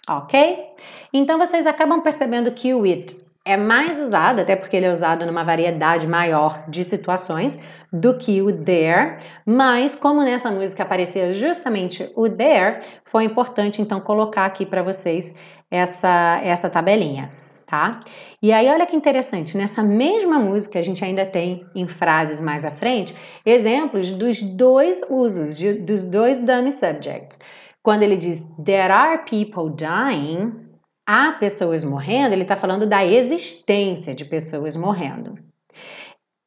Ok? 0.06 0.74
Então 1.12 1.38
vocês 1.38 1.66
acabam 1.66 2.02
percebendo 2.02 2.52
que 2.52 2.74
o 2.74 2.84
it 2.84 3.18
é 3.44 3.56
mais 3.56 3.98
usado, 3.98 4.40
até 4.40 4.54
porque 4.54 4.76
ele 4.76 4.84
é 4.84 4.92
usado 4.92 5.24
numa 5.24 5.42
variedade 5.42 6.06
maior 6.06 6.64
de 6.68 6.84
situações 6.84 7.58
do 7.90 8.18
que 8.18 8.42
o 8.42 8.52
there, 8.52 9.16
mas 9.46 9.94
como 9.94 10.22
nessa 10.22 10.50
música 10.50 10.82
aparecia 10.82 11.32
justamente 11.32 12.10
o 12.14 12.28
there, 12.28 12.80
foi 13.06 13.24
importante 13.24 13.80
então 13.80 14.00
colocar 14.00 14.44
aqui 14.44 14.66
para 14.66 14.82
vocês 14.82 15.34
essa, 15.70 16.40
essa 16.44 16.68
tabelinha 16.68 17.30
tá? 17.68 18.00
E 18.42 18.50
aí, 18.50 18.66
olha 18.68 18.86
que 18.86 18.96
interessante, 18.96 19.56
nessa 19.56 19.82
mesma 19.82 20.38
música 20.38 20.78
a 20.78 20.82
gente 20.82 21.04
ainda 21.04 21.26
tem 21.26 21.66
em 21.74 21.86
frases 21.86 22.40
mais 22.40 22.64
à 22.64 22.70
frente 22.70 23.14
exemplos 23.44 24.10
dos 24.12 24.40
dois 24.40 25.02
usos, 25.10 25.56
de, 25.58 25.74
dos 25.74 26.08
dois 26.08 26.40
dummy 26.40 26.72
subjects. 26.72 27.38
Quando 27.82 28.02
ele 28.02 28.16
diz 28.16 28.50
there 28.64 28.90
are 28.90 29.22
people 29.24 29.70
dying, 29.70 30.66
há 31.06 31.32
pessoas 31.32 31.84
morrendo, 31.84 32.32
ele 32.32 32.42
está 32.42 32.56
falando 32.56 32.86
da 32.86 33.04
existência 33.04 34.14
de 34.14 34.24
pessoas 34.24 34.74
morrendo. 34.74 35.38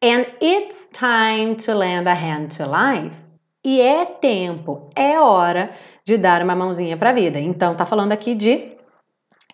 And 0.03 0.25
it's 0.41 0.89
time 0.91 1.53
to 1.55 1.77
lend 1.77 2.09
a 2.09 2.15
hand 2.15 2.47
to 2.57 2.63
life. 2.63 3.15
E 3.63 3.79
é 3.79 4.05
tempo, 4.05 4.89
é 4.95 5.19
hora 5.19 5.69
de 6.03 6.17
dar 6.17 6.41
uma 6.41 6.55
mãozinha 6.55 6.97
para 6.97 7.11
a 7.11 7.13
vida. 7.13 7.39
Então, 7.39 7.75
tá 7.75 7.85
falando 7.85 8.11
aqui 8.11 8.33
de 8.33 8.71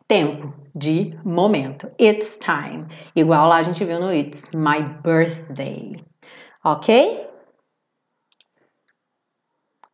tempo, 0.07 0.53
de 0.77 1.17
momento. 1.23 1.91
It's 1.99 2.37
time. 2.37 2.85
Igual 3.15 3.47
lá 3.47 3.57
a 3.57 3.63
gente 3.63 3.83
viu 3.83 3.99
no 3.99 4.13
It's 4.13 4.51
My 4.53 4.83
Birthday. 5.03 6.03
Ok? 6.63 7.27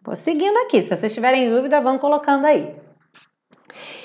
Vou 0.03 0.15
seguindo 0.15 0.57
aqui. 0.57 0.81
Se 0.81 0.95
vocês 0.95 1.13
tiverem 1.13 1.49
dúvida, 1.49 1.81
vão 1.81 1.97
colocando 1.97 2.45
aí. 2.45 2.82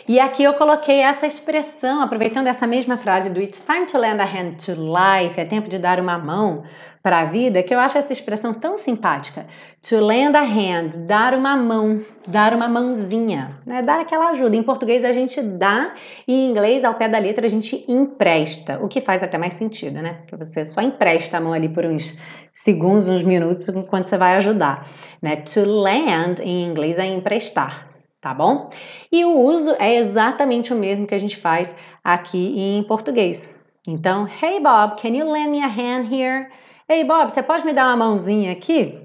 E 0.09 0.19
aqui 0.19 0.43
eu 0.43 0.55
coloquei 0.55 1.01
essa 1.01 1.27
expressão, 1.27 2.01
aproveitando 2.01 2.47
essa 2.47 2.67
mesma 2.67 2.97
frase 2.97 3.31
do 3.31 3.41
It's 3.41 3.65
time 3.65 3.87
to 3.87 3.99
lend 3.99 4.21
a 4.21 4.25
hand 4.25 4.57
to 4.65 4.73
life, 4.73 5.39
é 5.39 5.45
tempo 5.45 5.69
de 5.69 5.79
dar 5.79 6.01
uma 6.01 6.19
mão 6.19 6.65
para 7.03 7.21
a 7.21 7.25
vida, 7.25 7.63
que 7.63 7.75
eu 7.75 7.79
acho 7.79 7.97
essa 7.97 8.13
expressão 8.13 8.53
tão 8.53 8.77
simpática. 8.77 9.47
To 9.89 10.05
lend 10.05 10.37
a 10.37 10.43
hand, 10.43 11.07
dar 11.07 11.33
uma 11.33 11.57
mão, 11.57 12.03
dar 12.27 12.53
uma 12.53 12.69
mãozinha, 12.69 13.49
né? 13.65 13.83
Dar 13.83 14.01
aquela 14.01 14.31
ajuda. 14.31 14.57
Em 14.57 14.63
português 14.63 15.05
a 15.05 15.13
gente 15.13 15.41
dá 15.41 15.95
e 16.27 16.35
em 16.35 16.51
inglês, 16.51 16.85
ao 16.85 16.95
pé 16.95 17.09
da 17.09 17.19
letra, 17.19 17.47
a 17.47 17.49
gente 17.49 17.85
empresta, 17.89 18.79
o 18.83 18.89
que 18.89 19.01
faz 19.01 19.23
até 19.23 19.39
mais 19.39 19.55
sentido, 19.55 20.03
né? 20.03 20.19
Porque 20.21 20.37
você 20.37 20.67
só 20.67 20.83
empresta 20.83 21.39
a 21.39 21.41
mão 21.41 21.53
ali 21.53 21.69
por 21.69 21.87
uns 21.87 22.19
segundos, 22.53 23.09
uns 23.09 23.23
minutos, 23.23 23.69
enquanto 23.69 24.09
você 24.09 24.19
vai 24.19 24.37
ajudar, 24.37 24.87
né? 25.23 25.37
To 25.37 25.65
lend 25.65 26.41
em 26.43 26.67
inglês 26.67 26.99
é 26.99 27.07
emprestar, 27.07 27.88
tá 28.29 28.35
bom? 28.35 28.69
E 29.11 29.25
o 29.25 29.38
uso 29.38 29.75
é 29.79 29.97
exatamente 29.97 30.73
o 30.73 30.77
mesmo 30.77 31.07
que 31.07 31.14
a 31.14 31.19
gente 31.19 31.37
faz 31.37 31.75
aqui 32.05 32.55
em 32.59 32.83
português. 32.83 33.55
Então, 33.87 34.29
hey 34.43 34.61
Bob, 34.61 35.01
can 35.01 35.17
you 35.17 35.31
lend 35.31 35.49
me 35.49 35.62
a 35.62 35.67
hand 35.67 36.12
here? 36.12 36.49
Ei, 36.87 37.05
Bob, 37.05 37.31
você 37.31 37.43
pode 37.43 37.64
me 37.64 37.73
dar 37.73 37.87
uma 37.87 37.97
mãozinha 37.97 38.53
aqui? 38.53 38.99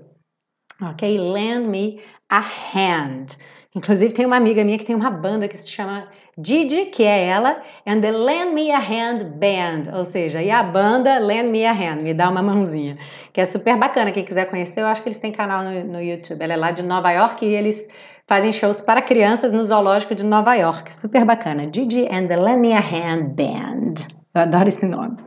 Ok, 0.82 1.18
lend 1.18 1.68
me 1.68 2.02
a 2.30 2.40
hand. 2.40 3.38
Inclusive, 3.74 4.14
tem 4.14 4.26
uma 4.26 4.36
amiga 4.36 4.64
minha 4.64 4.78
que 4.78 4.86
tem 4.86 4.96
uma 4.96 5.10
banda 5.10 5.48
que 5.48 5.58
se 5.58 5.72
chama 5.72 6.08
Didi, 6.38 6.88
que 6.88 7.04
é 7.04 7.28
ela, 7.28 7.62
and 7.86 8.02
the 8.02 8.12
Lend 8.12 8.54
Me 8.54 8.72
a 8.72 8.80
Hand 8.80 9.24
Band, 9.40 9.96
ou 9.96 10.04
seja, 10.04 10.42
e 10.42 10.50
a 10.50 10.64
banda 10.64 11.20
Lend 11.20 11.50
Me 11.50 11.64
a 11.64 11.72
Hand, 11.72 12.02
me 12.02 12.14
dá 12.14 12.30
uma 12.30 12.42
mãozinha, 12.42 12.98
que 13.32 13.40
é 13.40 13.46
super 13.46 13.78
bacana. 13.78 14.12
Quem 14.12 14.26
quiser 14.26 14.50
conhecer, 14.50 14.82
eu 14.82 14.88
acho 14.88 15.04
que 15.04 15.10
eles 15.10 15.20
têm 15.20 15.32
canal 15.32 15.64
no, 15.64 15.84
no 15.84 16.02
YouTube. 16.02 16.42
Ela 16.42 16.54
é 16.54 16.58
lá 16.58 16.72
de 16.72 16.82
Nova 16.82 17.12
York 17.12 17.46
e 17.46 17.54
eles 17.54 17.88
fazem 18.28 18.52
shows 18.52 18.82
para 18.82 19.02
crianças 19.02 19.52
no 19.52 19.66
zoológico 19.66 20.16
de 20.16 20.24
Nova 20.24 20.56
York. 20.56 20.96
Super 20.96 21.26
bacana. 21.26 21.68
Didi 21.68 22.08
and 22.12 22.28
the 22.28 22.36
Hand 22.36 23.36
Band. 23.36 23.94
Eu 24.34 24.42
adoro 24.42 24.70
esse 24.70 24.86
nome. 24.88 25.18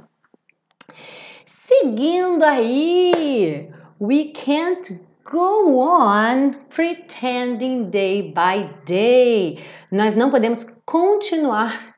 Seguindo 1.45 2.43
aí, 2.45 3.71
we 4.01 4.33
can't 4.33 5.01
go 5.25 5.79
on 5.79 6.53
pretending 6.69 7.91
day 7.91 8.23
by 8.23 8.71
day. 8.85 9.59
Nós 9.91 10.15
não 10.15 10.31
podemos 10.31 10.67
continuar 10.85 11.97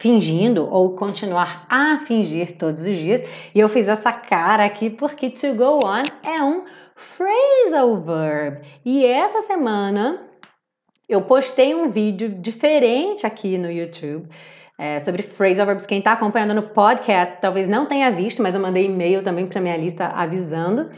fingindo 0.00 0.68
ou 0.70 0.94
continuar 0.94 1.66
a 1.68 1.98
fingir 1.98 2.56
todos 2.56 2.82
os 2.82 2.96
dias. 2.96 3.20
E 3.54 3.58
eu 3.58 3.68
fiz 3.68 3.88
essa 3.88 4.12
cara 4.12 4.64
aqui 4.64 4.90
porque 4.90 5.28
to 5.28 5.54
go 5.54 5.80
on 5.84 6.04
é 6.22 6.42
um 6.42 6.64
phrasal 6.98 8.00
verb. 8.00 8.60
E 8.84 9.06
essa 9.06 9.42
semana 9.42 10.26
eu 11.08 11.22
postei 11.22 11.74
um 11.74 11.88
vídeo 11.88 12.28
diferente 12.28 13.26
aqui 13.26 13.56
no 13.56 13.70
YouTube 13.70 14.28
é, 14.76 14.98
sobre 14.98 15.22
phrasal 15.22 15.64
verbs. 15.64 15.86
Quem 15.86 15.98
está 15.98 16.12
acompanhando 16.12 16.54
no 16.54 16.62
podcast 16.62 17.38
talvez 17.40 17.68
não 17.68 17.86
tenha 17.86 18.10
visto, 18.10 18.42
mas 18.42 18.54
eu 18.54 18.60
mandei 18.60 18.86
e-mail 18.86 19.22
também 19.22 19.46
para 19.46 19.60
minha 19.60 19.76
lista 19.76 20.06
avisando 20.08 20.90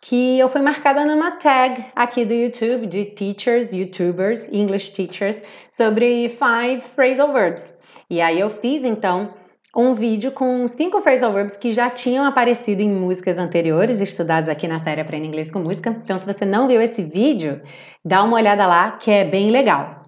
que 0.00 0.38
eu 0.38 0.50
fui 0.50 0.60
marcada 0.60 1.06
numa 1.06 1.30
tag 1.30 1.82
aqui 1.96 2.26
do 2.26 2.34
YouTube 2.34 2.86
de 2.86 3.06
teachers, 3.06 3.72
YouTubers, 3.72 4.52
English 4.52 4.92
teachers 4.92 5.40
sobre 5.70 6.28
five 6.28 6.82
phrasal 6.82 7.32
verbs. 7.32 7.78
E 8.10 8.20
aí 8.20 8.38
eu 8.38 8.50
fiz 8.50 8.84
então 8.84 9.32
um 9.76 9.94
vídeo 9.94 10.30
com 10.30 10.66
cinco 10.68 11.00
phrasal 11.00 11.32
verbs 11.32 11.56
que 11.56 11.72
já 11.72 11.90
tinham 11.90 12.24
aparecido 12.24 12.80
em 12.80 12.92
músicas 12.92 13.38
anteriores, 13.38 14.00
estudados 14.00 14.48
aqui 14.48 14.68
na 14.68 14.78
série 14.78 15.00
Aprenda 15.00 15.26
Inglês 15.26 15.50
com 15.50 15.58
Música. 15.58 15.90
Então, 15.90 16.16
se 16.16 16.26
você 16.26 16.44
não 16.44 16.68
viu 16.68 16.80
esse 16.80 17.04
vídeo, 17.04 17.60
dá 18.04 18.22
uma 18.22 18.36
olhada 18.36 18.66
lá 18.66 18.92
que 18.92 19.10
é 19.10 19.24
bem 19.24 19.50
legal. 19.50 20.04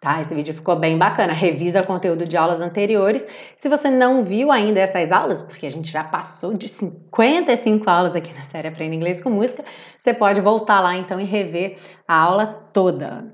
Tá? 0.00 0.20
Esse 0.20 0.34
vídeo 0.34 0.52
ficou 0.52 0.76
bem 0.76 0.98
bacana. 0.98 1.32
Revisa 1.32 1.80
o 1.80 1.86
conteúdo 1.86 2.26
de 2.26 2.36
aulas 2.36 2.60
anteriores. 2.60 3.26
Se 3.56 3.68
você 3.68 3.88
não 3.90 4.24
viu 4.24 4.52
ainda 4.52 4.80
essas 4.80 5.10
aulas, 5.10 5.40
porque 5.40 5.66
a 5.66 5.70
gente 5.70 5.90
já 5.90 6.04
passou 6.04 6.52
de 6.52 6.68
55 6.68 7.88
aulas 7.88 8.14
aqui 8.14 8.30
na 8.34 8.42
série 8.42 8.68
Aprenda 8.68 8.94
Inglês 8.94 9.22
com 9.22 9.30
Música, 9.30 9.64
você 9.96 10.12
pode 10.12 10.40
voltar 10.40 10.80
lá 10.80 10.94
então 10.94 11.18
e 11.18 11.24
rever 11.24 11.78
a 12.06 12.16
aula 12.16 12.46
toda. 12.72 13.32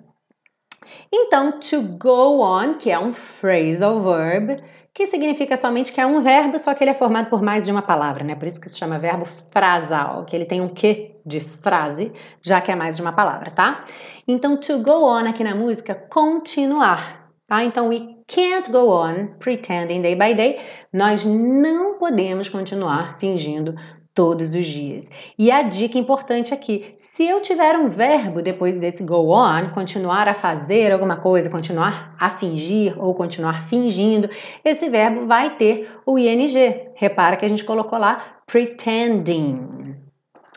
Então, 1.12 1.58
to 1.58 1.82
go 1.82 2.40
on, 2.40 2.74
que 2.74 2.90
é 2.90 2.98
um 2.98 3.12
phrasal 3.12 4.00
verb, 4.02 4.62
que 5.00 5.06
significa 5.06 5.56
somente 5.56 5.94
que 5.94 5.98
é 5.98 6.04
um 6.04 6.20
verbo, 6.20 6.58
só 6.58 6.74
que 6.74 6.84
ele 6.84 6.90
é 6.90 6.94
formado 6.94 7.30
por 7.30 7.40
mais 7.40 7.64
de 7.64 7.72
uma 7.72 7.80
palavra, 7.80 8.22
né? 8.22 8.34
Por 8.34 8.46
isso 8.46 8.60
que 8.60 8.68
se 8.68 8.76
chama 8.76 8.98
verbo 8.98 9.24
frasal, 9.50 10.26
que 10.26 10.36
ele 10.36 10.44
tem 10.44 10.60
um 10.60 10.68
que 10.68 11.16
de 11.24 11.40
frase, 11.40 12.12
já 12.42 12.60
que 12.60 12.70
é 12.70 12.76
mais 12.76 12.96
de 12.96 13.00
uma 13.00 13.10
palavra, 13.10 13.50
tá? 13.50 13.86
Então, 14.28 14.58
to 14.58 14.78
go 14.80 15.06
on 15.06 15.26
aqui 15.26 15.42
na 15.42 15.54
música, 15.54 15.94
continuar, 15.94 17.30
tá? 17.46 17.64
Então, 17.64 17.88
we 17.88 18.14
can't 18.26 18.70
go 18.70 18.90
on 18.90 19.28
pretending 19.38 20.02
day 20.02 20.14
by 20.14 20.34
day. 20.34 20.60
Nós 20.92 21.24
não 21.24 21.96
podemos 21.96 22.50
continuar 22.50 23.16
fingindo 23.18 23.74
todos 24.14 24.54
os 24.54 24.66
dias. 24.66 25.10
E 25.38 25.50
a 25.50 25.62
dica 25.62 25.98
importante 25.98 26.52
aqui: 26.52 26.94
se 26.96 27.24
eu 27.26 27.40
tiver 27.40 27.76
um 27.76 27.88
verbo 27.88 28.42
depois 28.42 28.76
desse 28.76 29.04
go 29.04 29.30
on, 29.30 29.70
continuar 29.70 30.28
a 30.28 30.34
fazer 30.34 30.92
alguma 30.92 31.16
coisa, 31.16 31.48
continuar 31.48 32.14
a 32.18 32.30
fingir 32.30 33.02
ou 33.02 33.14
continuar 33.14 33.66
fingindo, 33.66 34.28
esse 34.64 34.88
verbo 34.88 35.26
vai 35.26 35.56
ter 35.56 35.88
o 36.04 36.18
ing. 36.18 36.54
Repara 36.94 37.36
que 37.36 37.44
a 37.44 37.48
gente 37.48 37.64
colocou 37.64 37.98
lá 37.98 38.40
pretending. 38.46 39.96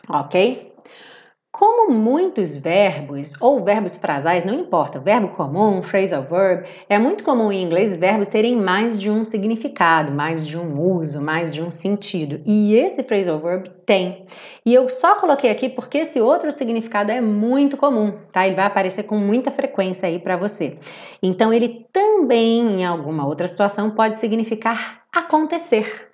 Ok? 0.08 0.73
Como 1.56 1.92
muitos 1.92 2.58
verbos 2.58 3.32
ou 3.38 3.64
verbos 3.64 3.96
frasais, 3.96 4.44
não 4.44 4.52
importa, 4.52 4.98
verbo 4.98 5.28
comum, 5.28 5.84
phrasal 5.84 6.24
verb, 6.24 6.68
é 6.88 6.98
muito 6.98 7.22
comum 7.22 7.52
em 7.52 7.62
inglês 7.62 7.96
verbos 7.96 8.26
terem 8.26 8.60
mais 8.60 9.00
de 9.00 9.08
um 9.08 9.24
significado, 9.24 10.10
mais 10.10 10.44
de 10.44 10.58
um 10.58 10.82
uso, 10.82 11.22
mais 11.22 11.54
de 11.54 11.62
um 11.62 11.70
sentido. 11.70 12.42
E 12.44 12.74
esse 12.74 13.04
phrasal 13.04 13.38
verb 13.38 13.70
tem. 13.86 14.26
E 14.66 14.74
eu 14.74 14.88
só 14.88 15.14
coloquei 15.14 15.48
aqui 15.48 15.68
porque 15.68 15.98
esse 15.98 16.20
outro 16.20 16.50
significado 16.50 17.12
é 17.12 17.20
muito 17.20 17.76
comum, 17.76 18.18
tá? 18.32 18.44
Ele 18.44 18.56
vai 18.56 18.66
aparecer 18.66 19.04
com 19.04 19.16
muita 19.16 19.52
frequência 19.52 20.08
aí 20.08 20.18
para 20.18 20.36
você. 20.36 20.76
Então 21.22 21.52
ele 21.52 21.86
também, 21.92 22.80
em 22.80 22.84
alguma 22.84 23.28
outra 23.28 23.46
situação, 23.46 23.92
pode 23.92 24.18
significar 24.18 25.04
acontecer. 25.12 26.10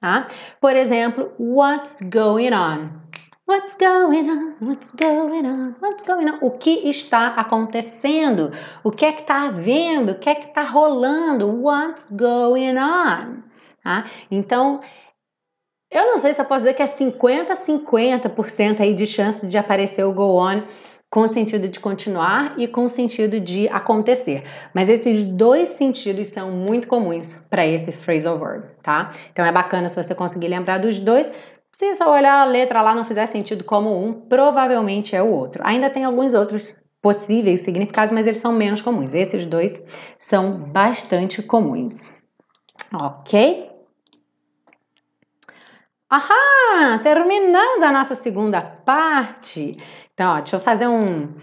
Tá? 0.00 0.28
Por 0.60 0.76
exemplo, 0.76 1.32
what's 1.38 2.00
going 2.08 2.54
on? 2.54 3.07
What's 3.48 3.78
going 3.78 4.28
on? 4.28 4.56
What's 4.60 4.94
going 4.94 5.46
on? 5.46 5.74
What's 5.80 6.04
going 6.04 6.28
on? 6.28 6.38
O 6.42 6.50
que 6.50 6.86
está 6.86 7.28
acontecendo? 7.28 8.52
O 8.84 8.90
que 8.90 9.06
é 9.06 9.12
que 9.12 9.22
está 9.22 9.46
havendo? 9.46 10.12
O 10.12 10.18
que 10.18 10.28
é 10.28 10.34
que 10.34 10.48
está 10.48 10.64
rolando? 10.64 11.48
What's 11.48 12.10
going 12.10 12.76
on? 12.76 13.42
Tá? 13.82 14.04
Então, 14.30 14.82
eu 15.90 16.08
não 16.08 16.18
sei 16.18 16.34
se 16.34 16.42
eu 16.42 16.44
posso 16.44 16.64
dizer 16.64 16.74
que 16.74 16.82
é 16.82 16.86
50 16.86 17.54
50% 17.54 18.80
aí 18.80 18.92
de 18.92 19.06
chance 19.06 19.46
de 19.46 19.56
aparecer 19.56 20.04
o 20.04 20.12
go 20.12 20.38
on 20.38 20.64
com 21.10 21.20
o 21.20 21.28
sentido 21.28 21.68
de 21.68 21.80
continuar 21.80 22.52
e 22.58 22.68
com 22.68 22.84
o 22.84 22.88
sentido 22.90 23.40
de 23.40 23.66
acontecer. 23.68 24.42
Mas 24.74 24.90
esses 24.90 25.24
dois 25.24 25.68
sentidos 25.68 26.28
são 26.28 26.50
muito 26.50 26.86
comuns 26.86 27.34
para 27.48 27.66
esse 27.66 27.92
phrasal 27.92 28.38
verb, 28.38 28.66
tá? 28.82 29.10
Então 29.32 29.42
é 29.42 29.50
bacana 29.50 29.88
se 29.88 29.96
você 29.96 30.14
conseguir 30.14 30.48
lembrar 30.48 30.76
dos 30.76 30.98
dois, 30.98 31.32
se 31.72 31.94
só 31.94 32.12
olhar 32.12 32.40
a 32.40 32.44
letra 32.44 32.82
lá 32.82 32.94
não 32.94 33.04
fizer 33.04 33.26
sentido 33.26 33.64
como 33.64 34.04
um, 34.04 34.12
provavelmente 34.12 35.14
é 35.14 35.22
o 35.22 35.30
outro. 35.30 35.62
Ainda 35.64 35.90
tem 35.90 36.04
alguns 36.04 36.34
outros 36.34 36.80
possíveis 37.00 37.60
significados, 37.60 38.12
mas 38.12 38.26
eles 38.26 38.40
são 38.40 38.52
menos 38.52 38.82
comuns. 38.82 39.14
Esses 39.14 39.44
dois 39.44 39.86
são 40.18 40.52
bastante 40.52 41.42
comuns. 41.42 42.16
Ok? 42.92 43.70
Ahá! 46.10 46.98
Terminamos 47.02 47.82
a 47.82 47.92
nossa 47.92 48.14
segunda 48.14 48.60
parte. 48.62 49.76
Então, 50.14 50.32
ó, 50.32 50.36
deixa 50.36 50.56
eu 50.56 50.60
fazer 50.60 50.88
um, 50.88 51.34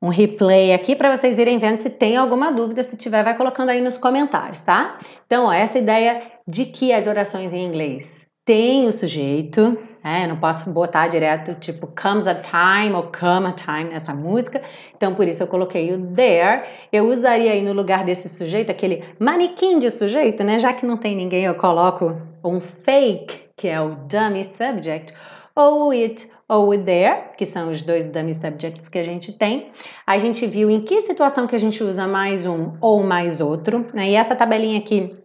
um 0.00 0.08
replay 0.08 0.72
aqui 0.72 0.94
para 0.94 1.16
vocês 1.16 1.38
irem 1.38 1.58
vendo 1.58 1.78
se 1.78 1.90
tem 1.90 2.16
alguma 2.16 2.52
dúvida. 2.52 2.84
Se 2.84 2.96
tiver, 2.96 3.24
vai 3.24 3.36
colocando 3.36 3.70
aí 3.70 3.80
nos 3.80 3.96
comentários, 3.96 4.62
tá? 4.62 4.98
Então, 5.26 5.46
ó, 5.46 5.52
essa 5.52 5.78
ideia 5.78 6.22
de 6.46 6.66
que 6.66 6.92
as 6.92 7.06
orações 7.06 7.52
em 7.52 7.64
inglês 7.64 8.17
tem 8.48 8.86
o 8.86 8.92
sujeito, 8.92 9.78
né? 10.02 10.24
Eu 10.24 10.28
não 10.28 10.38
posso 10.38 10.70
botar 10.72 11.06
direto 11.08 11.54
tipo 11.60 11.86
comes 11.86 12.26
a 12.26 12.34
time 12.34 12.94
ou 12.94 13.02
come 13.02 13.46
a 13.46 13.52
time 13.52 13.90
nessa 13.90 14.14
música, 14.14 14.62
então 14.96 15.14
por 15.14 15.28
isso 15.28 15.42
eu 15.42 15.46
coloquei 15.46 15.92
o 15.92 16.06
there. 16.14 16.62
Eu 16.90 17.10
usaria 17.10 17.52
aí 17.52 17.62
no 17.62 17.74
lugar 17.74 18.06
desse 18.06 18.26
sujeito 18.26 18.70
aquele 18.70 19.04
manequim 19.20 19.78
de 19.78 19.90
sujeito, 19.90 20.42
né? 20.42 20.58
Já 20.58 20.72
que 20.72 20.86
não 20.86 20.96
tem 20.96 21.14
ninguém, 21.14 21.44
eu 21.44 21.56
coloco 21.56 22.16
um 22.42 22.58
fake, 22.58 23.50
que 23.54 23.68
é 23.68 23.78
o 23.82 23.96
dummy 24.08 24.46
subject, 24.46 25.12
ou 25.54 25.90
it 25.90 26.26
ou 26.48 26.70
o 26.70 26.78
there, 26.78 27.24
que 27.36 27.44
são 27.44 27.70
os 27.70 27.82
dois 27.82 28.08
dummy 28.08 28.34
subjects 28.34 28.88
que 28.88 28.98
a 28.98 29.04
gente 29.04 29.34
tem. 29.34 29.70
A 30.06 30.18
gente 30.18 30.46
viu 30.46 30.70
em 30.70 30.80
que 30.80 31.02
situação 31.02 31.46
que 31.46 31.54
a 31.54 31.60
gente 31.60 31.84
usa 31.84 32.06
mais 32.06 32.46
um 32.46 32.72
ou 32.80 33.02
mais 33.02 33.42
outro, 33.42 33.84
né? 33.92 34.08
E 34.08 34.14
essa 34.14 34.34
tabelinha 34.34 34.78
aqui 34.78 35.17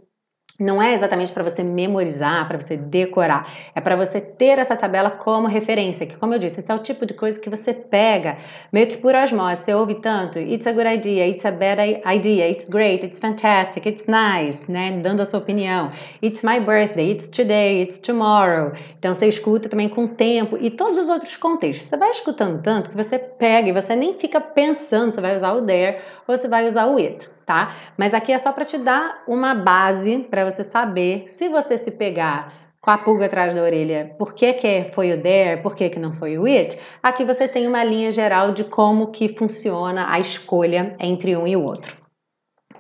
não 0.64 0.82
é 0.82 0.94
exatamente 0.94 1.32
para 1.32 1.44
você 1.44 1.64
memorizar, 1.64 2.48
para 2.48 2.60
você 2.60 2.78
decorar, 2.78 3.52
é 3.76 3.82
para 3.82 3.96
você 3.96 4.22
ter 4.22 4.58
essa 4.58 4.76
tabela 4.76 5.12
como 5.12 5.48
referência, 5.48 6.06
que 6.06 6.18
como 6.18 6.34
eu 6.34 6.40
disse, 6.40 6.60
esse 6.60 6.72
é 6.72 6.76
o 6.76 6.80
tipo 6.80 7.06
de 7.06 7.14
coisa 7.14 7.40
que 7.40 7.50
você 7.50 7.74
pega 7.74 8.38
meio 8.72 8.88
que 8.88 8.98
por 8.98 9.14
osmose, 9.14 9.64
você 9.64 9.74
ouve 9.74 9.96
tanto, 9.96 10.40
it's 10.40 10.66
a 10.66 10.72
good 10.72 10.88
idea, 10.88 11.28
it's 11.28 11.46
a 11.46 11.52
bad 11.52 11.80
idea, 12.06 12.50
it's 12.50 12.70
great, 12.70 13.06
it's 13.06 13.20
fantastic, 13.20 13.86
it's 13.86 14.06
nice, 14.08 14.72
né, 14.72 14.92
dando 15.02 15.22
a 15.22 15.26
sua 15.26 15.40
opinião, 15.40 15.92
it's 16.22 16.44
my 16.44 16.60
birthday, 16.60 17.12
it's 17.12 17.30
today, 17.30 17.82
it's 17.82 17.98
tomorrow, 17.98 18.72
então 18.98 19.14
você 19.14 19.28
escuta 19.28 19.68
também 19.68 19.90
com 19.90 20.08
tempo 20.08 20.58
e 20.60 20.70
todos 20.70 20.98
os 20.98 21.10
outros 21.10 21.36
contextos, 21.36 21.88
você 21.88 21.98
vai 21.98 22.10
escutando 22.10 22.62
tanto 22.62 22.90
que 22.90 22.96
você 22.96 23.20
pega 23.20 23.70
e 23.70 23.72
você 23.72 23.96
nem 23.96 24.18
fica 24.18 24.40
pensando 24.40 25.14
se 25.14 25.22
vai 25.22 25.36
usar 25.36 25.54
o 25.54 25.62
there 25.66 25.98
ou 26.28 26.38
se 26.38 26.48
vai 26.48 26.68
usar 26.68 26.88
o 26.88 26.98
it, 26.98 27.30
tá? 27.46 27.76
Mas 27.98 28.14
aqui 28.14 28.32
é 28.32 28.38
só 28.38 28.52
para 28.52 28.66
te 28.66 28.78
dar 28.78 29.24
uma 29.28 29.54
base 29.54 30.20
para 30.30 30.50
você 30.50 30.64
saber 30.64 31.26
se 31.28 31.50
você 31.50 31.78
se 31.78 31.92
pegar 31.92 32.54
com 32.84 32.92
a 32.92 32.98
pulga 32.98 33.28
atrás 33.28 33.54
da 33.54 33.62
orelha, 33.62 34.14
por 34.18 34.34
que, 34.34 34.52
que 34.54 34.90
foi 34.92 35.14
o 35.14 35.22
there, 35.22 35.62
por 35.62 35.74
que, 35.74 35.90
que 35.90 35.98
não 35.98 36.12
foi 36.12 36.38
o 36.38 36.46
it, 36.46 36.78
aqui 37.02 37.24
você 37.24 37.48
tem 37.48 37.66
uma 37.66 37.82
linha 37.82 38.12
geral 38.12 38.52
de 38.52 38.66
como 38.66 39.08
que 39.08 39.30
funciona 39.30 40.12
a 40.12 40.20
escolha 40.20 40.94
entre 41.00 41.34
um 41.38 41.48
e 41.48 41.56
o 41.56 41.64
outro. 41.64 41.96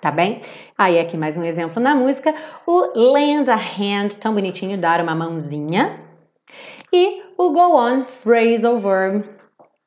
Tá 0.02 0.12
bem? 0.12 0.41
Aí 0.78 0.99
aqui 0.99 1.15
mais 1.15 1.38
um 1.38 1.43
exemplo 1.45 1.82
na 1.82 1.95
música, 1.95 2.36
o 2.67 3.13
lend 3.13 3.49
a 3.49 3.56
hand, 3.56 4.10
tão 4.19 4.34
bonitinho, 4.34 4.78
dar 4.78 4.99
uma 4.99 5.15
mãozinha. 5.15 5.97
E 6.91 7.23
o 7.38 7.52
go 7.52 7.78
on, 7.78 8.04
phrasal 8.04 8.82
verb, 8.82 9.23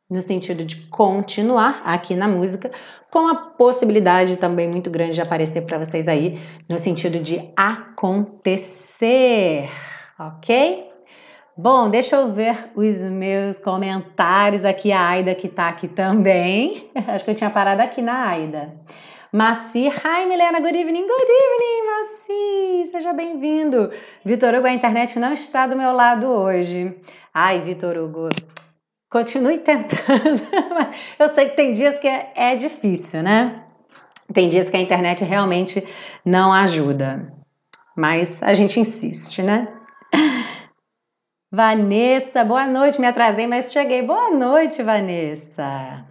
no 0.08 0.22
sentido 0.22 0.64
de 0.64 0.86
continuar 0.86 1.82
aqui 1.84 2.14
na 2.14 2.26
música, 2.26 2.70
com 3.16 3.28
a 3.28 3.34
possibilidade 3.34 4.36
também 4.36 4.68
muito 4.68 4.90
grande 4.90 5.14
de 5.14 5.22
aparecer 5.22 5.62
para 5.62 5.78
vocês 5.78 6.06
aí 6.06 6.38
no 6.68 6.78
sentido 6.78 7.18
de 7.18 7.50
acontecer, 7.56 8.90
ok? 10.18 10.86
Bom, 11.56 11.88
deixa 11.88 12.16
eu 12.16 12.30
ver 12.30 12.72
os 12.76 13.00
meus 13.04 13.58
comentários 13.58 14.66
aqui, 14.66 14.92
a 14.92 15.00
Aida 15.00 15.34
que 15.34 15.48
tá 15.48 15.66
aqui 15.66 15.88
também. 15.88 16.90
Acho 17.08 17.24
que 17.24 17.30
eu 17.30 17.34
tinha 17.34 17.48
parado 17.48 17.80
aqui 17.80 18.02
na 18.02 18.28
Aida. 18.28 18.74
Maci, 19.32 19.88
hi 19.88 20.26
Milena, 20.28 20.60
good 20.60 20.76
evening, 20.76 21.06
good 21.06 21.30
evening, 21.30 21.86
Maci, 21.86 22.90
seja 22.90 23.14
bem-vindo. 23.14 23.90
Vitor 24.26 24.54
Hugo, 24.56 24.66
a 24.66 24.74
internet 24.74 25.18
não 25.18 25.32
está 25.32 25.66
do 25.66 25.74
meu 25.74 25.94
lado 25.94 26.26
hoje. 26.26 26.94
Ai, 27.32 27.62
Vitor 27.62 27.96
Hugo, 27.96 28.28
Continue 29.10 29.58
tentando. 29.58 30.42
Eu 31.18 31.28
sei 31.28 31.48
que 31.48 31.56
tem 31.56 31.72
dias 31.72 31.98
que 31.98 32.08
é, 32.08 32.32
é 32.34 32.56
difícil, 32.56 33.22
né? 33.22 33.62
Tem 34.32 34.48
dias 34.48 34.68
que 34.68 34.76
a 34.76 34.80
internet 34.80 35.24
realmente 35.24 35.86
não 36.24 36.52
ajuda. 36.52 37.32
Mas 37.96 38.42
a 38.42 38.52
gente 38.52 38.80
insiste, 38.80 39.42
né? 39.42 39.68
Vanessa, 41.50 42.44
boa 42.44 42.66
noite. 42.66 43.00
Me 43.00 43.06
atrasei, 43.06 43.46
mas 43.46 43.72
cheguei. 43.72 44.02
Boa 44.02 44.30
noite, 44.30 44.82
Vanessa. 44.82 46.04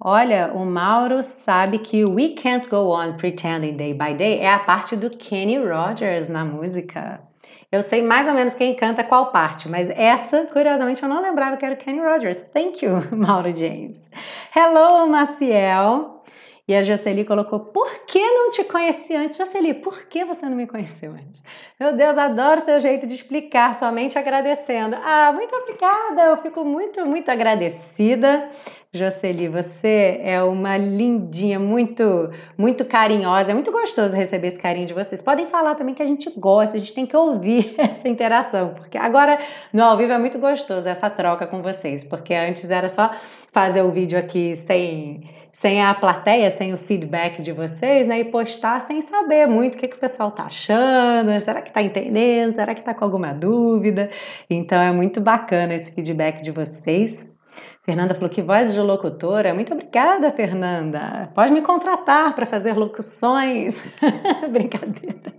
Olha, 0.00 0.52
o 0.54 0.64
Mauro 0.64 1.22
sabe 1.22 1.78
que 1.78 2.04
We 2.04 2.34
Can't 2.40 2.68
Go 2.68 2.94
On 2.94 3.16
Pretending 3.16 3.76
Day 3.76 3.92
by 3.92 4.14
Day 4.14 4.38
é 4.38 4.52
a 4.52 4.58
parte 4.58 4.94
do 4.94 5.10
Kenny 5.10 5.58
Rogers 5.58 6.28
na 6.28 6.44
música. 6.44 7.20
Eu 7.76 7.82
sei 7.82 8.00
mais 8.02 8.26
ou 8.26 8.32
menos 8.32 8.54
quem 8.54 8.74
canta 8.74 9.04
qual 9.04 9.30
parte, 9.30 9.68
mas 9.68 9.90
essa, 9.90 10.46
curiosamente, 10.46 11.02
eu 11.02 11.08
não 11.10 11.20
lembrava 11.20 11.58
que 11.58 11.66
era 11.66 11.76
Kenny 11.76 12.00
Rogers. 12.00 12.40
Thank 12.54 12.82
you, 12.82 13.02
Mauro 13.14 13.54
James. 13.54 14.10
Hello, 14.54 15.06
Maciel. 15.06 16.15
E 16.68 16.74
a 16.74 16.82
Jocely 16.82 17.24
colocou: 17.24 17.60
Por 17.60 17.88
que 18.06 18.18
não 18.18 18.50
te 18.50 18.64
conheci 18.64 19.14
antes? 19.14 19.38
Jocely, 19.38 19.74
por 19.74 20.06
que 20.06 20.24
você 20.24 20.46
não 20.46 20.56
me 20.56 20.66
conheceu 20.66 21.12
antes? 21.12 21.44
Meu 21.78 21.94
Deus, 21.94 22.18
adoro 22.18 22.60
seu 22.60 22.80
jeito 22.80 23.06
de 23.06 23.14
explicar, 23.14 23.78
somente 23.78 24.18
agradecendo. 24.18 24.96
Ah, 25.04 25.30
muito 25.32 25.54
obrigada, 25.54 26.22
eu 26.24 26.36
fico 26.38 26.64
muito, 26.64 27.06
muito 27.06 27.30
agradecida. 27.30 28.50
Jocely, 28.92 29.46
você 29.46 30.20
é 30.24 30.42
uma 30.42 30.76
lindinha, 30.76 31.60
muito, 31.60 32.30
muito 32.58 32.84
carinhosa. 32.84 33.52
É 33.52 33.54
muito 33.54 33.70
gostoso 33.70 34.16
receber 34.16 34.48
esse 34.48 34.58
carinho 34.58 34.86
de 34.86 34.94
vocês. 34.94 35.22
Podem 35.22 35.46
falar 35.46 35.76
também 35.76 35.94
que 35.94 36.02
a 36.02 36.06
gente 36.06 36.30
gosta, 36.36 36.76
a 36.76 36.80
gente 36.80 36.94
tem 36.94 37.06
que 37.06 37.16
ouvir 37.16 37.74
essa 37.78 38.08
interação, 38.08 38.74
porque 38.74 38.98
agora 38.98 39.38
no 39.72 39.84
ao 39.84 39.96
vivo 39.96 40.12
é 40.12 40.18
muito 40.18 40.38
gostoso 40.38 40.88
essa 40.88 41.08
troca 41.08 41.46
com 41.46 41.62
vocês, 41.62 42.02
porque 42.02 42.34
antes 42.34 42.70
era 42.70 42.88
só 42.88 43.14
fazer 43.52 43.82
o 43.82 43.92
vídeo 43.92 44.18
aqui 44.18 44.56
sem 44.56 45.35
sem 45.56 45.82
a 45.82 45.94
plateia, 45.94 46.50
sem 46.50 46.74
o 46.74 46.78
feedback 46.78 47.40
de 47.40 47.50
vocês, 47.50 48.06
né? 48.06 48.20
E 48.20 48.24
postar 48.26 48.78
sem 48.78 49.00
saber 49.00 49.46
muito 49.46 49.76
o 49.76 49.78
que, 49.78 49.88
que 49.88 49.96
o 49.96 49.98
pessoal 49.98 50.30
tá 50.30 50.42
achando, 50.42 51.40
será 51.40 51.62
que 51.62 51.72
tá 51.72 51.80
entendendo, 51.80 52.52
será 52.54 52.74
que 52.74 52.82
tá 52.82 52.92
com 52.92 53.02
alguma 53.02 53.32
dúvida? 53.32 54.10
Então 54.50 54.78
é 54.78 54.92
muito 54.92 55.18
bacana 55.18 55.72
esse 55.72 55.94
feedback 55.94 56.42
de 56.42 56.50
vocês. 56.50 57.26
Fernanda 57.86 58.14
falou 58.14 58.28
que 58.28 58.42
voz 58.42 58.74
de 58.74 58.80
locutora. 58.80 59.54
Muito 59.54 59.72
obrigada, 59.72 60.30
Fernanda. 60.30 61.30
Pode 61.34 61.52
me 61.52 61.62
contratar 61.62 62.34
para 62.34 62.44
fazer 62.44 62.76
locuções. 62.76 63.80
Brincadeira. 64.52 65.32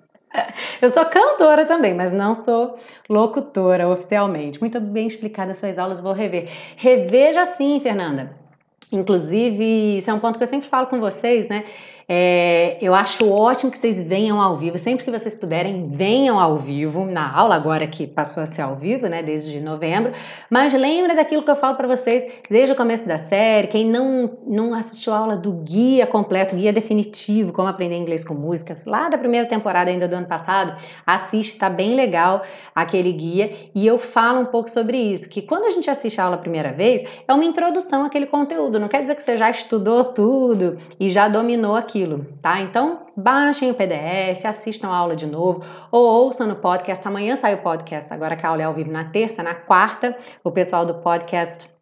Eu 0.82 0.90
sou 0.90 1.06
cantora 1.06 1.64
também, 1.64 1.94
mas 1.94 2.12
não 2.12 2.34
sou 2.34 2.80
locutora 3.08 3.88
oficialmente. 3.88 4.60
Muito 4.60 4.80
bem 4.82 5.06
explicadas 5.06 5.60
suas 5.60 5.78
aulas, 5.78 6.00
vou 6.00 6.14
rever. 6.14 6.50
Reveja 6.76 7.46
sim, 7.46 7.80
Fernanda. 7.80 8.47
Inclusive, 8.92 9.98
isso 9.98 10.10
é 10.10 10.14
um 10.14 10.20
ponto 10.20 10.38
que 10.38 10.44
eu 10.44 10.48
sempre 10.48 10.68
falo 10.68 10.88
com 10.88 11.00
vocês, 11.00 11.50
né? 11.50 11.66
É, 12.10 12.78
eu 12.82 12.96
acho 12.96 13.30
ótimo 13.30 13.70
que 13.70 13.78
vocês 13.78 14.02
venham 14.02 14.40
ao 14.40 14.56
vivo, 14.56 14.78
sempre 14.78 15.04
que 15.04 15.12
vocês 15.12 15.36
puderem, 15.36 15.90
venham 15.90 16.40
ao 16.40 16.58
vivo, 16.58 17.04
na 17.04 17.30
aula 17.38 17.54
agora 17.54 17.86
que 17.86 18.08
passou 18.08 18.42
a 18.42 18.46
ser 18.46 18.62
ao 18.62 18.78
vivo, 18.78 19.08
né, 19.08 19.22
desde 19.22 19.60
novembro, 19.60 20.14
mas 20.50 20.74
lembra 20.74 21.14
daquilo 21.14 21.44
que 21.44 21.52
eu 21.52 21.56
falo 21.58 21.76
para 21.76 21.86
vocês 21.86 22.26
desde 22.50 22.72
o 22.72 22.78
começo 22.78 23.06
da 23.06 23.18
série, 23.18 23.68
quem 23.68 23.86
não, 23.86 24.38
não 24.48 24.74
assistiu 24.74 25.14
a 25.14 25.18
aula 25.18 25.36
do 25.36 25.52
guia 25.52 26.08
completo, 26.08 26.56
guia 26.56 26.72
definitivo, 26.72 27.52
como 27.52 27.68
aprender 27.68 27.98
inglês 27.98 28.24
com 28.24 28.34
música, 28.34 28.78
lá 28.86 29.10
da 29.10 29.18
primeira 29.18 29.46
temporada 29.46 29.92
ainda 29.92 30.08
do 30.08 30.16
ano 30.16 30.28
passado, 30.28 30.82
assiste, 31.06 31.58
tá 31.58 31.70
bem 31.70 31.94
legal 31.94 32.42
aquele 32.74 33.12
guia, 33.12 33.52
e 33.76 33.86
eu 33.86 34.00
falo 34.00 34.40
um 34.40 34.46
pouco 34.46 34.70
sobre 34.70 34.96
isso, 34.96 35.28
que 35.28 35.42
quando 35.42 35.66
a 35.66 35.72
gente 35.72 35.90
assiste 35.90 36.22
a 36.22 36.24
aula 36.24 36.38
a 36.38 36.40
primeira 36.40 36.72
vez, 36.72 37.04
é 37.28 37.34
uma 37.34 37.44
introdução 37.44 38.06
àquele 38.06 38.28
conteúdo, 38.28 38.80
não 38.80 38.88
quer 38.88 39.02
dizer 39.02 39.16
que 39.16 39.24
você 39.24 39.36
já 39.36 39.50
estudou 39.50 40.06
tudo 40.06 40.78
e 40.98 41.10
já 41.10 41.28
dominou 41.28 41.76
aquilo, 41.76 41.97
aquilo, 41.98 42.26
tá? 42.42 42.62
Então, 42.62 43.08
baixem 43.16 43.72
o 43.72 43.74
PDF, 43.74 44.46
assistam 44.46 44.90
a 44.90 44.96
aula 44.96 45.16
de 45.16 45.26
novo 45.26 45.64
ou 45.92 46.26
ouçam 46.26 46.48
no 46.48 46.56
podcast. 46.56 47.08
Amanhã 47.08 47.36
sai 47.36 47.56
o 47.56 47.64
podcast, 47.64 48.14
agora 48.14 48.36
que 48.36 48.46
a 48.46 48.50
aula 48.50 48.62
é 48.62 48.66
ao 48.66 48.74
vivo 48.74 48.92
na 48.92 49.06
terça, 49.06 49.42
na 49.42 49.56
quarta, 49.56 50.16
o 50.44 50.52
pessoal 50.52 50.86
do 50.86 50.96
podcast 50.96 51.77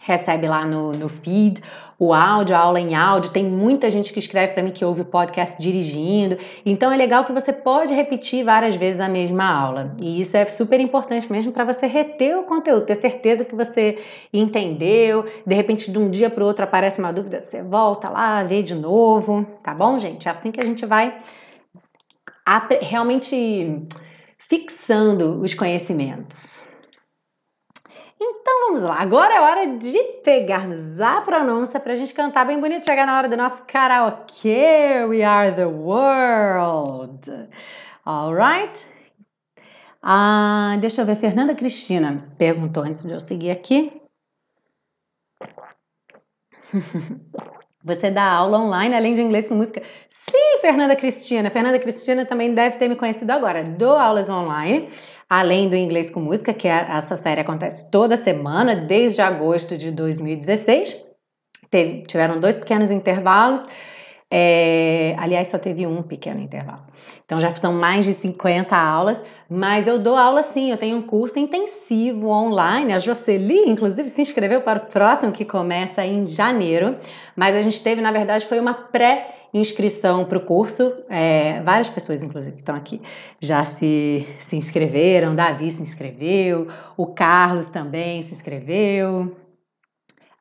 recebe 0.00 0.48
lá 0.48 0.64
no, 0.64 0.92
no 0.92 1.08
feed 1.08 1.62
o 2.02 2.12
áudio, 2.12 2.56
a 2.56 2.58
aula 2.58 2.80
em 2.80 2.96
áudio. 2.96 3.30
Tem 3.30 3.44
muita 3.44 3.88
gente 3.88 4.12
que 4.12 4.18
escreve 4.18 4.54
para 4.54 4.62
mim 4.64 4.72
que 4.72 4.84
ouve 4.84 5.02
o 5.02 5.04
podcast 5.04 5.62
dirigindo. 5.62 6.36
Então 6.66 6.90
é 6.90 6.96
legal 6.96 7.24
que 7.24 7.32
você 7.32 7.52
pode 7.52 7.94
repetir 7.94 8.44
várias 8.44 8.74
vezes 8.74 9.00
a 9.00 9.08
mesma 9.08 9.44
aula. 9.44 9.94
E 10.00 10.20
isso 10.20 10.36
é 10.36 10.44
super 10.46 10.80
importante 10.80 11.30
mesmo 11.30 11.52
para 11.52 11.64
você 11.64 11.86
reter 11.86 12.36
o 12.36 12.42
conteúdo, 12.42 12.86
ter 12.86 12.96
certeza 12.96 13.44
que 13.44 13.54
você 13.54 14.02
entendeu. 14.32 15.24
De 15.46 15.54
repente, 15.54 15.92
de 15.92 15.98
um 15.98 16.10
dia 16.10 16.28
para 16.28 16.42
o 16.42 16.46
outro 16.48 16.64
aparece 16.64 16.98
uma 16.98 17.12
dúvida, 17.12 17.40
você 17.40 17.62
volta 17.62 18.10
lá, 18.10 18.42
vê 18.42 18.64
de 18.64 18.74
novo, 18.74 19.46
tá 19.62 19.72
bom, 19.72 19.96
gente? 19.96 20.26
É 20.26 20.30
assim 20.32 20.50
que 20.50 20.58
a 20.58 20.66
gente 20.66 20.84
vai 20.84 21.16
realmente 22.80 23.86
fixando 24.48 25.40
os 25.40 25.54
conhecimentos. 25.54 26.71
Então 28.40 28.66
vamos 28.66 28.82
lá, 28.82 28.96
agora 29.00 29.34
é 29.34 29.40
hora 29.40 29.66
de 29.76 29.98
pegarmos 30.24 31.00
a 31.00 31.20
pronúncia 31.20 31.78
para 31.78 31.92
a 31.92 31.96
gente 31.96 32.14
cantar 32.14 32.46
bem 32.46 32.58
bonito, 32.58 32.84
chegar 32.84 33.06
na 33.06 33.18
hora 33.18 33.28
do 33.28 33.36
nosso 33.36 33.66
karaokê. 33.66 35.04
We 35.06 35.22
are 35.22 35.54
the 35.54 35.66
world. 35.66 37.30
Alright? 38.06 38.86
Ah, 40.02 40.76
deixa 40.80 41.02
eu 41.02 41.06
ver, 41.06 41.16
Fernanda 41.16 41.54
Cristina 41.54 42.26
perguntou 42.38 42.82
antes 42.82 43.04
de 43.04 43.12
eu 43.12 43.20
seguir 43.20 43.50
aqui. 43.50 44.00
Você 47.84 48.10
dá 48.10 48.24
aula 48.24 48.58
online 48.58 48.94
além 48.94 49.14
de 49.14 49.20
inglês 49.20 49.48
com 49.48 49.54
música? 49.54 49.82
Sim, 50.08 50.58
Fernanda 50.60 50.96
Cristina. 50.96 51.50
Fernanda 51.50 51.78
Cristina 51.78 52.24
também 52.24 52.54
deve 52.54 52.76
ter 52.78 52.88
me 52.88 52.96
conhecido 52.96 53.30
agora. 53.30 53.64
Dou 53.64 53.96
aulas 53.96 54.30
online 54.30 54.88
além 55.32 55.66
do 55.66 55.74
Inglês 55.74 56.10
com 56.10 56.20
Música, 56.20 56.52
que 56.52 56.68
é, 56.68 56.86
essa 56.90 57.16
série 57.16 57.40
acontece 57.40 57.90
toda 57.90 58.18
semana, 58.18 58.76
desde 58.76 59.22
agosto 59.22 59.78
de 59.78 59.90
2016. 59.90 61.02
Teve, 61.70 62.02
tiveram 62.02 62.38
dois 62.38 62.58
pequenos 62.58 62.90
intervalos, 62.90 63.66
é, 64.30 65.16
aliás, 65.18 65.48
só 65.48 65.58
teve 65.58 65.86
um 65.86 66.02
pequeno 66.02 66.38
intervalo. 66.38 66.82
Então 67.24 67.40
já 67.40 67.50
são 67.54 67.72
mais 67.72 68.04
de 68.04 68.12
50 68.12 68.76
aulas, 68.76 69.22
mas 69.48 69.86
eu 69.86 69.98
dou 69.98 70.16
aula 70.16 70.42
sim, 70.42 70.70
eu 70.70 70.76
tenho 70.76 70.98
um 70.98 71.02
curso 71.02 71.38
intensivo 71.38 72.28
online. 72.28 72.92
A 72.92 72.98
Jocely, 72.98 73.70
inclusive, 73.70 74.10
se 74.10 74.20
inscreveu 74.20 74.60
para 74.60 74.80
o 74.80 74.86
próximo 74.86 75.32
que 75.32 75.46
começa 75.46 76.04
em 76.04 76.26
janeiro, 76.26 76.98
mas 77.34 77.56
a 77.56 77.62
gente 77.62 77.82
teve, 77.82 78.02
na 78.02 78.12
verdade, 78.12 78.44
foi 78.44 78.60
uma 78.60 78.74
pré 78.74 79.41
inscrição 79.52 80.24
para 80.24 80.38
o 80.38 80.40
curso. 80.40 80.92
É, 81.08 81.60
várias 81.62 81.88
pessoas, 81.88 82.22
inclusive, 82.22 82.56
que 82.56 82.62
estão 82.62 82.74
aqui 82.74 83.00
já 83.40 83.64
se, 83.64 84.26
se 84.38 84.56
inscreveram. 84.56 85.34
Davi 85.34 85.70
se 85.70 85.82
inscreveu, 85.82 86.68
o 86.96 87.06
Carlos 87.06 87.68
também 87.68 88.22
se 88.22 88.32
inscreveu. 88.32 89.36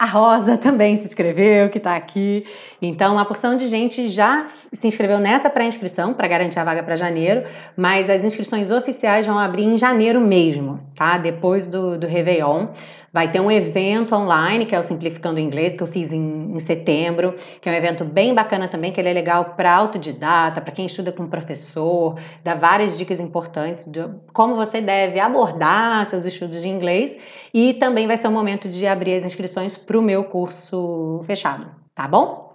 A 0.02 0.06
Rosa 0.08 0.58
também 0.58 0.96
se 0.96 1.06
inscreveu, 1.06 1.70
que 1.70 1.78
está 1.78 1.96
aqui. 1.96 2.44
Então, 2.82 3.14
uma 3.14 3.24
porção 3.24 3.56
de 3.56 3.68
gente 3.68 4.10
já 4.10 4.48
se 4.48 4.88
inscreveu 4.88 5.20
nessa 5.20 5.48
pré-inscrição 5.48 6.12
para 6.16 6.28
garantir 6.28 6.58
a 6.58 6.64
vaga 6.64 6.82
para 6.82 6.96
janeiro, 6.96 7.44
mas 7.78 8.10
as 8.10 8.24
inscrições 8.24 8.72
oficiais 8.72 9.28
vão 9.28 9.38
abrir 9.38 9.64
em 9.64 9.78
janeiro 9.78 10.20
mesmo, 10.20 10.80
tá? 10.96 11.20
Depois 11.20 11.68
do, 11.68 12.00
do 12.00 12.08
Réveillon. 12.08 12.70
Vai 13.14 13.30
ter 13.30 13.42
um 13.42 13.52
evento 13.52 14.16
online, 14.16 14.66
que 14.66 14.74
é 14.74 14.80
o 14.80 14.84
Simplificando 14.84 15.38
Inglês, 15.38 15.76
que 15.76 15.84
eu 15.84 15.88
fiz 15.88 16.14
em, 16.14 16.54
em 16.56 16.60
setembro, 16.60 17.36
que 17.60 17.68
é 17.68 17.72
um 17.74 17.76
evento 17.76 18.06
bem 18.06 18.34
bacana 18.34 18.70
também, 18.70 18.94
que 18.94 19.02
ele 19.02 19.10
é 19.10 19.14
legal 19.14 19.54
para 19.58 19.74
autodidata, 19.74 20.62
para 20.62 20.72
quem 20.72 20.86
estuda 20.86 21.12
com 21.12 21.28
professor, 21.28 22.18
dá 22.42 22.56
várias 22.56 22.98
dicas 22.98 23.20
importantes 23.20 23.92
de 23.92 24.00
como 24.32 24.56
você 24.56 24.80
deve 24.80 25.20
abordar 25.20 26.06
seus 26.06 26.24
estudos 26.24 26.62
de 26.62 26.70
inglês. 26.70 27.18
E 27.54 27.74
também 27.74 28.08
vai 28.08 28.16
ser 28.16 28.30
o 28.30 28.32
momento 28.32 28.70
de 28.70 28.88
abrir 28.88 29.14
as 29.16 29.26
inscrições 29.26 29.76
para 29.76 30.00
o 30.00 30.02
meu 30.02 30.24
curso 30.24 31.22
fechado, 31.26 31.70
tá 31.94 32.08
bom? 32.08 32.50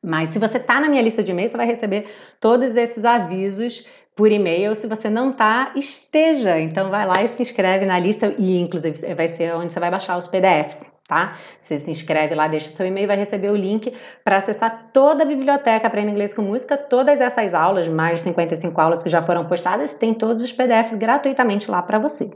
Mas 0.00 0.28
se 0.28 0.38
você 0.38 0.58
está 0.58 0.80
na 0.80 0.88
minha 0.88 1.02
lista 1.02 1.24
de 1.24 1.32
e-mail, 1.32 1.48
você 1.48 1.56
vai 1.56 1.66
receber 1.66 2.06
todos 2.40 2.76
esses 2.76 3.04
avisos 3.04 3.84
por 4.18 4.32
e-mail. 4.32 4.74
Se 4.74 4.88
você 4.88 5.08
não 5.08 5.32
tá, 5.32 5.70
esteja. 5.76 6.58
Então 6.58 6.90
vai 6.90 7.06
lá 7.06 7.22
e 7.22 7.28
se 7.28 7.40
inscreve 7.40 7.86
na 7.86 8.00
lista 8.00 8.34
e 8.36 8.60
inclusive 8.60 9.14
vai 9.14 9.28
ser 9.28 9.54
onde 9.54 9.72
você 9.72 9.78
vai 9.78 9.92
baixar 9.92 10.18
os 10.18 10.26
PDFs, 10.26 10.92
tá? 11.06 11.38
Você 11.60 11.78
se 11.78 11.88
inscreve 11.88 12.34
lá, 12.34 12.48
deixa 12.48 12.68
seu 12.68 12.84
e-mail, 12.84 13.06
vai 13.06 13.16
receber 13.16 13.48
o 13.48 13.56
link 13.56 13.94
para 14.24 14.38
acessar 14.38 14.90
toda 14.92 15.22
a 15.22 15.26
biblioteca 15.26 15.86
Aprenda 15.86 16.10
Inglês 16.10 16.34
com 16.34 16.42
Música, 16.42 16.76
todas 16.76 17.20
essas 17.20 17.54
aulas, 17.54 17.86
mais 17.86 18.18
de 18.18 18.24
55 18.24 18.80
aulas 18.80 19.04
que 19.04 19.08
já 19.08 19.22
foram 19.22 19.46
postadas, 19.46 19.94
tem 19.94 20.12
todos 20.12 20.42
os 20.42 20.52
PDFs 20.52 20.98
gratuitamente 20.98 21.70
lá 21.70 21.80
para 21.80 22.00
você. 22.00 22.28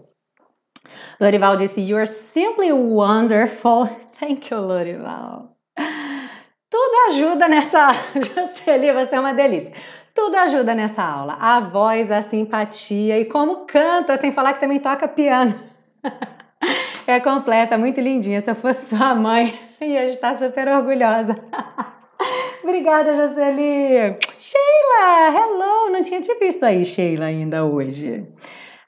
Lorival 1.20 1.56
disse: 1.56 1.80
You 1.80 1.96
are 1.96 2.06
simply 2.06 2.72
wonderful. 2.72 3.88
Thank 4.20 4.54
you, 4.54 4.60
Lorival. 4.60 5.56
Tudo 6.70 6.94
ajuda 7.10 7.48
nessa. 7.48 7.92
Jocely, 8.14 8.92
você 8.92 9.16
é 9.16 9.20
uma 9.20 9.34
delícia. 9.34 9.72
Tudo 10.14 10.36
ajuda 10.36 10.74
nessa 10.74 11.02
aula. 11.02 11.36
A 11.40 11.60
voz, 11.60 12.10
a 12.10 12.22
simpatia 12.22 13.18
e 13.18 13.24
como 13.24 13.64
canta, 13.66 14.16
sem 14.16 14.32
falar 14.32 14.54
que 14.54 14.60
também 14.60 14.78
toca 14.78 15.08
piano. 15.08 15.54
É 17.04 17.18
completa, 17.18 17.76
muito 17.76 18.00
lindinha. 18.00 18.40
Se 18.40 18.48
eu 18.48 18.54
fosse 18.54 18.88
sua 18.88 19.12
mãe, 19.14 19.58
ia 19.80 20.04
estar 20.06 20.36
super 20.36 20.68
orgulhosa. 20.68 21.36
Obrigada, 22.62 23.14
Jocely. 23.16 24.16
Sheila, 24.38 25.36
hello! 25.36 25.90
Não 25.90 26.00
tinha 26.00 26.20
te 26.20 26.32
visto 26.36 26.64
aí, 26.64 26.84
Sheila, 26.84 27.24
ainda 27.24 27.64
hoje. 27.64 28.24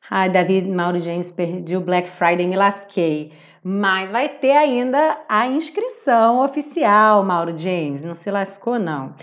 Ai, 0.08 0.30
David 0.30 0.68
Mauro 0.68 1.00
James, 1.00 1.32
perdi 1.32 1.76
o 1.76 1.80
Black 1.80 2.08
Friday, 2.08 2.46
me 2.46 2.54
lasquei. 2.54 3.32
Mas 3.64 4.12
vai 4.12 4.28
ter 4.28 4.52
ainda 4.52 5.18
a 5.28 5.48
inscrição 5.48 6.44
oficial, 6.44 7.24
Mauro 7.24 7.56
James. 7.58 8.04
Não 8.04 8.14
se 8.14 8.30
lascou, 8.30 8.78
não. 8.78 9.14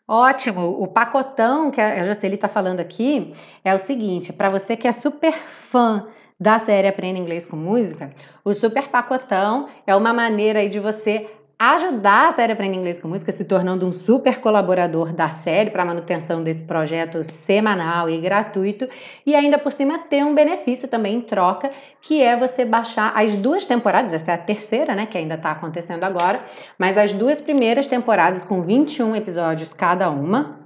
Ótimo! 0.07 0.80
O 0.80 0.87
pacotão 0.87 1.70
que 1.70 1.80
a 1.80 2.05
Jocely 2.05 2.37
está 2.37 2.47
falando 2.47 2.80
aqui 2.80 3.35
é 3.64 3.74
o 3.74 3.78
seguinte: 3.78 4.32
para 4.32 4.49
você 4.49 4.76
que 4.76 4.87
é 4.87 4.93
super 4.93 5.32
fã 5.32 6.07
da 6.39 6.59
série 6.59 6.87
Aprenda 6.87 7.18
Inglês 7.18 7.45
com 7.45 7.57
Música, 7.57 8.12
o 8.45 8.55
super 8.55 8.89
pacotão 8.89 9.68
é 9.87 9.95
uma 9.97 10.12
maneira 10.12 10.68
de 10.68 10.78
você 10.78 11.28
ajudar 11.59 12.28
a 12.28 12.30
série 12.32 12.52
Aprenda 12.52 12.76
Inglês 12.76 12.98
com 12.98 13.09
Música, 13.09 13.30
se 13.30 13.44
tornando 13.44 13.86
um 13.86 13.92
super 13.92 14.40
colaborador 14.40 15.12
da 15.12 15.28
série 15.28 15.70
para 15.70 15.84
manutenção 15.84 16.42
desse 16.42 16.64
projeto 16.64 17.22
semanal 17.22 18.11
e 18.11 18.18
gratuito, 18.18 18.88
e 19.24 19.34
ainda 19.34 19.59
por 19.59 19.70
cima 19.70 19.98
ter 19.98 20.24
um 20.24 20.34
benefício 20.34 20.88
também 20.88 21.16
em 21.16 21.20
troca, 21.20 21.70
que 22.00 22.22
é 22.22 22.36
você 22.36 22.64
baixar 22.64 23.12
as 23.14 23.36
duas 23.36 23.64
temporadas, 23.64 24.12
essa 24.12 24.32
é 24.32 24.34
a 24.34 24.38
terceira, 24.38 24.94
né, 24.94 25.07
que 25.07 25.16
ainda 25.16 25.34
está 25.34 25.52
acontecendo 25.52 26.05
agora, 26.05 26.42
mas 26.78 26.98
as 26.98 27.12
duas 27.12 27.40
primeiras 27.40 27.86
temporadas 27.86 28.44
com 28.44 28.62
21 28.62 29.14
episódios 29.14 29.72
cada 29.72 30.11
uma, 30.11 30.64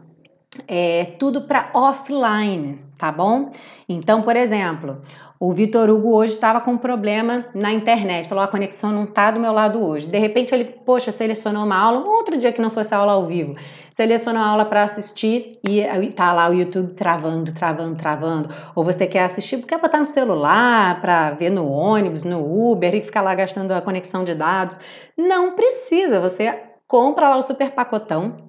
é 0.67 1.05
tudo 1.19 1.43
para 1.43 1.71
offline, 1.75 2.81
tá 2.97 3.13
bom? 3.13 3.53
Então, 3.89 4.23
por 4.23 4.35
exemplo, 4.35 5.03
o 5.41 5.53
Vitor 5.53 5.89
Hugo 5.89 6.17
hoje 6.17 6.35
estava 6.35 6.61
com 6.61 6.73
um 6.73 6.79
problema 6.79 7.47
na 7.55 7.73
internet, 7.73 8.29
falou 8.29 8.43
a 8.43 8.49
conexão 8.49 8.91
não 8.91 9.05
está 9.05 9.31
do 9.31 9.39
meu 9.39 9.53
lado 9.53 9.81
hoje. 9.81 10.09
De 10.09 10.19
repente 10.19 10.53
ele, 10.53 10.65
poxa, 10.65 11.13
selecionou 11.13 11.65
uma 11.65 11.77
aula, 11.77 12.01
um 12.01 12.09
outro 12.09 12.37
dia 12.37 12.51
que 12.51 12.61
não 12.61 12.73
fosse 12.73 12.93
aula 12.93 13.13
ao 13.13 13.25
vivo, 13.25 13.55
selecionou 13.93 14.43
a 14.43 14.47
aula 14.47 14.65
para 14.65 14.83
assistir 14.83 15.53
e 15.69 15.87
tá 16.11 16.33
lá 16.33 16.51
o 16.51 16.55
YouTube 16.55 16.95
travando, 16.95 17.55
travando, 17.55 17.95
travando. 17.95 18.49
Ou 18.75 18.83
você 18.83 19.07
quer 19.07 19.23
assistir, 19.23 19.63
quer 19.63 19.81
botar 19.81 19.99
no 19.99 20.05
celular 20.05 21.01
para 21.01 21.31
ver 21.31 21.51
no 21.51 21.71
ônibus, 21.71 22.25
no 22.25 22.71
Uber 22.73 22.93
e 22.97 23.03
ficar 23.03 23.23
lá 23.23 23.33
gastando 23.37 23.71
a 23.71 23.81
conexão 23.81 24.25
de 24.25 24.35
dados. 24.35 24.81
Não 25.17 25.55
precisa, 25.55 26.19
você 26.21 26.63
compra 26.89 27.29
lá 27.29 27.37
o 27.37 27.43
super 27.43 27.71
pacotão 27.71 28.48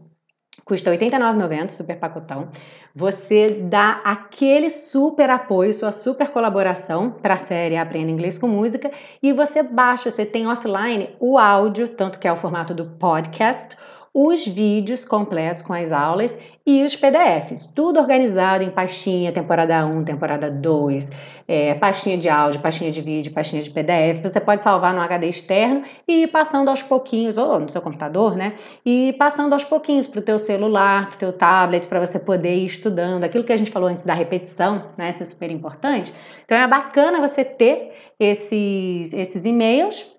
custa 0.70 0.92
R$ 0.92 0.98
89,90, 1.00 1.70
super 1.72 1.98
pacotão. 1.98 2.50
Você 2.96 3.60
dá 3.64 4.02
aquele 4.06 4.70
super 4.70 5.28
apoio, 5.32 5.74
sua 5.74 5.92
super 5.92 6.30
colaboração 6.30 7.10
para 7.10 7.34
a 7.34 7.38
série 7.38 7.76
Aprenda 7.76 8.12
Inglês 8.12 8.38
com 8.38 8.48
Música 8.48 8.92
e 9.22 9.34
você 9.34 9.64
baixa, 9.64 10.12
você 10.12 10.28
tem 10.28 10.48
offline 10.48 11.10
o 11.20 11.40
áudio, 11.40 11.88
tanto 11.88 12.20
que 12.20 12.28
é 12.28 12.32
o 12.32 12.36
formato 12.36 12.76
do 12.76 12.86
podcast, 12.86 13.76
os 14.14 14.46
vídeos 14.46 15.04
completos 15.04 15.64
com 15.64 15.74
as 15.74 15.92
aulas 15.92 16.38
e 16.72 16.86
os 16.86 16.96
PDFs, 16.96 17.66
tudo 17.74 18.00
organizado 18.00 18.64
em 18.64 18.70
pastinha, 18.70 19.32
temporada 19.32 19.84
1, 19.88 20.04
temporada 20.04 20.52
2, 20.52 21.10
é, 21.48 21.74
pastinha 21.74 22.16
de 22.16 22.30
áudio, 22.30 22.62
pastinha 22.62 22.92
de 22.92 23.02
vídeo, 23.02 23.32
pastinha 23.32 23.60
de 23.60 23.72
PDF. 23.72 24.22
Você 24.22 24.40
pode 24.40 24.62
salvar 24.62 24.94
no 24.94 25.02
HD 25.02 25.30
externo 25.30 25.82
e 26.08 26.26
ir 26.26 26.28
passando 26.28 26.70
aos 26.70 26.84
pouquinhos, 26.84 27.40
ou 27.40 27.60
no 27.60 27.68
seu 27.68 27.82
computador, 27.82 28.36
né? 28.36 28.54
E 28.86 29.16
passando 29.18 29.54
aos 29.54 29.64
pouquinhos 29.64 30.06
para 30.06 30.20
o 30.20 30.22
teu 30.22 30.38
celular, 30.38 31.08
para 31.08 31.16
o 31.16 31.18
teu 31.18 31.34
tablet, 31.34 31.88
para 31.88 32.00
você 32.06 32.20
poder 32.20 32.56
ir 32.56 32.68
estudando. 32.68 33.24
Aquilo 33.24 33.44
que 33.44 33.52
a 33.52 33.58
gente 33.58 33.72
falou 33.72 33.90
antes 33.90 34.04
da 34.04 34.14
repetição, 34.14 34.92
né? 34.96 35.10
Isso 35.10 35.24
é 35.24 35.26
super 35.26 35.50
importante. 35.50 36.14
Então 36.46 36.56
é 36.56 36.68
bacana 36.68 37.20
você 37.20 37.44
ter 37.44 37.94
esses, 38.20 39.12
esses 39.12 39.44
e-mails 39.44 40.14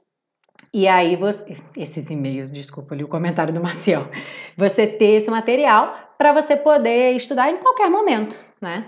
e 0.75 0.89
aí 0.89 1.15
você, 1.15 1.57
esses 1.77 2.11
e-mails, 2.11 2.51
desculpa 2.51 2.93
ali 2.93 3.05
o 3.05 3.09
comentário 3.09 3.55
do 3.55 3.63
Maciel, 3.63 4.09
você 4.57 4.85
ter 4.85 5.17
esse 5.17 5.31
material 5.31 6.10
para 6.21 6.35
você 6.35 6.55
poder 6.55 7.13
estudar 7.13 7.51
em 7.51 7.57
qualquer 7.57 7.89
momento, 7.89 8.39
né? 8.61 8.85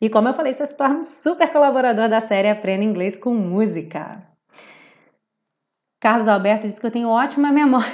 E 0.00 0.08
como 0.08 0.28
eu 0.28 0.34
falei, 0.34 0.52
você 0.52 0.64
se 0.64 0.76
torna 0.76 1.00
um 1.00 1.04
super 1.04 1.48
colaborador 1.50 2.08
da 2.08 2.20
série 2.20 2.48
Aprenda 2.48 2.84
Inglês 2.84 3.16
com 3.16 3.34
Música. 3.34 4.22
Carlos 6.00 6.28
Alberto 6.28 6.68
disse 6.68 6.80
que 6.80 6.86
eu 6.86 6.90
tenho 6.92 7.08
ótima 7.08 7.50
memória. 7.50 7.90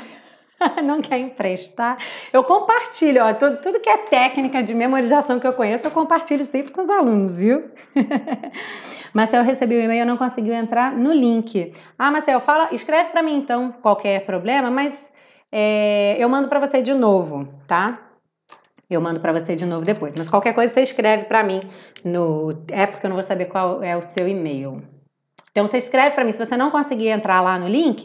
Não 0.85 1.01
quer 1.01 1.17
emprestar? 1.17 1.97
Eu 2.31 2.45
compartilho, 2.45 3.25
ó, 3.25 3.33
tudo, 3.33 3.57
tudo 3.57 3.81
que 3.81 3.89
é 3.89 3.97
técnica 3.97 4.63
de 4.63 4.75
memorização 4.75 5.41
que 5.41 5.47
eu 5.47 5.55
conheço, 5.55 5.87
eu 5.87 5.91
compartilho 5.91 6.45
sempre 6.45 6.71
com 6.71 6.83
os 6.83 6.91
alunos, 6.91 7.39
viu? 7.39 7.63
Marcel 9.15 9.45
recebeu 9.45 9.81
o 9.81 9.83
e-mail 9.83 10.03
e 10.03 10.05
não 10.05 10.19
conseguiu 10.19 10.53
entrar 10.53 10.93
no 10.93 11.11
link. 11.11 11.73
Ah, 11.99 12.11
Marcel, 12.11 12.39
fala, 12.39 12.69
escreve 12.71 13.13
para 13.13 13.23
mim 13.23 13.39
então 13.39 13.73
qualquer 13.81 14.27
problema, 14.27 14.71
mas 14.71 15.11
é, 15.51 16.17
eu 16.19 16.29
mando 16.29 16.49
para 16.49 16.61
você 16.61 16.83
de 16.83 16.93
novo, 16.93 17.49
tá? 17.67 18.11
Eu 18.89 19.01
mando 19.01 19.21
para 19.21 19.33
você 19.33 19.57
de 19.57 19.65
novo 19.65 19.85
depois. 19.85 20.15
Mas 20.17 20.29
qualquer 20.29 20.55
coisa 20.55 20.73
você 20.73 20.83
escreve 20.83 21.25
para 21.25 21.43
mim 21.43 21.63
no. 22.05 22.63
É 22.71 22.87
porque 22.87 23.07
eu 23.07 23.09
não 23.09 23.17
vou 23.17 23.23
saber 23.23 23.47
qual 23.47 23.83
é 23.83 23.97
o 23.97 24.03
seu 24.03 24.29
e-mail. 24.29 24.83
Então 25.51 25.67
você 25.67 25.79
escreve 25.79 26.13
para 26.13 26.25
mim. 26.25 26.33
Se 26.33 26.45
você 26.45 26.57
não 26.57 26.71
conseguir 26.71 27.09
entrar 27.09 27.41
lá 27.41 27.59
no 27.59 27.69
link, 27.69 28.03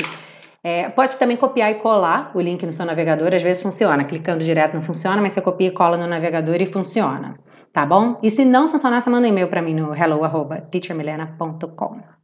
é, 0.63 0.89
pode 0.89 1.17
também 1.17 1.37
copiar 1.37 1.71
e 1.71 1.75
colar 1.75 2.31
o 2.33 2.41
link 2.41 2.65
no 2.65 2.71
seu 2.71 2.85
navegador. 2.85 3.33
Às 3.33 3.43
vezes 3.43 3.61
funciona. 3.61 4.03
Clicando 4.03 4.43
direto 4.43 4.73
não 4.73 4.81
funciona, 4.81 5.21
mas 5.21 5.33
você 5.33 5.41
copia 5.41 5.67
e 5.67 5.71
cola 5.71 5.97
no 5.97 6.07
navegador 6.07 6.61
e 6.61 6.65
funciona. 6.65 7.37
Tá 7.71 7.85
bom? 7.85 8.19
E 8.23 8.29
se 8.29 8.45
não 8.45 8.71
funcionar, 8.71 9.01
você 9.01 9.09
manda 9.09 9.27
um 9.27 9.29
e-mail 9.29 9.47
para 9.47 9.61
mim 9.61 9.75
no 9.75 9.93
hello@teachermilena.com. 9.93 12.18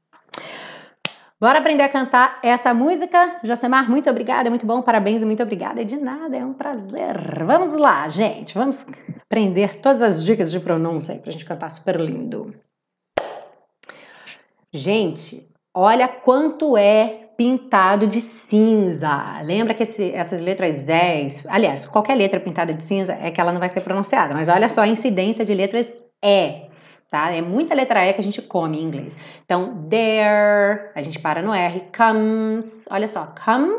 Bora 1.38 1.60
aprender 1.60 1.84
a 1.84 1.90
cantar 1.90 2.40
essa 2.42 2.74
música? 2.74 3.42
Josemar, 3.44 3.90
muito 3.90 4.10
obrigada, 4.10 4.48
é 4.48 4.50
muito 4.50 4.66
bom, 4.66 4.82
parabéns 4.82 5.22
e 5.22 5.26
muito 5.26 5.44
obrigada. 5.44 5.84
De 5.84 5.98
nada, 5.98 6.38
é 6.38 6.46
um 6.46 6.54
prazer. 6.54 7.18
Vamos 7.46 7.74
lá, 7.74 8.08
gente, 8.08 8.54
vamos 8.54 8.86
aprender 9.22 9.76
todas 9.82 10.02
as 10.02 10.24
dicas 10.24 10.50
de 10.50 10.62
pronúncia 10.62 11.14
aí 11.14 11.20
pra 11.20 11.32
gente 11.32 11.44
cantar 11.44 11.70
super 11.70 12.00
lindo. 12.00 12.56
Gente, 14.72 15.50
olha 15.74 16.08
quanto 16.08 16.78
é 16.78 17.30
pintado 17.36 18.08
de 18.08 18.22
cinza. 18.22 19.42
Lembra 19.44 19.74
que 19.74 19.84
esse, 19.84 20.14
essas 20.14 20.40
letras 20.40 20.78
Z's, 20.78 21.46
aliás, 21.48 21.86
qualquer 21.86 22.16
letra 22.16 22.40
pintada 22.40 22.74
de 22.74 22.82
cinza 22.82 23.14
é 23.14 23.30
que 23.30 23.42
ela 23.42 23.52
não 23.52 23.60
vai 23.60 23.68
ser 23.68 23.82
pronunciada, 23.82 24.34
mas 24.34 24.48
olha 24.48 24.70
só 24.70 24.82
a 24.82 24.88
incidência 24.88 25.44
de 25.44 25.54
letras 25.54 25.94
E 26.24 26.64
tá? 27.10 27.32
É 27.32 27.41
muita 27.41 27.74
letra 27.74 28.06
E 28.06 28.14
que 28.14 28.20
a 28.20 28.24
gente 28.24 28.41
come 28.41 28.80
em 28.80 28.84
inglês. 28.84 29.18
Então, 29.43 29.88
there, 29.89 30.91
a 30.95 31.01
gente 31.01 31.20
para 31.20 31.41
no 31.41 31.53
R, 31.53 31.89
comes, 31.95 32.86
olha 32.89 33.08
só, 33.08 33.34
come. 33.43 33.74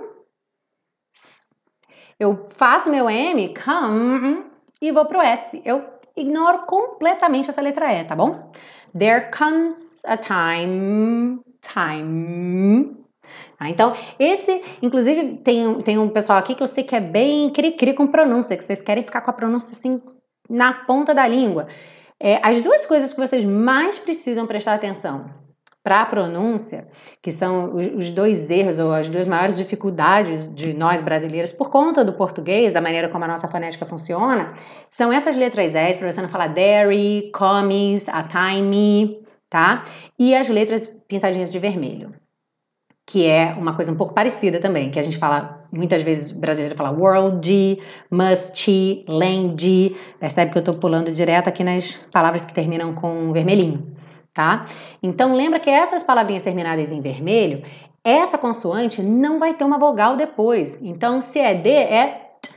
Eu 2.18 2.48
faço 2.50 2.90
meu 2.90 3.10
M, 3.10 3.54
come, 3.54 4.44
e 4.80 4.90
vou 4.90 5.04
pro 5.04 5.20
S. 5.20 5.60
Eu 5.64 5.84
ignoro 6.16 6.64
completamente 6.66 7.50
essa 7.50 7.60
letra 7.60 7.92
E, 7.92 8.04
tá 8.04 8.16
bom? 8.16 8.52
There 8.98 9.30
comes 9.30 10.02
a 10.06 10.16
time, 10.16 11.40
time. 11.60 12.96
Ah, 13.58 13.68
então, 13.68 13.92
esse, 14.18 14.62
inclusive, 14.82 15.38
tem, 15.38 15.82
tem 15.82 15.98
um 15.98 16.08
pessoal 16.08 16.38
aqui 16.38 16.54
que 16.54 16.62
eu 16.62 16.66
sei 16.66 16.84
que 16.84 16.94
é 16.94 17.00
bem 17.00 17.50
cri-cri 17.50 17.94
com 17.94 18.06
pronúncia, 18.06 18.56
que 18.56 18.64
vocês 18.64 18.80
querem 18.80 19.04
ficar 19.04 19.20
com 19.22 19.30
a 19.30 19.34
pronúncia 19.34 19.74
assim 19.76 20.00
na 20.48 20.72
ponta 20.72 21.14
da 21.14 21.26
língua. 21.26 21.66
É, 22.20 22.40
as 22.42 22.62
duas 22.62 22.86
coisas 22.86 23.12
que 23.12 23.20
vocês 23.20 23.44
mais 23.44 23.98
precisam 23.98 24.46
prestar 24.46 24.74
atenção 24.74 25.26
para 25.82 26.02
a 26.02 26.06
pronúncia, 26.06 26.88
que 27.22 27.30
são 27.30 27.74
os 27.74 28.10
dois 28.10 28.50
erros 28.50 28.80
ou 28.80 28.92
as 28.92 29.08
duas 29.08 29.26
maiores 29.26 29.56
dificuldades 29.56 30.52
de 30.52 30.74
nós 30.74 31.00
brasileiros 31.00 31.52
por 31.52 31.70
conta 31.70 32.04
do 32.04 32.14
português, 32.14 32.72
da 32.72 32.80
maneira 32.80 33.08
como 33.08 33.24
a 33.24 33.28
nossa 33.28 33.46
fonética 33.46 33.86
funciona, 33.86 34.54
são 34.90 35.12
essas 35.12 35.36
letras 35.36 35.76
S, 35.76 35.98
para 35.98 36.10
você 36.10 36.20
não 36.20 36.28
falar 36.28 36.48
dairy, 36.48 37.30
comes, 37.32 38.08
a 38.08 38.24
time, 38.24 39.24
tá? 39.48 39.84
E 40.18 40.34
as 40.34 40.48
letras 40.48 40.88
pintadinhas 41.06 41.52
de 41.52 41.58
vermelho 41.60 42.12
que 43.06 43.24
é 43.24 43.54
uma 43.56 43.74
coisa 43.74 43.92
um 43.92 43.96
pouco 43.96 44.12
parecida 44.12 44.58
também, 44.58 44.90
que 44.90 44.98
a 44.98 45.02
gente 45.04 45.16
fala, 45.16 45.64
muitas 45.70 46.02
vezes 46.02 46.32
brasileiro 46.32 46.76
fala 46.76 46.90
world, 46.90 47.80
must, 48.10 49.04
land, 49.06 49.96
percebe 50.18 50.50
que 50.50 50.58
eu 50.58 50.60
estou 50.60 50.74
pulando 50.74 51.12
direto 51.12 51.46
aqui 51.46 51.62
nas 51.62 52.02
palavras 52.12 52.44
que 52.44 52.52
terminam 52.52 52.92
com 52.96 53.32
vermelhinho, 53.32 53.96
tá? 54.34 54.66
Então 55.00 55.36
lembra 55.36 55.60
que 55.60 55.70
essas 55.70 56.02
palavrinhas 56.02 56.42
terminadas 56.42 56.90
em 56.90 57.00
vermelho, 57.00 57.62
essa 58.02 58.36
consoante 58.36 59.00
não 59.00 59.38
vai 59.38 59.54
ter 59.54 59.62
uma 59.64 59.78
vogal 59.78 60.16
depois. 60.16 60.76
Então 60.82 61.20
se 61.20 61.38
é 61.38 61.54
D 61.54 61.70
é 61.70 62.06
T, 62.42 62.50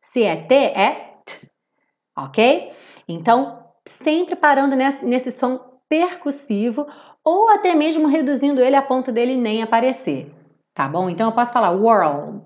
se 0.00 0.24
é 0.24 0.34
T 0.34 0.54
é 0.54 0.90
T, 1.24 1.48
ok? 2.18 2.72
Então 3.06 3.60
sempre 3.86 4.34
parando 4.34 4.74
nesse, 4.74 5.06
nesse 5.06 5.30
som 5.30 5.60
percussivo 5.88 6.86
ou 7.24 7.48
até 7.48 7.74
mesmo 7.74 8.06
reduzindo 8.06 8.60
ele 8.60 8.76
a 8.76 8.82
ponto 8.82 9.10
dele 9.10 9.34
nem 9.34 9.62
aparecer, 9.62 10.30
tá 10.74 10.86
bom? 10.86 11.08
Então 11.08 11.28
eu 11.28 11.32
posso 11.32 11.52
falar 11.52 11.70
world, 11.70 12.42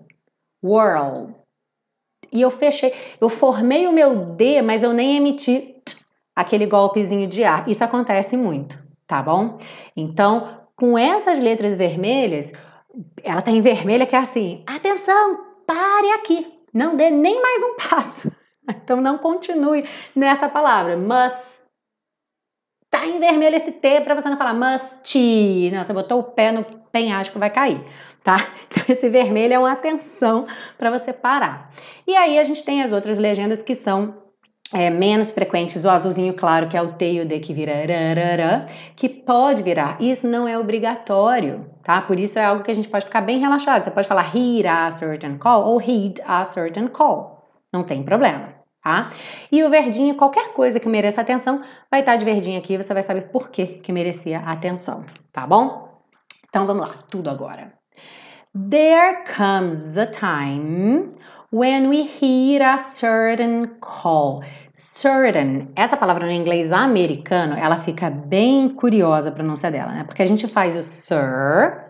world. 0.63 1.35
E 2.31 2.41
eu 2.41 2.51
fechei, 2.51 2.93
eu 3.21 3.29
formei 3.29 3.87
o 3.87 3.93
meu 3.93 4.15
D, 4.35 4.63
mas 4.63 4.83
eu 4.83 4.93
nem 4.93 5.17
emiti 5.17 5.83
aquele 6.37 6.67
golpezinho 6.67 7.27
de 7.27 7.43
ar. 7.43 7.69
Isso 7.69 7.83
acontece 7.83 8.37
muito, 8.37 8.79
tá 9.07 9.21
bom? 9.21 9.59
Então, 9.97 10.61
com 10.77 10.97
essas 10.97 11.41
letras 11.41 11.75
vermelhas, 11.75 12.53
ela 13.25 13.43
tá 13.43 13.51
em 13.51 13.61
vermelha 13.61 14.07
que 14.07 14.15
é 14.15 14.19
assim: 14.19 14.63
atenção, 14.67 15.39
pare 15.67 16.13
aqui, 16.13 16.47
não 16.73 16.97
dê 16.97 17.11
nem 17.11 17.41
mais 17.43 17.63
um 17.63 17.77
passo. 17.77 18.33
Então 18.71 19.01
não 19.01 19.17
continue 19.17 19.89
nessa 20.15 20.47
palavra. 20.47 20.95
Must 20.95 21.48
tá 22.91 23.07
em 23.07 23.19
vermelho 23.19 23.57
esse 23.57 23.73
T 23.73 24.01
para 24.01 24.15
você 24.15 24.29
não 24.29 24.37
falar 24.37 24.55
must. 24.55 25.71
Não, 25.73 25.85
você 25.85 25.93
botou 25.93 26.21
o 26.21 26.25
pé 26.25 26.53
no 26.53 26.65
penhasco, 26.93 27.39
vai 27.39 27.51
cair, 27.51 27.85
tá? 28.23 28.37
Então 28.71 28.85
esse 28.89 29.09
vermelho 29.09 29.55
é 29.55 29.59
uma 29.59 29.73
atenção 29.73 30.47
para 30.77 30.91
você 30.91 31.13
parar. 31.13 31.71
E 32.07 32.15
aí 32.15 32.39
a 32.39 32.45
gente 32.45 32.65
tem 32.65 32.83
as 32.83 32.93
outras 32.93 33.19
legendas 33.19 33.63
que 33.63 33.75
são 33.75 34.15
é, 34.73 34.91
menos 34.91 35.33
frequentes, 35.33 35.85
o 35.85 35.89
azulzinho 35.89 36.35
claro, 36.35 36.69
que 36.69 36.77
é 36.77 36.83
o 36.83 36.93
T 36.93 37.13
e 37.13 37.21
o 37.21 37.27
D 37.27 37.41
que 37.41 37.55
vira 37.55 37.73
que 38.95 39.09
pode 39.09 39.63
virar. 39.63 39.97
Isso 40.01 40.27
não 40.27 40.47
é 40.47 40.59
obrigatório, 40.59 41.67
tá? 41.83 42.03
Por 42.03 42.19
isso 42.19 42.39
é 42.39 42.45
algo 42.45 42.63
que 42.63 42.71
a 42.71 42.75
gente 42.75 42.89
pode 42.89 43.07
ficar 43.07 43.23
bem 43.23 43.39
relaxado. 43.39 43.85
Você 43.85 43.91
pode 43.91 44.07
falar 44.07 44.37
heed 44.37 44.67
a 44.67 44.91
certain 44.91 45.39
call 45.39 45.65
ou 45.65 45.81
heed 45.81 46.21
a 46.27 46.45
certain 46.45 46.89
call. 46.89 47.39
Não 47.73 47.83
tem 47.83 48.03
problema 48.03 48.58
tá? 48.83 49.11
E 49.51 49.63
o 49.63 49.71
verdinho, 49.71 50.17
qualquer 50.17 50.53
coisa 50.53 50.81
que 50.81 50.89
mereça 50.89 51.21
atenção, 51.21 51.61
vai 51.91 52.01
estar 52.01 52.17
de 52.17 52.25
verdinho 52.25 52.59
aqui, 52.59 52.77
você 52.77 52.93
vai 52.95 53.03
saber 53.03 53.31
por 53.31 53.51
que 53.51 53.67
que 53.67 53.93
merecia 53.93 54.41
atenção, 54.41 55.05
tá 55.33 55.47
bom? 55.47 55.89
Então 56.49 56.67
vamos 56.67 56.89
lá, 56.89 56.97
tudo 57.11 57.29
agora. 57.31 57.73
There 58.71 59.25
comes 59.37 59.97
a 59.97 60.07
time 60.07 61.15
when 61.53 61.89
we 61.89 62.09
hear 62.21 62.63
a 62.63 62.79
certain 62.79 63.67
call. 63.81 64.43
Certain, 64.73 65.71
essa 65.75 65.97
palavra 65.97 66.25
no 66.27 66.33
inglês 66.33 66.71
americano, 66.71 67.57
ela 67.57 67.81
fica 67.81 68.09
bem 68.09 68.69
curiosa 68.69 69.29
a 69.29 69.33
pronúncia 69.33 69.71
dela, 69.71 69.93
né? 69.93 70.05
Porque 70.05 70.23
a 70.23 70.27
gente 70.27 70.47
faz 70.47 70.77
o 70.77 70.83
sir, 70.83 71.89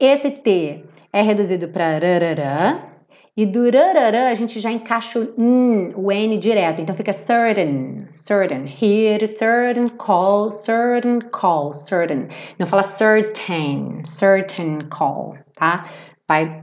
esse 0.00 0.30
T 0.30 0.84
é 1.12 1.22
reduzido 1.22 1.68
para 1.68 1.92
rarará, 1.98 2.91
e 3.36 3.46
do 3.46 3.64
rararã 3.70 4.28
a 4.28 4.34
gente 4.34 4.60
já 4.60 4.70
encaixa 4.70 5.18
o 5.18 5.40
N, 5.40 5.94
o 5.96 6.12
N 6.12 6.36
direto. 6.36 6.82
Então 6.82 6.94
fica 6.94 7.12
certain, 7.12 8.06
certain. 8.12 8.66
Hear 8.66 9.26
certain 9.26 9.88
call, 9.88 10.50
certain 10.50 11.20
call, 11.30 11.72
certain. 11.72 12.28
Não 12.58 12.66
fala 12.66 12.82
certain, 12.82 14.04
certain 14.04 14.80
call, 14.90 15.36
tá? 15.54 15.88
Vai 16.28 16.62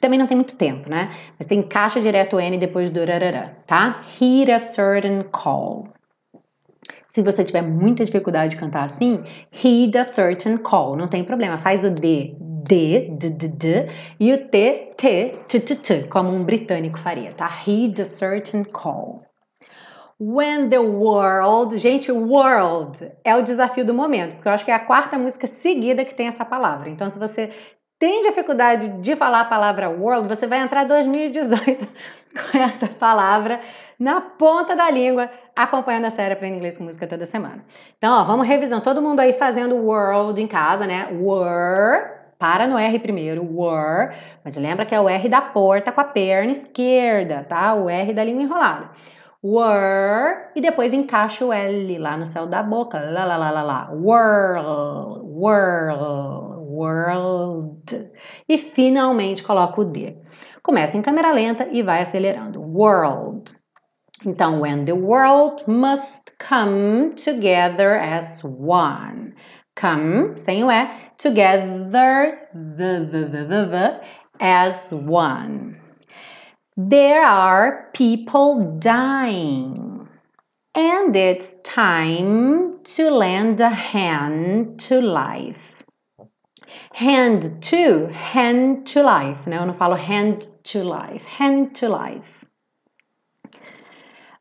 também 0.00 0.18
não 0.18 0.26
tem 0.26 0.36
muito 0.36 0.56
tempo, 0.56 0.88
né? 0.88 1.10
Mas 1.36 1.48
você 1.48 1.54
encaixa 1.54 2.00
direto 2.00 2.36
o 2.36 2.40
N 2.40 2.58
depois 2.58 2.90
do 2.90 3.00
rararã, 3.00 3.50
tá? 3.66 4.04
Hear 4.20 4.54
a 4.54 4.58
certain 4.58 5.20
call. 5.32 5.88
Se 7.06 7.22
você 7.22 7.42
tiver 7.42 7.62
muita 7.62 8.04
dificuldade 8.04 8.54
de 8.54 8.60
cantar 8.60 8.84
assim, 8.84 9.24
heed 9.50 9.96
a 9.96 10.04
certain 10.04 10.58
call, 10.58 10.94
não 10.94 11.08
tem 11.08 11.24
problema, 11.24 11.58
faz 11.58 11.82
o 11.82 11.90
D, 11.90 12.36
D, 12.68 13.08
D, 13.18 13.30
D, 13.30 13.48
D, 13.48 13.88
e 14.20 14.32
o 14.32 14.46
T, 14.48 14.92
T, 14.96 15.38
T, 15.48 15.60
T, 15.60 15.76
T, 15.76 16.02
como 16.04 16.30
um 16.30 16.44
britânico 16.44 16.98
faria, 16.98 17.32
tá? 17.32 17.50
Heed 17.66 18.00
a 18.00 18.04
certain 18.04 18.62
call, 18.64 19.22
When 20.20 20.68
the 20.68 20.80
world, 20.80 21.78
gente, 21.78 22.10
world 22.10 23.08
é 23.22 23.36
o 23.36 23.42
desafio 23.42 23.84
do 23.84 23.94
momento, 23.94 24.34
porque 24.34 24.48
eu 24.48 24.52
acho 24.52 24.64
que 24.64 24.70
é 24.72 24.74
a 24.74 24.80
quarta 24.80 25.16
música 25.16 25.46
seguida 25.46 26.04
que 26.04 26.12
tem 26.12 26.26
essa 26.26 26.44
palavra. 26.44 26.90
Então, 26.90 27.08
se 27.08 27.20
você 27.20 27.52
tem 28.00 28.22
dificuldade 28.22 29.00
de 29.00 29.14
falar 29.14 29.42
a 29.42 29.44
palavra 29.44 29.88
world, 29.88 30.26
você 30.26 30.48
vai 30.48 30.58
entrar 30.58 30.82
2018 30.84 31.86
com 32.50 32.58
essa 32.58 32.88
palavra 32.88 33.60
na 33.96 34.20
ponta 34.20 34.74
da 34.74 34.90
língua, 34.90 35.30
acompanhando 35.54 36.06
a 36.06 36.10
série 36.10 36.34
Aprenda 36.34 36.56
Inglês 36.56 36.76
com 36.76 36.82
Música 36.82 37.06
toda 37.06 37.24
semana. 37.24 37.64
Então, 37.96 38.20
ó, 38.20 38.24
vamos 38.24 38.46
revisão. 38.46 38.80
Todo 38.80 39.00
mundo 39.00 39.20
aí 39.20 39.32
fazendo 39.32 39.76
world 39.76 40.42
em 40.42 40.48
casa, 40.48 40.84
né? 40.84 41.08
Were, 41.12 42.17
para 42.38 42.66
no 42.66 42.78
R 42.78 42.98
primeiro, 43.00 43.42
were, 43.42 44.14
mas 44.44 44.56
lembra 44.56 44.86
que 44.86 44.94
é 44.94 45.00
o 45.00 45.08
R 45.08 45.28
da 45.28 45.40
porta 45.40 45.90
com 45.90 46.00
a 46.00 46.04
perna 46.04 46.52
esquerda, 46.52 47.44
tá? 47.44 47.74
O 47.74 47.88
R 47.88 48.12
da 48.12 48.24
língua 48.24 48.42
enrolada 48.42 48.90
were 49.42 50.50
e 50.54 50.60
depois 50.60 50.92
encaixa 50.92 51.44
o 51.44 51.52
L 51.52 51.98
lá 51.98 52.16
no 52.16 52.26
céu 52.26 52.46
da 52.46 52.62
boca, 52.62 52.98
lá 52.98 53.24
lá 53.24 53.36
lá 53.36 53.50
lá 53.50 53.62
lá, 53.62 53.90
world, 53.92 55.20
world, 55.24 56.58
world 56.68 58.10
e 58.48 58.58
finalmente 58.58 59.42
coloca 59.42 59.80
o 59.80 59.84
D. 59.84 60.16
Começa 60.62 60.96
em 60.96 61.02
câmera 61.02 61.32
lenta 61.32 61.68
e 61.70 61.82
vai 61.82 62.02
acelerando. 62.02 62.60
World. 62.60 63.52
Então, 64.26 64.60
when 64.60 64.84
the 64.84 64.92
world 64.92 65.62
must 65.70 66.36
come 66.38 67.10
together 67.10 68.00
as 68.00 68.42
one. 68.42 69.32
Come, 69.78 70.36
sem 70.36 70.64
o 70.64 70.70
E, 70.72 70.90
together, 71.18 72.48
the, 72.52 73.08
the, 73.12 73.28
the, 73.30 73.44
the, 73.44 73.66
the, 73.66 74.00
as 74.40 74.92
one. 74.92 75.80
There 76.76 77.24
are 77.24 77.88
people 77.92 78.76
dying, 78.80 80.08
and 80.74 81.14
it's 81.14 81.58
time 81.62 82.82
to 82.96 83.10
lend 83.10 83.60
a 83.60 83.70
hand 83.70 84.80
to 84.80 85.00
life. 85.00 85.76
Hand 86.92 87.62
to, 87.62 88.08
hand 88.08 88.84
to 88.88 89.04
life, 89.04 89.46
né? 89.46 89.58
Eu 89.58 89.66
não 89.66 89.74
falo 89.74 89.94
hand 89.94 90.44
to 90.64 90.82
life, 90.82 91.24
hand 91.24 91.76
to 91.76 91.88
life. 91.88 92.44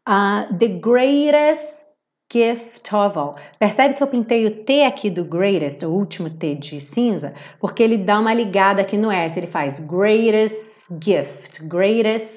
Uh, 0.07 0.45
the 0.57 0.79
greatest 0.79 1.86
gift 2.31 2.93
all. 2.93 3.35
Percebe 3.59 3.93
que 3.95 4.03
eu 4.03 4.07
pintei 4.07 4.45
o 4.45 4.51
T 4.63 4.83
aqui 4.83 5.09
do 5.09 5.23
greatest, 5.23 5.83
o 5.83 5.89
último 5.89 6.29
T 6.29 6.55
de 6.55 6.79
cinza, 6.81 7.33
porque 7.59 7.81
ele 7.81 7.97
dá 7.97 8.19
uma 8.19 8.33
ligada 8.33 8.81
aqui 8.81 8.97
no 8.97 9.11
S, 9.11 9.37
ele 9.37 9.47
faz 9.47 9.79
greatest 9.79 10.91
gift, 11.01 11.65
greatest 11.67 12.29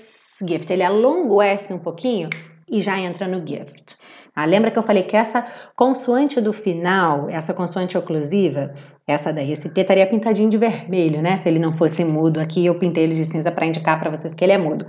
gift. 0.46 0.72
Ele 0.72 0.82
alonga 0.82 1.32
o 1.32 1.42
S 1.42 1.72
um 1.72 1.78
pouquinho 1.78 2.28
e 2.68 2.80
já 2.80 2.98
entra 2.98 3.26
no 3.26 3.44
gift. 3.46 3.96
Ah, 4.34 4.44
lembra 4.44 4.70
que 4.70 4.78
eu 4.78 4.82
falei 4.82 5.02
que 5.02 5.16
essa 5.16 5.44
consoante 5.76 6.40
do 6.40 6.52
final, 6.52 7.28
essa 7.28 7.52
consoante 7.52 7.98
oclusiva, 7.98 8.72
essa 9.06 9.32
daí, 9.32 9.50
esse 9.50 9.68
T 9.68 9.80
estaria 9.80 10.06
pintadinho 10.06 10.48
de 10.48 10.56
vermelho, 10.56 11.20
né? 11.20 11.36
Se 11.36 11.48
ele 11.48 11.58
não 11.58 11.72
fosse 11.72 12.04
mudo 12.04 12.38
aqui, 12.38 12.64
eu 12.64 12.78
pintei 12.78 13.04
ele 13.04 13.14
de 13.14 13.24
cinza 13.24 13.50
para 13.50 13.66
indicar 13.66 13.98
para 13.98 14.08
vocês 14.08 14.32
que 14.32 14.44
ele 14.44 14.52
é 14.52 14.58
mudo. 14.58 14.86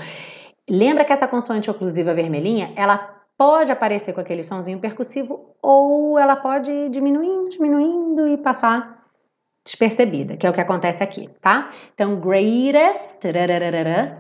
Lembra 0.69 1.03
que 1.03 1.11
essa 1.11 1.27
consoante 1.27 1.71
oclusiva 1.71 2.13
vermelhinha, 2.13 2.71
ela 2.75 3.20
pode 3.41 3.71
aparecer 3.71 4.13
com 4.13 4.21
aquele 4.21 4.43
sonzinho 4.43 4.77
percussivo 4.77 5.55
ou 5.63 6.19
ela 6.19 6.35
pode 6.35 6.71
ir 6.71 6.91
diminuindo, 6.91 7.49
diminuindo 7.49 8.27
e 8.27 8.37
passar 8.37 9.03
despercebida, 9.65 10.37
que 10.37 10.45
é 10.45 10.49
o 10.51 10.53
que 10.53 10.61
acontece 10.61 11.01
aqui, 11.01 11.27
tá? 11.41 11.71
Então, 11.95 12.19
greatest, 12.19 13.19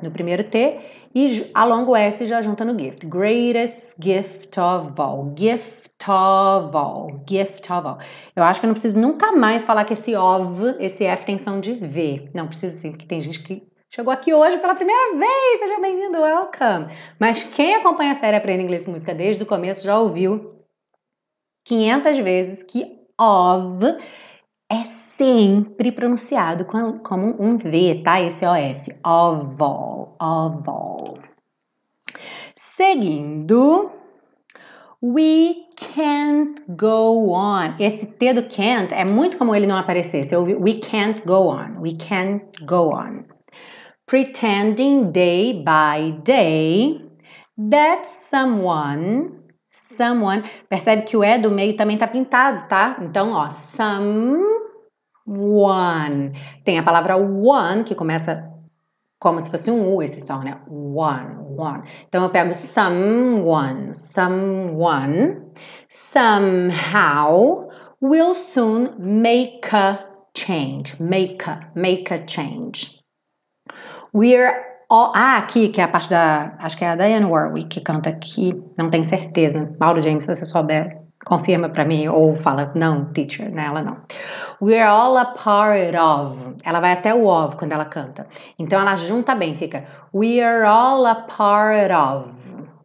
no 0.01 0.09
primeiro 0.09 0.43
T, 0.45 0.79
e 1.13 1.51
alonga 1.53 1.91
o 1.91 1.95
S 1.95 2.25
já 2.25 2.41
junta 2.41 2.65
no 2.65 2.75
gift. 2.79 3.05
Greatest 3.05 3.93
gift 4.03 4.59
of 4.59 4.99
all. 4.99 5.31
Gift 5.37 5.91
of 6.09 6.75
all. 6.75 7.23
Gift 7.29 7.71
of 7.71 7.87
all. 7.87 7.99
Eu 8.35 8.43
acho 8.43 8.59
que 8.59 8.65
eu 8.65 8.69
não 8.69 8.73
preciso 8.73 8.99
nunca 8.99 9.33
mais 9.33 9.63
falar 9.63 9.85
que 9.85 9.93
esse 9.93 10.15
of, 10.15 10.77
esse 10.79 11.03
F 11.03 11.27
tem 11.27 11.37
som 11.37 11.59
de 11.59 11.73
V. 11.73 12.31
Não 12.33 12.47
preciso 12.47 12.75
sim, 12.75 12.89
porque 12.89 13.05
tem 13.05 13.21
gente 13.21 13.43
que 13.43 13.70
chegou 13.93 14.13
aqui 14.13 14.33
hoje 14.33 14.57
pela 14.57 14.73
primeira 14.73 15.17
vez. 15.17 15.59
Seja 15.59 15.79
bem-vindo, 15.79 16.21
welcome. 16.21 16.87
Mas 17.19 17.43
quem 17.43 17.75
acompanha 17.75 18.11
a 18.11 18.15
série 18.15 18.37
Aprenda 18.37 18.63
Inglês 18.63 18.85
com 18.85 18.91
Música 18.91 19.13
desde 19.13 19.43
o 19.43 19.45
começo 19.45 19.83
já 19.83 19.99
ouviu 19.99 20.63
500 21.65 22.17
vezes 22.19 22.63
que 22.63 22.99
of 23.19 23.97
é 24.69 24.85
sempre 24.85 25.91
pronunciado 25.91 26.63
como 26.63 27.35
um 27.37 27.57
V, 27.57 28.01
tá? 28.01 28.21
Esse 28.21 28.45
OF. 28.45 28.95
Oval, 29.05 30.15
oval. 30.21 31.17
Seguindo, 32.55 33.91
we 35.03 35.65
can't 35.75 36.63
go 36.69 37.33
on. 37.33 37.75
Esse 37.77 38.05
T 38.05 38.33
do 38.33 38.43
can't 38.43 38.93
é 38.93 39.03
muito 39.03 39.37
como 39.37 39.53
ele 39.53 39.67
não 39.67 39.75
aparecer. 39.75 40.23
Você 40.23 40.35
ouve 40.37 40.55
we 40.55 40.79
can't 40.79 41.21
go 41.25 41.49
on, 41.49 41.81
we 41.81 41.97
can't 41.97 42.45
go 42.65 42.93
on. 42.95 43.30
Pretending 44.11 45.13
day 45.13 45.63
by 45.63 46.11
day 46.25 46.99
that 47.55 48.05
someone 48.05 49.41
someone. 49.71 50.43
Percebe 50.69 51.03
que 51.03 51.15
o 51.15 51.23
E 51.23 51.37
do 51.37 51.49
meio 51.49 51.77
também 51.77 51.97
tá 51.97 52.07
pintado, 52.07 52.67
tá? 52.67 52.97
Então, 53.01 53.31
ó, 53.31 53.49
some 53.49 54.37
one. 55.25 56.33
Tem 56.65 56.77
a 56.77 56.83
palavra 56.83 57.15
one, 57.15 57.85
que 57.85 57.95
começa 57.95 58.51
como 59.17 59.39
se 59.39 59.49
fosse 59.49 59.71
um 59.71 59.95
U 59.95 60.03
esse 60.03 60.25
som, 60.25 60.41
né? 60.41 60.59
One, 60.67 61.55
one. 61.57 61.83
Então 62.09 62.23
eu 62.23 62.29
pego 62.31 62.53
someone, 62.53 63.95
someone, 63.95 65.41
somehow 65.87 67.69
will 68.01 68.35
soon 68.35 68.89
make 68.99 69.73
a 69.73 70.05
change, 70.35 71.01
make 71.01 71.49
a, 71.49 71.71
make 71.75 72.13
a 72.13 72.27
change. 72.27 73.00
We're 74.13 74.53
all, 74.89 75.13
ah, 75.15 75.37
aqui, 75.37 75.69
que 75.69 75.79
é 75.79 75.85
a 75.85 75.87
parte 75.87 76.09
da, 76.09 76.53
acho 76.59 76.77
que 76.77 76.83
é 76.83 76.89
a 76.89 76.95
Diane 76.95 77.25
Warwick 77.25 77.69
que 77.69 77.81
canta 77.81 78.09
aqui, 78.09 78.61
não 78.77 78.89
tenho 78.89 79.05
certeza. 79.05 79.73
Mauro 79.79 80.01
James, 80.01 80.25
se 80.25 80.35
você 80.35 80.45
souber, 80.45 81.01
confirma 81.25 81.69
para 81.69 81.85
mim 81.85 82.09
ou 82.09 82.35
fala, 82.35 82.71
não, 82.75 83.05
teacher, 83.13 83.49
né? 83.49 83.65
Ela 83.67 83.81
não. 83.81 83.97
We're 84.61 84.83
all 84.83 85.17
a 85.17 85.25
part 85.25 85.95
of. 85.95 86.55
Ela 86.63 86.81
vai 86.81 86.91
até 86.91 87.13
o 87.13 87.25
of 87.25 87.55
quando 87.55 87.71
ela 87.71 87.85
canta. 87.85 88.27
Então 88.59 88.79
ela 88.81 88.95
junta 88.95 89.33
bem, 89.33 89.55
fica 89.55 89.85
We're 90.13 90.65
all 90.65 91.05
a 91.05 91.15
part 91.15 91.93
of. 91.93 92.33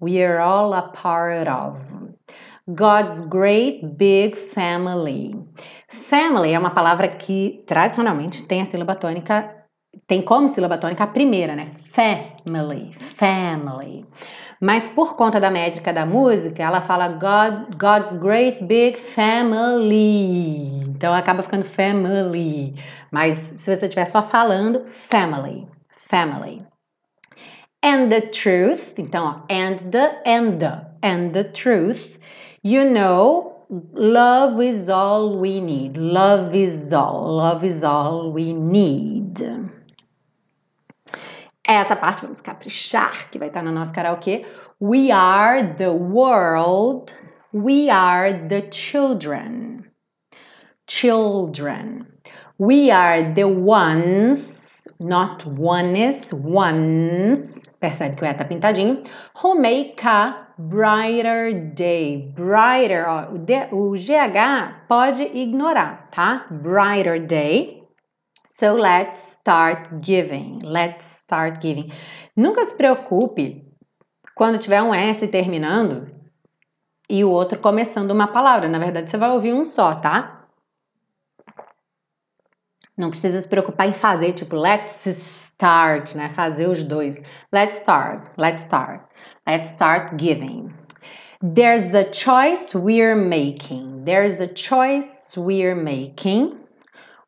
We're 0.01 0.39
all 0.39 0.75
a 0.75 0.83
part 0.83 1.49
of. 1.51 1.85
God's 2.69 3.27
great 3.29 3.85
big 3.97 4.37
family. 4.37 5.35
Family 5.89 6.53
é 6.53 6.59
uma 6.59 6.71
palavra 6.71 7.09
que 7.09 7.65
tradicionalmente 7.67 8.43
tem 8.45 8.61
a 8.61 8.65
sílaba 8.65 8.95
tônica, 8.95 9.56
tem 10.07 10.23
como 10.23 10.49
sílaba 10.49 10.79
tônica 10.79 11.05
a 11.05 11.07
primeira, 11.07 11.55
né? 11.55 11.73
Family, 11.79 12.95
family. 12.99 14.07
Mas 14.61 14.89
por 14.89 15.17
conta 15.17 15.39
da 15.39 15.51
métrica 15.51 15.93
da 15.93 16.07
música, 16.07 16.63
ela 16.63 16.81
fala 16.81 17.09
God, 17.09 17.77
God's 17.77 18.19
Great 18.19 18.65
Big 18.65 18.99
Family. 18.99 20.83
Então 20.97 21.13
acaba 21.13 21.43
ficando 21.43 21.65
family. 21.65 22.75
Mas 23.11 23.55
se 23.57 23.77
você 23.77 23.87
estiver 23.87 24.07
só 24.07 24.23
falando, 24.23 24.87
family. 24.87 25.69
Family. 26.09 26.63
And 27.83 28.09
the 28.09 28.23
truth, 28.23 28.95
então, 28.99 29.27
ó, 29.27 29.53
and 29.53 29.77
the, 29.91 30.23
and 30.25 30.59
the, 30.59 30.87
and 31.03 31.33
the 31.33 31.45
truth, 31.45 32.19
you 32.63 32.85
know, 32.85 33.57
love 33.93 34.61
is 34.61 34.89
all 34.89 35.39
we 35.39 35.61
need. 35.61 35.97
Love 35.97 36.55
is 36.55 36.93
all, 36.93 37.37
love 37.37 37.65
is 37.65 37.85
all 37.85 38.33
we 38.33 38.53
need. 38.53 39.66
Essa 41.67 41.97
parte 41.97 42.23
vamos 42.23 42.41
caprichar, 42.41 43.29
que 43.31 43.39
vai 43.39 43.49
estar 43.49 43.63
no 43.63 43.73
nosso 43.73 43.93
karaokê. 43.93 44.47
We 44.81 45.11
are 45.11 45.75
the 45.75 45.91
world, 45.91 47.13
we 47.53 47.91
are 47.91 48.33
the 48.47 48.71
children. 48.71 49.85
Children. 50.87 52.07
We 52.59 52.91
are 52.93 53.35
the 53.35 53.49
ones, 53.49 54.87
not 55.01 55.45
ones, 55.45 56.33
ones. 56.33 57.61
Percebe 57.81 58.17
que 58.17 58.25
o 58.25 58.27
E 58.27 58.35
tá 58.35 58.45
pintadinho. 58.45 59.03
Who 59.43 59.61
make 59.61 60.07
a 60.07 60.47
brighter 60.59 61.53
day. 61.75 62.33
Brighter, 62.35 63.07
ó, 63.09 63.33
o, 63.35 63.39
D, 63.39 63.69
o 63.73 63.91
GH 63.93 64.87
pode 64.89 65.23
ignorar, 65.23 66.09
tá? 66.11 66.47
Brighter 66.51 67.27
day. 67.27 67.76
So 68.59 68.73
let's 68.73 69.19
start 69.19 70.01
giving. 70.01 70.61
Let's 70.63 71.05
start 71.05 71.61
giving. 71.61 71.93
Nunca 72.35 72.65
se 72.65 72.75
preocupe 72.75 73.67
quando 74.35 74.57
tiver 74.57 74.81
um 74.81 74.95
S 74.95 75.29
terminando 75.29 76.11
e 77.07 77.23
o 77.23 77.29
outro 77.29 77.59
começando 77.59 78.13
uma 78.13 78.29
palavra. 78.29 78.67
Na 78.67 78.79
verdade, 78.79 79.11
você 79.11 79.19
vai 79.19 79.31
ouvir 79.31 79.53
um 79.53 79.63
só, 79.63 79.97
tá? 79.97 80.47
Não 82.97 83.11
precisa 83.11 83.43
se 83.43 83.47
preocupar 83.47 83.89
em 83.89 83.93
fazer, 83.93 84.33
tipo, 84.33 84.57
let's 84.57 85.05
start, 85.05 86.15
né? 86.15 86.31
Fazer 86.31 86.67
os 86.67 86.83
dois. 86.83 87.23
Let's 87.53 87.77
start, 87.83 88.31
let's 88.39 88.63
start. 88.63 89.05
Let's 89.47 89.69
start 89.69 90.17
giving. 90.17 90.73
There's 91.43 91.93
a 91.93 92.05
choice 92.05 92.75
we're 92.75 93.17
making. 93.17 94.05
There's 94.07 94.41
a 94.41 94.49
choice 94.49 95.37
we're 95.37 95.77
making. 95.77 96.66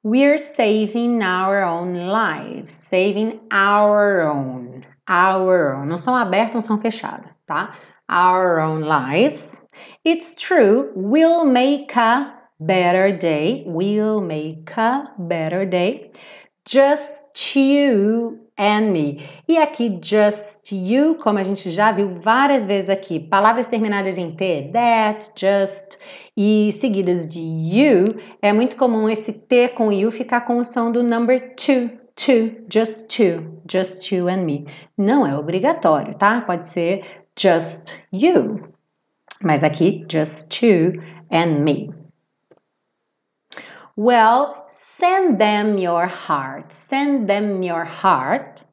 We're 0.02 0.38
saving 0.38 1.22
our 1.22 1.62
own 1.64 1.94
lives. 1.94 2.72
Saving 2.72 3.40
our 3.50 4.22
own. 4.22 4.86
Our 5.08 5.74
own. 5.74 5.88
Não 5.88 5.98
são 5.98 6.14
aberto, 6.14 6.54
não 6.54 6.62
são 6.62 6.78
fechado, 6.78 7.28
tá? 7.46 7.74
Our 8.08 8.60
own 8.60 8.82
lives. 8.82 9.66
It's 10.04 10.34
true. 10.36 10.92
We'll 10.94 11.44
make 11.44 11.96
a 11.98 12.32
better 12.60 13.16
day. 13.16 13.64
We'll 13.66 14.20
make 14.20 14.70
a 14.76 15.12
better 15.18 15.66
day. 15.66 16.12
Just 16.64 17.56
you 17.56 18.47
and 18.58 18.90
me. 18.90 19.22
E 19.46 19.56
aqui, 19.56 19.98
just 20.02 20.72
you, 20.72 21.14
como 21.14 21.38
a 21.38 21.42
gente 21.42 21.70
já 21.70 21.92
viu 21.92 22.20
várias 22.20 22.66
vezes 22.66 22.90
aqui, 22.90 23.20
palavras 23.20 23.68
terminadas 23.68 24.18
em 24.18 24.32
T, 24.32 24.70
that, 24.72 25.30
just, 25.36 25.96
e 26.36 26.72
seguidas 26.72 27.28
de 27.28 27.40
you, 27.40 28.16
é 28.42 28.52
muito 28.52 28.76
comum 28.76 29.08
esse 29.08 29.32
T 29.32 29.68
com 29.68 29.92
you 29.92 30.10
ficar 30.10 30.42
com 30.42 30.58
o 30.58 30.64
som 30.64 30.90
do 30.90 31.02
number 31.02 31.54
two, 31.54 31.90
two, 32.16 32.64
just 32.68 33.08
two, 33.08 33.62
just 33.70 34.10
you 34.10 34.28
and 34.28 34.44
me. 34.44 34.66
Não 34.96 35.24
é 35.26 35.36
obrigatório, 35.36 36.14
tá? 36.14 36.40
Pode 36.40 36.66
ser 36.66 37.04
just 37.38 37.94
you, 38.12 38.68
mas 39.40 39.62
aqui, 39.62 40.04
just 40.10 40.62
you 40.62 41.00
and 41.30 41.60
me. 41.60 41.90
Well, 43.96 44.67
send 44.98 45.38
them 45.38 45.78
your 45.78 46.06
heart. 46.06 46.72
Send 46.72 47.28
them 47.28 47.62
your 47.62 47.84
heart 47.84 48.64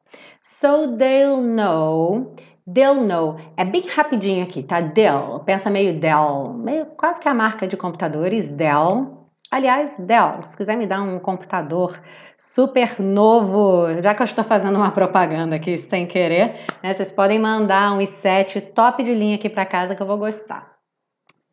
so 0.42 0.96
they'll 0.96 1.40
know. 1.40 2.34
They'll 2.66 3.02
know. 3.02 3.38
É 3.56 3.64
bem 3.64 3.86
rapidinho 3.86 4.42
aqui, 4.42 4.62
tá? 4.62 4.80
Dell. 4.80 5.40
Pensa 5.44 5.70
meio 5.70 6.00
Dell. 6.00 6.52
Meio 6.54 6.86
quase 6.96 7.20
que 7.20 7.28
a 7.28 7.34
marca 7.34 7.66
de 7.66 7.76
computadores 7.76 8.50
Dell. 8.50 9.28
Aliás, 9.48 9.96
Dell, 9.98 10.42
se 10.42 10.56
quiser 10.56 10.76
me 10.76 10.86
dar 10.88 11.00
um 11.02 11.20
computador 11.20 12.00
super 12.36 13.00
novo, 13.00 14.00
já 14.02 14.12
que 14.12 14.20
eu 14.20 14.24
estou 14.24 14.42
fazendo 14.42 14.74
uma 14.76 14.90
propaganda 14.90 15.54
aqui 15.54 15.78
sem 15.78 16.04
querer, 16.04 16.56
né, 16.82 16.92
vocês 16.92 17.12
podem 17.12 17.38
mandar 17.38 17.92
um 17.92 17.98
i7 17.98 18.72
top 18.74 19.04
de 19.04 19.14
linha 19.14 19.36
aqui 19.36 19.48
para 19.48 19.64
casa 19.64 19.94
que 19.94 20.02
eu 20.02 20.06
vou 20.06 20.18
gostar. 20.18 20.75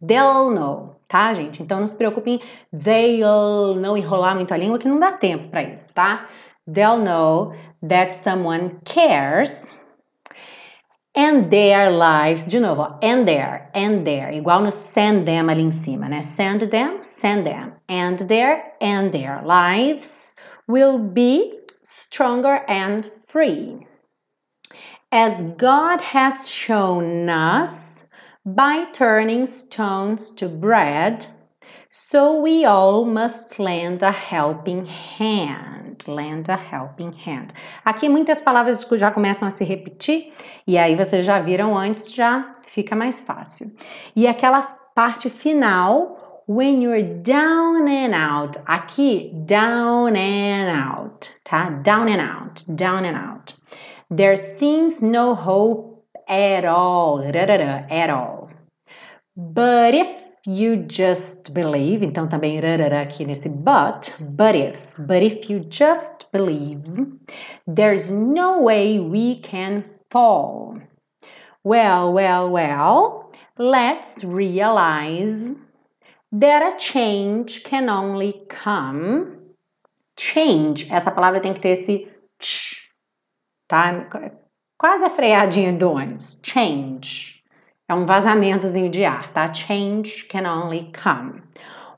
They'll 0.06 0.50
know, 0.50 0.98
tá, 1.08 1.32
gente? 1.32 1.64
Então 1.64 1.80
não 1.80 1.88
se 1.88 1.98
preocupem, 1.98 2.42
they'll 2.74 3.76
não 3.76 3.96
enrolar 3.96 4.36
muito 4.36 4.54
a 4.54 4.58
língua 4.58 4.78
que 4.78 4.88
não 4.88 5.00
dá 5.00 5.14
tempo 5.14 5.50
para 5.50 5.64
isso, 5.64 5.94
tá? 5.94 6.28
They'll 6.72 6.98
know 6.98 7.54
that 7.88 8.14
someone 8.16 8.80
cares 8.84 9.80
and 11.16 11.50
their 11.50 11.92
lives, 11.92 12.48
de 12.48 12.60
novo, 12.60 12.98
and 13.02 13.26
their, 13.26 13.70
and 13.74 14.04
their, 14.04 14.34
igual 14.34 14.62
no 14.62 14.72
send 14.72 15.26
them 15.26 15.50
ali 15.50 15.62
em 15.62 15.72
cima, 15.72 16.10
né? 16.10 16.22
Send 16.22 16.70
them, 16.70 17.04
send 17.04 17.46
them, 17.46 17.74
and 17.88 18.18
their, 18.28 18.74
and 18.82 19.12
their 19.12 19.42
lives 19.46 20.36
will 20.68 20.98
be 20.98 21.60
stronger 21.84 22.64
and 22.68 23.12
free. 23.28 23.86
As 25.12 25.42
God 25.58 26.02
has 26.02 26.50
shown 26.50 27.30
us 27.30 27.93
by 28.46 28.86
turning 28.92 29.46
stones 29.46 30.30
to 30.32 30.50
bread, 30.50 31.26
so 31.90 32.42
we 32.42 32.66
all 32.66 33.06
must 33.06 33.58
lend 33.58 34.04
a 34.04 34.12
helping 34.12 34.86
hand. 34.86 36.04
Lend 36.08 36.50
a 36.50 36.58
helping 36.58 37.14
hand. 37.14 37.54
Aqui 37.86 38.10
muitas 38.10 38.42
palavras 38.42 38.86
já 38.98 39.12
começam 39.12 39.48
a 39.48 39.52
se 39.52 39.64
repetir 39.64 40.34
e 40.68 40.78
aí 40.78 40.96
vocês 40.96 41.26
já 41.26 41.40
viram 41.40 41.78
antes, 41.78 42.14
já 42.14 42.56
fica 42.66 42.96
mais 42.96 43.22
fácil. 43.22 43.68
E 44.16 44.28
aquela 44.28 44.64
parte 44.94 45.30
final, 45.30 46.44
when 46.48 46.82
you're 46.84 47.22
down 47.22 47.88
and 47.88 48.14
out. 48.14 48.60
Aqui, 48.66 49.32
down 49.46 50.16
and 50.16 50.70
out, 50.70 51.34
tá? 51.46 51.70
Down 51.84 52.10
and 52.10 52.22
out, 52.22 52.66
down 52.68 53.06
and 53.06 53.16
out. 53.16 53.56
There 54.10 54.36
seems 54.36 55.02
no 55.02 55.34
hope 55.34 55.93
at 56.28 56.66
all, 56.66 57.22
at 57.22 58.10
all. 58.10 58.50
But 59.36 59.94
if 59.94 60.24
you 60.46 60.76
just 60.78 61.54
believe, 61.54 62.04
então 62.04 62.28
também 62.28 62.60
aqui 62.60 63.26
nesse 63.26 63.50
but, 63.50 64.16
but 64.20 64.56
if, 64.56 64.94
but 64.98 65.24
if 65.24 65.50
you 65.50 65.62
just 65.62 66.28
believe, 66.32 66.84
there's 67.66 68.10
no 68.10 68.62
way 68.62 69.00
we 69.00 69.40
can 69.42 69.84
fall. 70.12 70.80
Well, 71.64 72.14
well, 72.14 72.52
well, 72.52 73.32
let's 73.58 74.24
realize 74.24 75.58
that 76.34 76.62
a 76.62 76.78
change 76.78 77.64
can 77.64 77.90
only 77.90 78.46
come. 78.50 79.40
Change, 80.18 80.92
essa 80.92 81.10
palavra 81.10 81.40
tem 81.40 81.54
que 81.54 81.62
ter 81.62 81.70
esse 81.70 82.08
ch, 82.40 82.90
tá? 83.68 84.08
Quase 84.84 85.06
a 85.06 85.10
freadinha 85.10 85.72
do 85.72 85.94
ônibus. 85.94 86.42
Change. 86.44 87.42
É 87.88 87.94
um 87.94 88.06
vazamentozinho 88.06 88.92
de 88.92 89.06
ar, 89.06 89.32
tá? 89.32 89.50
Change 89.54 90.26
can 90.28 90.46
only 90.46 90.92
come. 90.92 91.42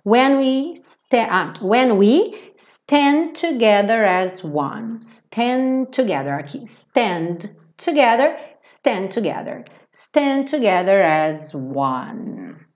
When 0.03 0.37
we, 0.37 0.75
uh, 1.11 1.51
when 1.63 1.97
we 1.97 2.53
stand 2.57 3.33
together 3.33 4.05
as 4.05 4.43
one. 4.43 5.01
Stand 5.01 5.93
together 5.93 6.37
aqui. 6.37 6.67
Stand 6.67 7.55
together, 7.75 8.37
stand 8.61 9.09
together. 9.09 9.65
Stand 9.91 10.47
together 10.47 11.01
as 11.01 11.55
one. 11.55 12.67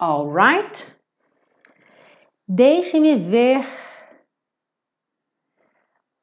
All 0.00 0.26
right? 0.26 0.96
Deixe-me 2.52 3.14
ver 3.30 3.64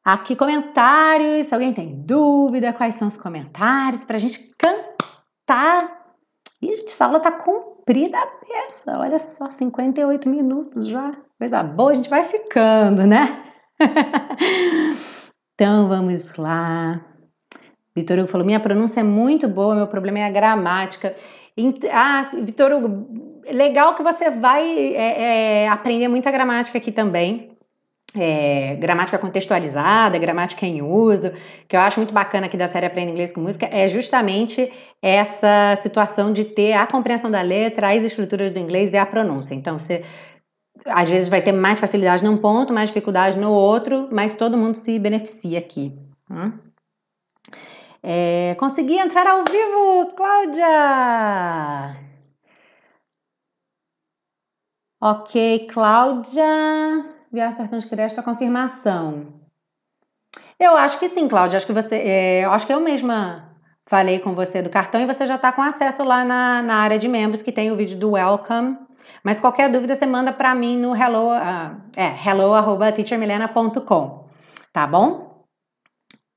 Aqui 0.08 0.38
comentários, 0.38 1.47
se 1.47 1.53
alguém 1.53 1.74
tem 1.74 2.01
dúvida, 2.05 2.72
quais 2.72 2.95
são 2.95 3.10
os 3.10 3.18
comentários 3.18 4.05
para 4.05 4.16
a 4.16 4.20
gente 4.20 4.53
cantar. 4.58 6.16
Ih, 6.62 6.86
essa 6.86 7.08
aula 7.08 7.20
tá 7.20 7.30
comprida 7.30 8.18
a 8.18 8.26
peça, 8.26 8.97
olha 8.97 9.20
só, 9.20 9.51
58 9.51 10.30
minutos 10.30 10.88
já. 10.88 11.12
Coisa 11.38 11.62
boa, 11.62 11.91
a 11.91 11.93
gente 11.95 12.10
vai 12.10 12.24
ficando, 12.24 13.05
né? 13.05 13.51
então 15.53 15.89
vamos 15.89 16.34
lá. 16.38 17.05
Vitor 17.93 18.20
Hugo 18.20 18.30
falou: 18.30 18.45
minha 18.45 18.62
pronúncia 18.62 19.01
é 19.01 19.03
muito 19.03 19.45
boa, 19.49 19.76
meu 19.76 19.88
problema 19.88 20.20
é 20.20 20.24
a 20.24 20.32
gramática. 20.32 21.14
Ah, 21.91 22.32
Vitor 22.34 22.72
Hugo, 22.72 23.41
legal 23.51 23.93
que 23.93 24.03
você 24.03 24.30
vai 24.30 24.95
é, 24.95 25.64
é, 25.64 25.68
aprender 25.68 26.08
muita 26.08 26.32
gramática 26.32 26.78
aqui 26.78 26.93
também 26.93 27.57
é, 28.16 28.76
gramática 28.76 29.18
contextualizada, 29.18 30.18
gramática 30.18 30.66
em 30.66 30.82
uso, 30.82 31.32
que 31.68 31.76
eu 31.76 31.80
acho 31.80 31.99
muito 31.99 32.14
bacana 32.14 32.45
aqui 32.45 32.58
da 32.58 32.68
série 32.68 32.86
Aprenda 32.86 33.12
Inglês 33.12 33.32
com 33.32 33.41
Música, 33.41 33.68
é 33.72 33.88
justamente 33.88 34.72
essa 35.01 35.76
situação 35.78 36.32
de 36.32 36.45
ter 36.45 36.74
a 36.74 36.88
compreensão 36.88 37.30
da 37.30 37.41
letra, 37.41 37.93
as 37.93 38.03
estruturas 38.03 38.51
do 38.51 38.60
inglês 38.60 38.93
e 38.93 38.97
a 38.97 39.05
pronúncia. 39.05 39.53
Então, 39.53 39.78
você 39.78 40.03
às 40.86 41.10
vezes 41.10 41.28
vai 41.28 41.41
ter 41.41 41.51
mais 41.51 41.80
facilidade 41.80 42.24
num 42.24 42.38
ponto, 42.38 42.74
mais 42.74 42.89
dificuldade 42.89 43.38
no 43.38 43.51
outro, 43.51 44.08
mas 44.12 44.36
todo 44.36 44.58
mundo 44.58 44.76
se 44.76 44.97
beneficia 44.99 45.60
aqui. 45.60 45.97
Hum? 46.30 46.53
É, 48.01 48.55
consegui 48.58 48.97
entrar 48.97 49.28
ao 49.28 49.43
vivo, 49.43 50.16
Cláudia! 50.16 51.97
Ok, 54.99 55.68
Cláudia 55.70 57.16
enviar 57.32 57.55
cartão 57.55 57.78
de 57.78 57.88
crédito 57.88 58.19
a 58.19 58.23
confirmação. 58.23 59.28
Eu 60.59 60.75
acho 60.75 60.99
que 60.99 61.07
sim, 61.07 61.28
Cláudia. 61.28 61.57
Acho 61.57 61.67
que 61.67 61.73
você. 61.73 61.95
É, 61.95 62.45
acho 62.45 62.65
que 62.65 62.73
eu 62.73 62.80
mesma 62.80 63.47
falei 63.88 64.19
com 64.19 64.34
você 64.34 64.61
do 64.61 64.69
cartão 64.69 65.01
e 65.01 65.05
você 65.05 65.25
já 65.25 65.36
está 65.36 65.51
com 65.51 65.61
acesso 65.61 66.03
lá 66.03 66.25
na, 66.25 66.61
na 66.61 66.75
área 66.75 66.99
de 66.99 67.07
membros 67.07 67.41
que 67.41 67.51
tem 67.51 67.71
o 67.71 67.75
vídeo 67.75 67.97
do 67.97 68.11
Welcome. 68.11 68.78
Mas 69.23 69.39
qualquer 69.39 69.71
dúvida 69.71 69.95
você 69.95 70.05
manda 70.05 70.34
para 70.34 70.53
mim 70.53 70.78
no 70.78 70.95
hello, 70.95 71.30
uh, 71.30 71.75
é, 71.95 72.13
hello@teachermilena.com, 72.25 74.25
tá 74.73 74.86
bom? 74.86 75.45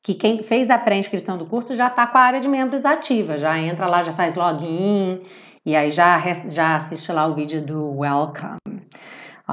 Que 0.02 0.14
quem 0.14 0.42
fez 0.42 0.70
a 0.70 0.78
pré-inscrição 0.78 1.36
do 1.36 1.46
curso 1.46 1.74
já 1.74 1.88
está 1.88 2.06
com 2.06 2.16
a 2.16 2.20
área 2.20 2.40
de 2.40 2.48
membros 2.48 2.86
ativa, 2.86 3.36
já 3.36 3.58
entra 3.58 3.86
lá, 3.86 4.02
já 4.02 4.12
faz 4.12 4.36
login 4.36 5.22
e 5.64 5.76
aí 5.76 5.90
já, 5.90 6.18
já 6.48 6.76
assiste 6.76 7.12
lá 7.12 7.26
o 7.26 7.34
vídeo 7.34 7.60
do 7.60 7.98
Welcome. 7.98 8.79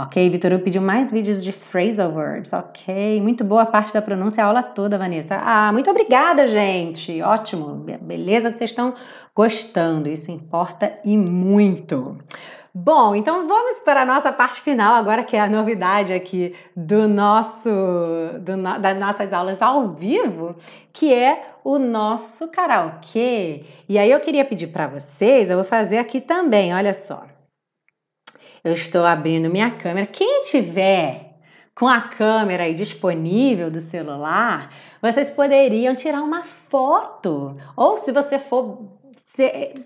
Ok, 0.04 0.30
Vitor 0.30 0.54
Hugo 0.54 0.64
pediu 0.64 0.80
mais 0.80 1.12
vídeos 1.12 1.44
de 1.44 1.52
phrasal 1.52 2.12
verbs. 2.12 2.54
Ok, 2.54 3.20
muito 3.20 3.44
boa 3.44 3.66
parte 3.66 3.92
da 3.92 4.00
pronúncia, 4.00 4.44
a 4.44 4.48
aula 4.48 4.62
toda, 4.62 4.96
Vanessa. 4.96 5.36
Ah, 5.42 5.72
muito 5.74 5.90
obrigada, 5.90 6.46
gente. 6.46 7.20
Ótimo, 7.24 7.84
beleza 8.02 8.52
que 8.52 8.58
vocês 8.58 8.70
estão 8.70 8.94
gostando, 9.34 10.08
isso 10.08 10.30
importa 10.30 10.94
e 11.04 11.18
muito. 11.18 12.16
Bom, 12.72 13.16
então 13.16 13.48
vamos 13.48 13.80
para 13.80 14.04
a 14.04 14.06
nossa 14.06 14.32
parte 14.32 14.62
final 14.62 14.94
agora, 14.94 15.24
que 15.24 15.36
é 15.36 15.40
a 15.40 15.50
novidade 15.50 16.14
aqui 16.14 16.54
do 16.76 17.08
nosso, 17.08 17.68
do, 18.40 18.80
das 18.80 19.00
nossas 19.00 19.34
aulas 19.34 19.60
ao 19.64 19.94
vivo, 19.94 20.56
que 20.94 21.12
é 21.12 21.44
o 21.64 21.80
nosso 21.80 22.52
karaokê. 22.52 23.64
E 23.90 23.98
aí 23.98 24.12
eu 24.12 24.20
queria 24.20 24.46
pedir 24.46 24.68
para 24.68 24.86
vocês, 24.86 25.50
eu 25.50 25.56
vou 25.56 25.66
fazer 25.66 25.98
aqui 25.98 26.22
também, 26.22 26.72
olha 26.72 26.94
só. 26.94 27.24
Eu 28.64 28.74
estou 28.74 29.06
abrindo 29.06 29.50
minha 29.50 29.72
câmera. 29.72 30.08
Quem 30.08 30.42
tiver 30.42 31.28
com 31.74 31.88
a 31.88 32.02
câmera 32.02 32.64
aí 32.64 32.74
disponível 32.74 33.70
do 33.70 33.80
celular, 33.80 34.74
vocês 35.02 35.30
poderiam 35.30 35.96
tirar 35.96 36.24
uma 36.24 36.44
foto. 36.44 37.56
Ou 37.76 38.00
se 38.00 38.12
você 38.12 38.40
for 38.40 38.98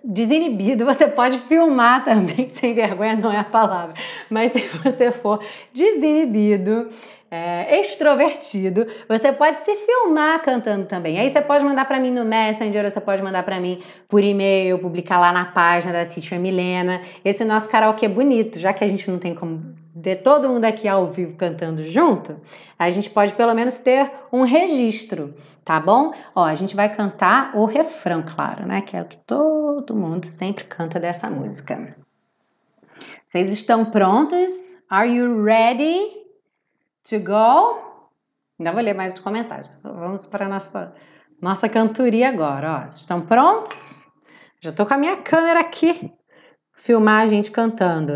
desinibido, 0.03 0.85
você 0.85 1.07
pode 1.07 1.37
filmar 1.39 2.05
também, 2.05 2.49
sem 2.55 2.73
vergonha 2.73 3.17
não 3.17 3.31
é 3.31 3.39
a 3.39 3.43
palavra, 3.43 3.93
mas 4.29 4.53
se 4.53 4.59
você 4.77 5.11
for 5.11 5.43
desinibido, 5.73 6.87
é, 7.31 7.79
extrovertido, 7.79 8.85
você 9.07 9.31
pode 9.31 9.63
se 9.63 9.73
filmar 9.73 10.41
cantando 10.41 10.85
também. 10.85 11.17
Aí 11.17 11.29
você 11.29 11.41
pode 11.41 11.63
mandar 11.63 11.85
para 11.85 11.97
mim 11.97 12.11
no 12.11 12.25
Messenger, 12.25 12.91
você 12.91 12.99
pode 12.99 13.23
mandar 13.23 13.43
para 13.43 13.57
mim 13.57 13.81
por 14.09 14.21
e-mail, 14.21 14.77
publicar 14.79 15.17
lá 15.17 15.31
na 15.31 15.45
página 15.45 15.93
da 15.93 16.05
Teacher 16.05 16.37
Milena. 16.37 17.01
Esse 17.23 17.45
nosso 17.45 17.69
karaokê 17.69 18.07
é 18.07 18.09
bonito, 18.09 18.59
já 18.59 18.73
que 18.73 18.83
a 18.83 18.87
gente 18.87 19.09
não 19.09 19.17
tem 19.17 19.33
como 19.33 19.73
ver 19.95 20.17
todo 20.17 20.49
mundo 20.49 20.65
aqui 20.65 20.89
ao 20.89 21.07
vivo 21.07 21.37
cantando 21.37 21.83
junto, 21.85 22.35
a 22.77 22.89
gente 22.89 23.09
pode 23.09 23.31
pelo 23.33 23.53
menos 23.53 23.79
ter 23.79 24.11
um 24.31 24.41
registro, 24.41 25.33
tá 25.63 25.79
bom? 25.79 26.13
Ó, 26.35 26.43
a 26.43 26.55
gente 26.55 26.75
vai 26.75 26.93
cantar 26.93 27.55
o 27.55 27.63
refrão, 27.63 28.23
claro, 28.27 28.65
né? 28.65 28.81
Que 28.81 28.97
é 28.97 29.01
o 29.01 29.05
que 29.05 29.17
todo 29.17 29.95
mundo 29.95 30.25
sempre 30.27 30.65
canta 30.65 30.99
dessa 30.99 31.29
música. 31.29 31.95
Vocês 33.25 33.49
estão 33.49 33.85
prontos? 33.85 34.51
Are 34.89 35.09
you 35.09 35.41
ready? 35.41 36.20
To 37.11 37.19
go. 37.19 37.77
Ainda 38.57 38.71
vou 38.71 38.81
ler 38.81 38.93
mais 38.93 39.15
os 39.15 39.19
comentários. 39.19 39.69
Vamos 39.83 40.27
para 40.27 40.45
a 40.45 40.49
nossa, 40.49 40.95
nossa 41.41 41.67
cantoria 41.67 42.29
agora. 42.29 42.83
Ó. 42.83 42.87
Estão 42.87 43.21
prontos? 43.21 44.01
Já 44.61 44.69
estou 44.69 44.85
com 44.85 44.93
a 44.93 44.97
minha 44.97 45.17
câmera 45.17 45.59
aqui. 45.59 46.13
Filmar 46.73 47.23
a 47.23 47.25
gente 47.25 47.51
cantando. 47.51 48.13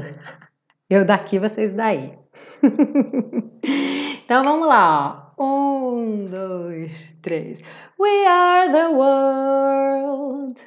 Eu 0.89 1.03
daqui, 1.03 1.39
vocês 1.39 1.73
daí. 1.73 2.17
então 4.23 4.43
vamos 4.43 4.67
lá. 4.67 5.33
Ó. 5.37 5.45
Um, 5.45 6.25
dois, 6.25 6.91
três. 7.21 7.61
We 7.99 8.25
are 8.25 8.71
the 8.71 8.87
world. 8.87 10.61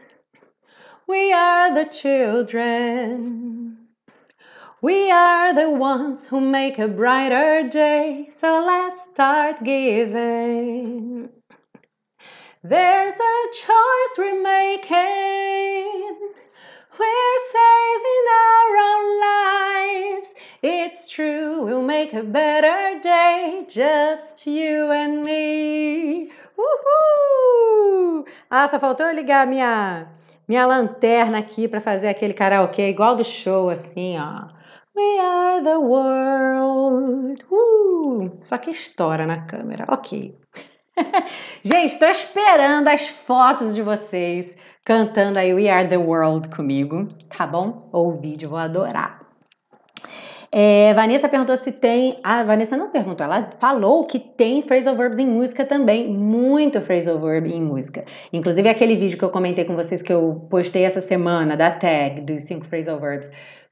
We 1.08 1.32
are 1.32 1.72
the 1.72 1.90
children. 1.90 3.57
We 4.80 5.10
are 5.10 5.52
the 5.52 5.68
ones 5.70 6.28
who 6.28 6.40
make 6.40 6.78
a 6.78 6.86
brighter 6.86 7.68
day, 7.68 8.28
so 8.30 8.62
let's 8.64 9.02
start 9.10 9.64
giving. 9.64 11.30
There's 12.62 13.14
a 13.14 13.38
choice 13.66 14.12
we're 14.16 14.40
making. 14.40 16.14
We're 16.96 17.38
saving 17.56 18.24
our 18.46 18.70
own 18.88 19.20
lives. 19.20 20.34
It's 20.62 21.10
true, 21.10 21.64
we'll 21.64 21.82
make 21.82 22.14
a 22.14 22.22
better 22.22 23.00
day, 23.00 23.66
just 23.68 24.46
you 24.46 24.92
and 24.92 25.24
me. 25.24 26.30
Uhul! 26.56 28.26
Ah, 28.48 28.68
só 28.68 28.78
faltou 28.78 29.10
ligar 29.12 29.44
minha 29.44 30.06
minha 30.46 30.64
lanterna 30.66 31.38
aqui 31.40 31.66
para 31.66 31.80
fazer 31.80 32.06
aquele 32.06 32.32
karaokê 32.32 32.88
igual 32.88 33.16
do 33.16 33.24
show, 33.24 33.68
assim, 33.68 34.16
ó. 34.18 34.57
We 34.98 35.20
are 35.20 35.62
the 35.62 35.78
world. 35.78 37.44
Uh, 37.48 38.36
só 38.40 38.58
que 38.58 38.70
estoura 38.70 39.28
na 39.28 39.42
câmera. 39.46 39.84
Ok. 39.86 40.36
Gente, 41.62 41.92
estou 41.92 42.08
esperando 42.08 42.88
as 42.88 43.06
fotos 43.06 43.76
de 43.76 43.80
vocês 43.80 44.56
cantando 44.84 45.38
aí 45.38 45.54
We 45.54 45.68
Are 45.68 45.88
the 45.88 45.96
World 45.96 46.48
comigo, 46.48 47.06
tá 47.28 47.46
bom? 47.46 47.88
Ou 47.92 48.08
o 48.08 48.20
vídeo, 48.20 48.48
vou 48.48 48.58
adorar. 48.58 49.20
É, 50.50 50.92
Vanessa 50.94 51.28
perguntou 51.28 51.56
se 51.56 51.70
tem. 51.70 52.18
A 52.24 52.42
Vanessa 52.42 52.76
não 52.76 52.90
perguntou, 52.90 53.24
ela 53.24 53.52
falou 53.60 54.04
que 54.04 54.18
tem 54.18 54.62
phrasal 54.62 54.96
verbs 54.96 55.20
em 55.20 55.26
música 55.26 55.64
também. 55.64 56.08
Muito 56.08 56.80
phrasal 56.80 57.20
verb 57.20 57.48
em 57.48 57.62
música. 57.62 58.04
Inclusive 58.32 58.68
aquele 58.68 58.96
vídeo 58.96 59.16
que 59.16 59.24
eu 59.24 59.30
comentei 59.30 59.64
com 59.64 59.76
vocês 59.76 60.02
que 60.02 60.12
eu 60.12 60.46
postei 60.50 60.82
essa 60.82 61.00
semana 61.00 61.56
da 61.56 61.70
tag 61.70 62.22
dos 62.22 62.42
cinco 62.42 62.66
phrasal 62.66 62.98
verbs 62.98 63.30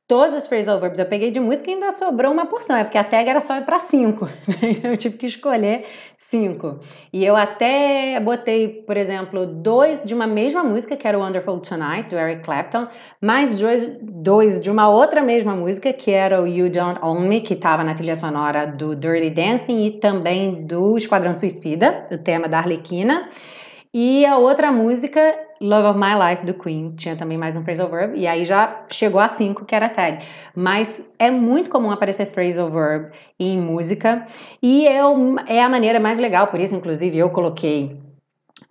Todos 0.09 0.37
os 0.37 0.47
phrasal 0.47 0.79
verbs 0.79 1.01
eu 1.01 1.07
peguei 1.07 1.33
de 1.33 1.41
música 1.41 1.69
e 1.69 1.75
ainda 1.75 1.91
sobrou 1.91 2.33
uma 2.33 2.47
porção, 2.47 2.77
é 2.77 2.85
porque 2.85 2.97
a 2.97 3.03
tag 3.03 3.29
era 3.29 3.41
só 3.41 3.61
para 3.63 3.81
cinco, 3.81 4.29
eu 4.85 4.97
tive 4.97 5.19
que 5.19 5.27
escolher 5.27 5.85
cinco. 6.17 6.79
E 7.13 7.25
eu 7.25 7.35
até 7.35 8.21
botei, 8.21 8.69
por 8.87 8.97
exemplo, 8.97 9.45
dois 9.45 10.05
de 10.05 10.15
uma 10.15 10.29
mesma 10.29 10.63
música, 10.63 10.97
que 10.97 11.09
era 11.09 11.19
o 11.19 11.23
Wonderful 11.23 11.59
Tonight, 11.59 12.09
do 12.09 12.17
Eric 12.17 12.45
Clapton, 12.45 12.87
mais 13.21 13.59
dois, 13.59 13.99
dois 14.01 14.61
de 14.61 14.71
uma 14.71 14.89
outra 14.89 15.23
mesma 15.23 15.57
música, 15.57 15.93
que 15.93 16.13
era 16.13 16.41
o 16.41 16.47
You 16.47 16.71
Don't 16.71 17.01
Own 17.03 17.23
Me, 17.23 17.41
que 17.41 17.55
estava 17.55 17.83
na 17.83 17.95
trilha 17.95 18.15
sonora 18.15 18.65
do 18.65 18.95
Dirty 18.95 19.31
Dancing 19.31 19.87
e 19.87 19.91
também 19.99 20.65
do 20.67 20.97
Esquadrão 20.97 21.35
Suicida, 21.35 22.07
o 22.13 22.19
tema 22.19 22.49
da 22.49 22.59
Arlequina. 22.59 23.29
E 23.93 24.25
a 24.25 24.39
outra 24.39 24.71
música, 24.71 25.35
Love 25.61 25.89
of 25.89 25.99
My 25.99 26.15
Life, 26.15 26.45
do 26.45 26.55
Queen, 26.55 26.93
tinha 26.97 27.17
também 27.17 27.39
mais 27.39 27.57
um 27.57 27.65
phrasal 27.65 27.89
verb, 27.89 28.17
e 28.19 28.27
aí 28.27 28.45
já 28.45 28.85
chegou 28.91 29.21
a 29.21 29.29
cinco, 29.29 29.65
que 29.65 29.75
era 29.75 29.89
tag. 29.89 30.25
Mas 30.55 31.09
é 31.19 31.31
muito 31.31 31.71
comum 31.71 31.91
aparecer 31.91 32.27
phrasal 32.27 32.71
verb 32.71 33.11
em 33.39 33.61
música, 33.61 34.27
e 34.63 34.87
é, 34.87 35.01
é 35.47 35.63
a 35.63 35.69
maneira 35.69 35.99
mais 35.99 36.19
legal, 36.19 36.49
por 36.49 36.61
isso, 36.61 36.75
inclusive, 36.75 37.17
eu 37.17 37.31
coloquei 37.31 37.99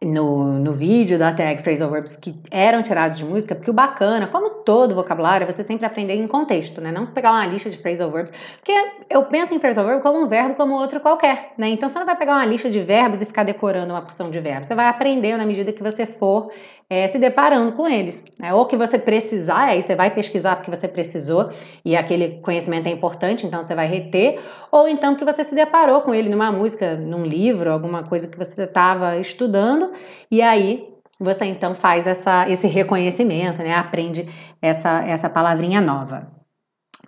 no, 0.03 0.59
no 0.59 0.73
vídeo 0.73 1.17
da 1.17 1.33
tag 1.33 1.61
phrasal 1.61 1.89
verbs 1.89 2.15
que 2.15 2.35
eram 2.51 2.81
tirados 2.81 3.17
de 3.17 3.25
música, 3.25 3.55
porque 3.55 3.69
o 3.69 3.73
bacana, 3.73 4.27
como 4.27 4.49
todo 4.49 4.95
vocabulário, 4.95 5.45
é 5.45 5.51
você 5.51 5.63
sempre 5.63 5.85
aprender 5.85 6.15
em 6.15 6.27
contexto, 6.27 6.81
né? 6.81 6.91
Não 6.91 7.07
pegar 7.07 7.31
uma 7.31 7.45
lista 7.45 7.69
de 7.69 7.77
phrasal 7.77 8.11
verbs, 8.11 8.33
porque 8.57 8.73
eu 9.09 9.23
penso 9.25 9.53
em 9.53 9.59
phrasal 9.59 9.85
verb 9.85 10.01
como 10.01 10.19
um 10.19 10.27
verbo 10.27 10.55
como 10.55 10.73
outro 10.73 10.99
qualquer, 10.99 11.53
né? 11.57 11.69
Então 11.69 11.87
você 11.87 11.99
não 11.99 12.05
vai 12.05 12.17
pegar 12.17 12.33
uma 12.33 12.45
lista 12.45 12.69
de 12.69 12.81
verbos 12.81 13.21
e 13.21 13.25
ficar 13.25 13.43
decorando 13.43 13.93
uma 13.93 14.01
porção 14.01 14.29
de 14.29 14.39
verbos. 14.39 14.67
Você 14.67 14.75
vai 14.75 14.87
aprender 14.87 15.37
na 15.37 15.45
medida 15.45 15.71
que 15.71 15.83
você 15.83 16.05
for 16.05 16.51
é, 16.89 17.07
se 17.07 17.17
deparando 17.17 17.71
com 17.73 17.87
eles. 17.87 18.23
Né? 18.39 18.53
Ou 18.53 18.65
que 18.65 18.77
você 18.77 18.99
precisar, 18.99 19.65
aí 19.65 19.81
você 19.81 19.95
vai 19.95 20.13
pesquisar 20.13 20.55
porque 20.55 20.69
você 20.69 20.87
precisou 20.87 21.49
e 21.83 21.95
aquele 21.95 22.39
conhecimento 22.41 22.87
é 22.87 22.91
importante, 22.91 23.45
então 23.45 23.61
você 23.61 23.75
vai 23.75 23.87
reter, 23.87 24.39
ou 24.71 24.87
então 24.87 25.15
que 25.15 25.25
você 25.25 25.43
se 25.43 25.55
deparou 25.55 26.01
com 26.01 26.13
ele 26.13 26.29
numa 26.29 26.51
música, 26.51 26.95
num 26.95 27.23
livro, 27.23 27.71
alguma 27.71 28.03
coisa 28.03 28.27
que 28.27 28.37
você 28.37 28.63
estava 28.63 29.17
estudando, 29.17 29.91
e 30.29 30.41
aí 30.41 30.87
você 31.19 31.45
então 31.45 31.73
faz 31.73 32.07
essa, 32.07 32.49
esse 32.49 32.67
reconhecimento, 32.67 33.59
né? 33.59 33.73
aprende 33.73 34.29
essa, 34.61 35.03
essa 35.05 35.29
palavrinha 35.29 35.81
nova. 35.81 36.27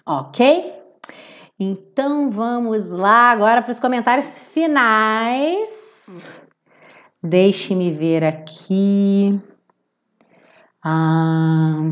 Ok? 0.06 0.74
Então 1.60 2.30
vamos 2.32 2.92
lá 2.92 3.32
agora 3.32 3.62
para 3.62 3.72
os 3.72 3.80
comentários 3.80 4.40
finais. 4.40 5.88
Deixe-me 7.22 7.92
ver 7.92 8.24
aqui. 8.24 9.42
Ah. 10.90 11.92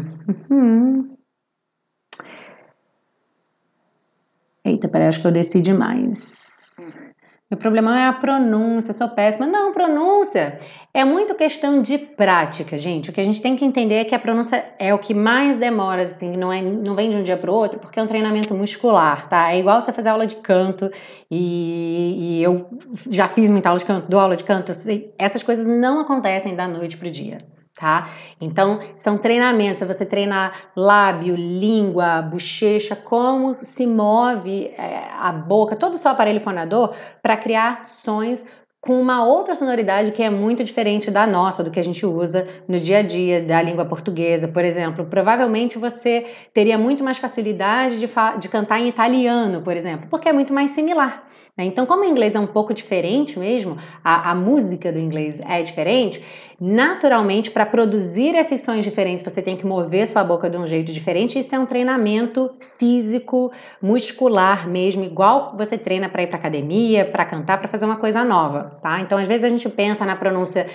Eita, 4.64 4.88
peraí, 4.88 5.08
acho 5.10 5.20
que 5.20 5.28
eu 5.28 5.34
desci 5.34 5.60
demais. 5.62 6.98
Meu 7.52 7.60
problema 7.60 8.00
é 8.00 8.08
a 8.08 8.14
pronúncia, 8.14 8.93
sou 8.93 9.10
péssima. 9.10 9.46
Não, 9.46 9.74
pronúncia 9.74 10.60
é 10.93 11.04
muito 11.04 11.36
questão 11.36 11.82
de 11.82 11.98
prática, 11.98 12.78
gente. 12.78 13.10
O 13.10 13.14
que 13.14 13.20
a 13.20 13.24
gente 13.24 13.41
tem 13.41 13.58
que 13.58 13.66
entender 13.66 13.96
é 13.96 14.06
que 14.06 14.16
a 14.16 14.20
pronúncia 14.20 14.66
é 14.80 14.93
o 14.93 14.98
que 14.98 15.14
mais 15.14 15.58
demora, 15.58 16.04
assim, 16.04 16.32
não, 16.32 16.52
é, 16.52 16.62
não 16.62 16.96
vem 16.96 17.10
de 17.10 17.18
um 17.18 17.24
dia 17.24 17.36
para 17.36 17.52
o 17.52 17.54
outro, 17.54 17.80
porque 17.80 18.00
é 18.00 18.02
um 18.02 18.08
treinamento 18.08 18.56
muscular, 18.56 19.28
tá? 19.28 19.52
É 19.52 19.60
igual 19.60 19.82
você 19.82 19.91
fazer 19.91 20.08
aula 20.08 20.26
de 20.26 20.36
canto, 20.36 20.89
e, 21.30 22.39
e 22.39 22.43
eu 22.43 22.70
já 23.12 23.28
fiz 23.28 23.50
muita 23.50 23.68
aula 23.70 23.80
de 23.80 23.86
canto, 23.86 24.10
dou 24.10 24.22
aula 24.22 24.38
de 24.38 24.46
canto, 24.46 24.72
essas 25.20 25.43
coisas 25.43 25.68
não 25.68 26.00
acontecem 26.00 26.56
da 26.56 26.66
noite 26.66 26.96
para 26.96 27.10
o 27.10 27.12
dia 27.12 27.55
tá? 27.76 28.09
Então, 28.39 28.80
são 28.95 29.17
treinamentos, 29.17 29.80
você 29.86 30.05
treinar 30.05 30.71
lábio, 30.76 31.36
língua, 31.36 32.21
bochecha, 32.21 32.95
como 32.95 33.55
se 33.59 33.86
move 33.86 34.67
é, 34.78 35.09
a 35.19 35.32
boca, 35.34 35.76
todo 35.76 35.95
o 35.95 35.97
seu 35.97 36.09
aparelho 36.11 36.39
fonador 36.39 36.95
para 37.21 37.36
criar 37.36 37.86
sons 37.86 38.45
com 38.86 39.01
uma 39.01 39.26
outra 39.26 39.55
sonoridade 39.55 40.11
que 40.11 40.21
é 40.21 40.30
muito 40.30 40.63
diferente 40.63 41.09
da 41.09 41.26
nossa, 41.26 41.63
do 41.63 41.71
que 41.71 41.80
a 41.80 41.84
gente 41.84 42.05
usa 42.05 42.47
no 42.67 42.80
dia 42.80 42.99
a 42.99 43.01
dia 43.01 43.43
da 43.43 43.59
língua 43.59 43.84
portuguesa, 43.84 44.47
por 44.47 44.63
exemplo. 44.63 45.05
Provavelmente 45.05 45.80
você 45.80 46.28
teria 46.53 46.78
muito 46.78 47.03
mais 47.03 47.17
facilidade 47.17 47.99
de, 47.99 48.07
de 48.39 48.47
cantar 48.47 48.80
em 48.80 48.88
italiano, 48.88 49.63
por 49.63 49.76
exemplo, 49.76 50.07
porque 50.07 50.30
é 50.30 50.34
muito 50.34 50.53
mais 50.53 50.69
similar. 50.71 51.28
Né? 51.57 51.65
Então, 51.65 51.88
como 51.88 52.03
o 52.03 52.05
inglês 52.05 52.36
é 52.36 52.39
um 52.39 52.45
pouco 52.45 52.76
diferente 52.76 53.39
mesmo, 53.39 53.76
a, 54.03 54.32
a 54.32 54.36
música 54.36 54.91
do 54.91 54.99
inglês 54.99 55.41
é 55.41 55.63
diferente, 55.63 56.23
naturalmente, 56.60 57.51
para 57.51 57.66
produzir 57.66 58.36
esses 58.36 58.62
sons 58.62 58.84
diferentes, 58.84 59.24
você 59.24 59.41
tem 59.41 59.58
que 59.58 59.66
mover 59.66 60.08
sua 60.08 60.24
boca 60.24 60.49
de 60.49 60.58
um 60.58 60.66
jeito 60.66 60.91
diferente. 60.91 61.38
Isso 61.38 61.53
é 61.53 61.60
um 61.60 61.66
treinamento 61.66 62.51
físico, 62.78 63.51
muscular 63.82 64.68
mesmo, 64.68 65.03
igual 65.03 65.53
você 65.58 65.78
treina 65.78 66.10
para 66.10 66.24
ir 66.24 66.28
para 66.28 66.38
academia, 66.38 67.06
para 67.06 67.26
cantar, 67.26 67.58
para 67.58 67.68
fazer 67.68 67.86
uma 67.86 67.97
coisa 67.97 68.24
nova, 68.24 68.78
tá? 68.82 68.99
Então, 69.01 69.18
às 69.18 69.28
vezes 69.28 69.43
a 69.43 69.49
gente 69.49 69.68
pensa 69.70 70.06
na 70.06 70.16
pronúncia 70.16 70.68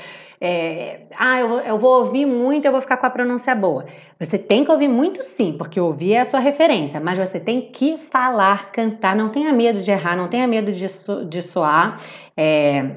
é, 0.42 1.00
ah, 1.18 1.38
eu, 1.38 1.60
eu, 1.60 1.78
vou 1.78 2.02
ouvir 2.02 2.24
muito, 2.24 2.64
eu 2.64 2.72
vou 2.72 2.80
ficar 2.80 2.96
com 2.96 3.04
a 3.04 3.10
pronúncia 3.10 3.54
boa. 3.54 3.84
Você 4.18 4.38
tem 4.38 4.64
que 4.64 4.70
ouvir 4.70 4.88
muito 4.88 5.22
sim, 5.22 5.52
porque 5.52 5.78
ouvir 5.78 6.14
é 6.14 6.20
a 6.20 6.24
sua 6.24 6.40
referência, 6.40 6.98
mas 6.98 7.18
você 7.18 7.38
tem 7.38 7.70
que 7.70 7.98
falar, 8.10 8.72
cantar, 8.72 9.14
não 9.14 9.28
tenha 9.28 9.52
medo 9.52 9.82
de 9.82 9.90
errar, 9.90 10.16
não 10.16 10.28
tenha 10.28 10.46
medo 10.46 10.72
de, 10.72 10.88
so, 10.88 11.26
de 11.26 11.42
soar. 11.42 11.98
É, 12.34 12.96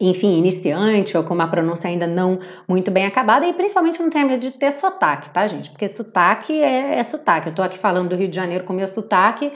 enfim, 0.00 0.38
iniciante 0.38 1.16
ou 1.16 1.24
com 1.24 1.34
uma 1.34 1.48
pronúncia 1.48 1.88
ainda 1.88 2.06
não 2.06 2.40
muito 2.68 2.90
bem 2.90 3.06
acabada, 3.06 3.46
e 3.46 3.52
principalmente 3.52 4.00
não 4.00 4.10
tenha 4.10 4.24
medo 4.24 4.40
de 4.40 4.52
ter 4.52 4.72
sotaque, 4.72 5.30
tá, 5.30 5.46
gente? 5.46 5.70
Porque 5.70 5.86
sotaque 5.88 6.52
é, 6.60 6.98
é 6.98 7.04
sotaque. 7.04 7.48
Eu 7.48 7.54
tô 7.54 7.62
aqui 7.62 7.78
falando 7.78 8.08
do 8.08 8.16
Rio 8.16 8.28
de 8.28 8.36
Janeiro 8.36 8.64
com 8.64 8.72
meu 8.72 8.88
sotaque. 8.88 9.52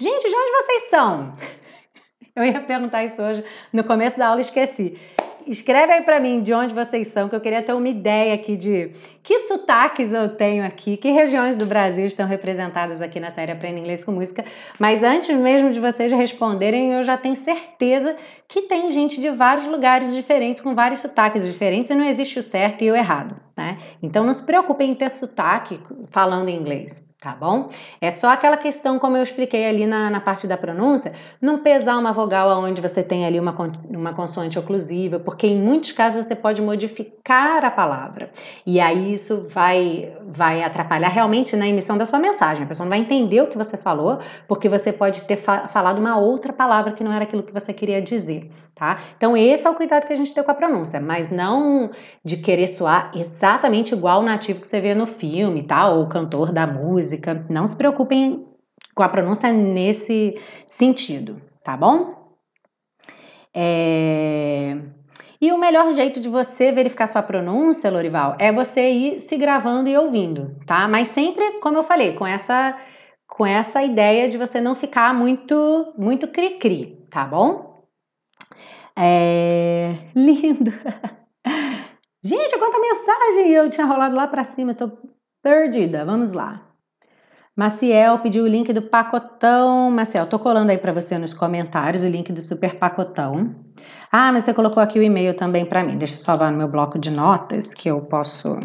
Gente, 0.00 0.28
de 0.28 0.34
onde 0.34 0.50
vocês 0.50 0.90
são? 0.90 1.34
Eu 2.34 2.44
ia 2.44 2.60
perguntar 2.60 3.04
isso 3.04 3.20
hoje 3.20 3.44
no 3.72 3.84
começo 3.84 4.18
da 4.18 4.28
aula 4.28 4.40
esqueci. 4.40 4.98
Escreve 5.46 5.92
aí 5.92 6.02
para 6.02 6.20
mim 6.20 6.42
de 6.42 6.52
onde 6.52 6.74
vocês 6.74 7.08
são, 7.08 7.28
que 7.28 7.34
eu 7.34 7.40
queria 7.40 7.62
ter 7.62 7.72
uma 7.72 7.88
ideia 7.88 8.34
aqui 8.34 8.56
de 8.56 8.92
que 9.22 9.38
sotaques 9.40 10.12
eu 10.12 10.28
tenho 10.28 10.64
aqui, 10.64 10.96
que 10.96 11.10
regiões 11.10 11.56
do 11.56 11.66
Brasil 11.66 12.06
estão 12.06 12.26
representadas 12.26 13.00
aqui 13.00 13.20
na 13.20 13.30
série 13.30 13.52
Aprenda 13.52 13.78
Inglês 13.78 14.04
com 14.04 14.12
Música. 14.12 14.44
Mas 14.78 15.02
antes 15.02 15.36
mesmo 15.36 15.70
de 15.70 15.80
vocês 15.80 16.10
responderem, 16.12 16.92
eu 16.92 17.04
já 17.04 17.16
tenho 17.16 17.36
certeza 17.36 18.16
que 18.48 18.62
tem 18.62 18.90
gente 18.90 19.20
de 19.20 19.30
vários 19.30 19.66
lugares 19.66 20.14
diferentes, 20.14 20.60
com 20.60 20.74
vários 20.74 21.00
sotaques 21.00 21.44
diferentes, 21.44 21.90
e 21.90 21.94
não 21.94 22.04
existe 22.04 22.38
o 22.38 22.42
certo 22.42 22.82
e 22.82 22.90
o 22.90 22.96
errado, 22.96 23.36
né? 23.56 23.78
Então 24.02 24.24
não 24.24 24.32
se 24.32 24.44
preocupem 24.44 24.90
em 24.90 24.94
ter 24.94 25.10
sotaque 25.10 25.80
falando 26.10 26.48
inglês 26.48 27.11
tá 27.22 27.36
bom? 27.38 27.70
É 28.00 28.10
só 28.10 28.30
aquela 28.30 28.56
questão, 28.56 28.98
como 28.98 29.16
eu 29.16 29.22
expliquei 29.22 29.64
ali 29.64 29.86
na, 29.86 30.10
na 30.10 30.20
parte 30.20 30.44
da 30.48 30.56
pronúncia, 30.56 31.12
não 31.40 31.60
pesar 31.60 31.96
uma 31.96 32.12
vogal 32.12 32.60
onde 32.60 32.80
você 32.80 33.00
tem 33.00 33.24
ali 33.24 33.38
uma, 33.38 33.54
uma 33.88 34.12
consoante 34.12 34.58
oclusiva, 34.58 35.20
porque 35.20 35.46
em 35.46 35.56
muitos 35.56 35.92
casos 35.92 36.26
você 36.26 36.34
pode 36.34 36.60
modificar 36.60 37.64
a 37.64 37.70
palavra. 37.70 38.32
E 38.66 38.80
aí 38.80 39.12
isso 39.12 39.46
vai, 39.48 40.12
vai 40.26 40.64
atrapalhar 40.64 41.10
realmente 41.10 41.54
na 41.54 41.68
emissão 41.68 41.96
da 41.96 42.04
sua 42.04 42.18
mensagem. 42.18 42.64
A 42.64 42.66
pessoa 42.66 42.84
não 42.84 42.90
vai 42.90 42.98
entender 42.98 43.40
o 43.40 43.46
que 43.46 43.56
você 43.56 43.76
falou, 43.76 44.18
porque 44.48 44.68
você 44.68 44.92
pode 44.92 45.22
ter 45.22 45.36
fa 45.36 45.68
falado 45.68 46.00
uma 46.00 46.18
outra 46.18 46.52
palavra 46.52 46.92
que 46.92 47.04
não 47.04 47.12
era 47.12 47.22
aquilo 47.22 47.44
que 47.44 47.52
você 47.52 47.72
queria 47.72 48.02
dizer 48.02 48.50
tá? 48.82 49.00
Então 49.16 49.36
esse 49.36 49.64
é 49.64 49.70
o 49.70 49.76
cuidado 49.76 50.08
que 50.08 50.12
a 50.12 50.16
gente 50.16 50.34
tem 50.34 50.42
com 50.42 50.50
a 50.50 50.54
pronúncia, 50.54 51.00
mas 51.00 51.30
não 51.30 51.92
de 52.24 52.38
querer 52.38 52.66
soar 52.66 53.12
exatamente 53.14 53.94
igual 53.94 54.20
o 54.20 54.24
nativo 54.24 54.60
que 54.60 54.66
você 54.66 54.80
vê 54.80 54.92
no 54.92 55.06
filme, 55.06 55.62
tá? 55.62 55.88
Ou 55.88 56.02
o 56.02 56.08
cantor 56.08 56.50
da 56.50 56.66
música. 56.66 57.46
Não 57.48 57.64
se 57.64 57.76
preocupem 57.76 58.44
com 58.92 59.04
a 59.04 59.08
pronúncia 59.08 59.52
nesse 59.52 60.36
sentido, 60.66 61.40
tá 61.62 61.76
bom? 61.76 62.34
É... 63.54 64.78
E 65.40 65.52
o 65.52 65.58
melhor 65.58 65.94
jeito 65.94 66.18
de 66.18 66.28
você 66.28 66.72
verificar 66.72 67.06
sua 67.06 67.22
pronúncia, 67.22 67.88
Lorival, 67.88 68.34
é 68.36 68.52
você 68.52 68.90
ir 68.90 69.20
se 69.20 69.36
gravando 69.36 69.88
e 69.88 69.96
ouvindo, 69.96 70.56
tá? 70.66 70.88
Mas 70.88 71.08
sempre, 71.08 71.60
como 71.60 71.78
eu 71.78 71.84
falei, 71.84 72.14
com 72.14 72.26
essa 72.26 72.76
com 73.28 73.46
essa 73.46 73.82
ideia 73.82 74.28
de 74.28 74.36
você 74.36 74.60
não 74.60 74.74
ficar 74.74 75.14
muito 75.14 75.94
muito 75.96 76.26
cri-cri, 76.26 77.06
tá 77.08 77.24
bom? 77.24 77.71
É... 78.96 79.94
Lindo! 80.14 80.72
Gente, 82.24 82.56
quanta 82.58 82.78
mensagem 82.78 83.50
eu 83.50 83.68
tinha 83.68 83.86
rolado 83.86 84.14
lá 84.14 84.28
para 84.28 84.44
cima, 84.44 84.74
tô 84.74 84.90
perdida. 85.42 86.04
Vamos 86.04 86.32
lá. 86.32 86.68
Maciel 87.54 88.18
pediu 88.20 88.44
o 88.44 88.46
link 88.46 88.72
do 88.72 88.80
pacotão. 88.80 89.90
Maciel, 89.90 90.26
tô 90.26 90.38
colando 90.38 90.70
aí 90.70 90.78
para 90.78 90.92
você 90.92 91.18
nos 91.18 91.34
comentários 91.34 92.02
o 92.02 92.08
link 92.08 92.32
do 92.32 92.40
super 92.40 92.76
pacotão. 92.76 93.54
Ah, 94.10 94.32
mas 94.32 94.44
você 94.44 94.54
colocou 94.54 94.82
aqui 94.82 94.98
o 94.98 95.02
e-mail 95.02 95.34
também 95.34 95.66
para 95.66 95.82
mim. 95.84 95.98
Deixa 95.98 96.14
eu 96.14 96.18
salvar 96.20 96.50
no 96.50 96.58
meu 96.58 96.68
bloco 96.68 96.98
de 96.98 97.10
notas 97.10 97.74
que 97.74 97.90
eu 97.90 98.00
posso 98.00 98.58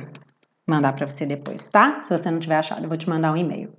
mandar 0.66 0.94
para 0.94 1.10
você 1.10 1.26
depois, 1.26 1.70
tá? 1.70 2.02
Se 2.04 2.18
você 2.18 2.30
não 2.30 2.40
tiver 2.40 2.58
achado, 2.58 2.84
eu 2.84 2.90
vou 2.90 2.98
te 2.98 3.10
mandar 3.10 3.32
um 3.32 3.38
e-mail. 3.38 3.74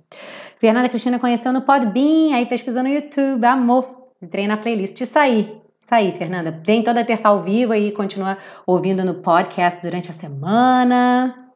Fernanda 0.59 0.89
Cristina 0.89 1.19
conheceu 1.19 1.53
no 1.53 1.61
Podbean, 1.61 2.35
aí 2.35 2.45
pesquisando 2.45 2.89
no 2.89 2.95
YouTube, 2.95 3.45
amor. 3.45 4.09
Entrei 4.21 4.47
na 4.47 4.57
playlist 4.57 4.99
e 4.99 5.05
saí. 5.05 5.59
Aí, 5.91 6.11
Fernanda. 6.11 6.51
Tem 6.51 6.83
toda 6.83 7.03
terça 7.03 7.29
ao 7.29 7.41
vivo 7.41 7.73
aí, 7.73 7.91
continua 7.91 8.37
ouvindo 8.65 9.03
no 9.03 9.15
podcast 9.15 9.81
durante 9.81 10.11
a 10.11 10.13
semana. 10.13 11.51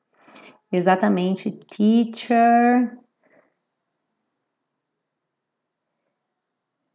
Exatamente, 0.72 1.52
teacher. 1.52 2.98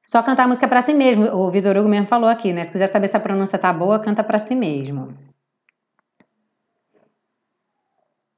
Só 0.03 0.23
cantar 0.23 0.49
música 0.49 0.67
para 0.67 0.83
si 0.83 0.95
mesmo. 0.95 1.27
O 1.27 1.51
Vitor 1.51 1.77
Hugo 1.77 1.89
mesmo 1.89 2.07
falou 2.07 2.29
aqui, 2.29 2.53
né? 2.53 2.65
Se 2.65 2.73
quiser 2.73 2.87
saber 2.87 3.09
se 3.09 3.17
a 3.17 3.21
pronúncia 3.21 3.59
tá 3.59 3.73
boa, 3.73 4.01
canta 4.01 4.25
para 4.25 4.39
si 4.39 4.55
mesmo. 4.55 5.15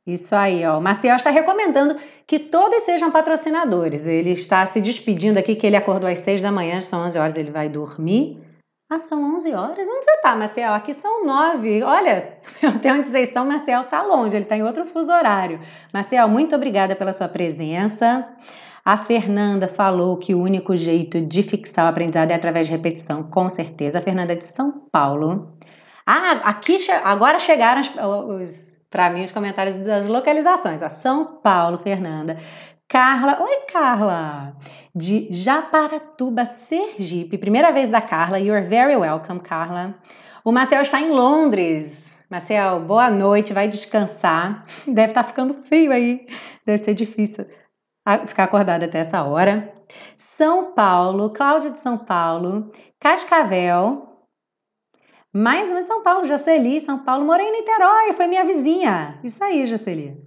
Isso 0.07 0.35
aí, 0.35 0.67
ó. 0.67 0.79
O 0.79 0.83
Maciel 0.83 1.15
está 1.15 1.31
recomendando 1.31 1.97
que 2.27 2.39
todos 2.39 2.83
sejam 2.83 3.11
patrocinadores. 3.13 4.07
Ele 4.07 4.33
está 4.33 4.67
se 4.67 4.81
despedindo 4.81 5.39
aqui, 5.39 5.55
que 5.55 5.67
ele 5.67 5.77
acordou 5.77 6.11
às 6.11 6.19
6 6.19 6.41
da 6.41 6.51
manhã, 6.51 6.81
são 6.81 7.07
11 7.07 7.19
horas, 7.19 7.37
ele 7.37 7.51
vai 7.51 7.69
dormir. 7.69 8.50
Ah, 8.93 8.99
são 8.99 9.37
11 9.37 9.55
horas? 9.55 9.89
Onde 9.89 10.05
você 10.05 10.21
tá, 10.21 10.35
Marcel? 10.35 10.75
Aqui 10.75 10.93
são 10.93 11.25
9. 11.25 11.85
Olha, 11.85 12.37
até 12.61 12.93
onde 12.93 13.09
vocês 13.09 13.29
estão, 13.29 13.47
Marcel 13.47 13.85
tá 13.85 14.03
longe, 14.03 14.35
ele 14.35 14.47
tá 14.47 14.57
em 14.57 14.65
outro 14.65 14.85
fuso 14.85 15.13
horário. 15.13 15.61
Marcel, 15.95 16.29
muito 16.29 16.57
obrigada 16.57 16.97
pela 16.97 17.13
sua 17.13 17.29
presença. 17.29 18.29
A 18.85 18.97
Fernanda 18.97 19.69
falou 19.69 20.17
que 20.17 20.35
o 20.35 20.43
único 20.43 20.77
jeito 20.77 21.21
de 21.21 21.41
fixar 21.41 21.87
o 21.87 21.89
aprendizado 21.89 22.33
é 22.33 22.35
através 22.35 22.67
de 22.67 22.73
repetição, 22.73 23.23
com 23.23 23.49
certeza. 23.49 23.99
A 23.99 24.03
Fernanda 24.03 24.33
é 24.33 24.37
de 24.37 24.47
São 24.47 24.73
Paulo. 24.91 25.57
Ah, 26.05 26.41
aqui 26.43 26.77
agora 27.05 27.39
chegaram 27.39 27.83
os, 27.83 27.91
os 28.43 28.71
para 28.91 29.09
mim 29.09 29.23
os 29.23 29.31
comentários 29.31 29.77
das 29.77 30.09
localizações. 30.09 30.83
A 30.83 30.91
São 30.91 31.39
Paulo, 31.41 31.79
Fernanda. 31.79 32.39
Carla, 32.91 33.41
oi 33.41 33.67
Carla, 33.73 34.57
de 34.93 35.29
Japaratuba, 35.31 36.45
Sergipe. 36.45 37.39
Primeira 37.39 37.71
vez 37.71 37.89
da 37.89 38.01
Carla, 38.01 38.41
you're 38.41 38.67
very 38.67 38.97
welcome, 38.97 39.39
Carla. 39.39 39.95
O 40.45 40.51
Marcel 40.51 40.83
está 40.83 41.01
em 41.01 41.09
Londres. 41.13 42.21
Marcel, 42.29 42.81
boa 42.81 43.09
noite, 43.09 43.53
vai 43.53 43.69
descansar. 43.69 44.67
Deve 44.89 45.13
estar 45.13 45.23
tá 45.23 45.29
ficando 45.29 45.55
frio 45.55 45.93
aí, 45.93 46.27
deve 46.67 46.79
ser 46.79 46.95
difícil 46.95 47.47
ficar 48.27 48.43
acordada 48.43 48.87
até 48.87 48.99
essa 48.99 49.23
hora. 49.23 49.73
São 50.17 50.73
Paulo, 50.73 51.31
Cláudia 51.31 51.71
de 51.71 51.79
São 51.79 51.97
Paulo, 51.97 52.73
Cascavel, 52.99 54.27
mais 55.33 55.71
uma 55.71 55.83
de 55.83 55.87
São 55.87 56.03
Paulo, 56.03 56.25
Jaceli, 56.27 56.81
São 56.81 56.99
Paulo, 57.05 57.25
morei 57.25 57.47
em 57.47 57.53
Niterói, 57.53 58.13
foi 58.15 58.27
minha 58.27 58.45
vizinha. 58.45 59.21
Isso 59.23 59.45
aí, 59.45 59.65
Jaceli. 59.65 60.21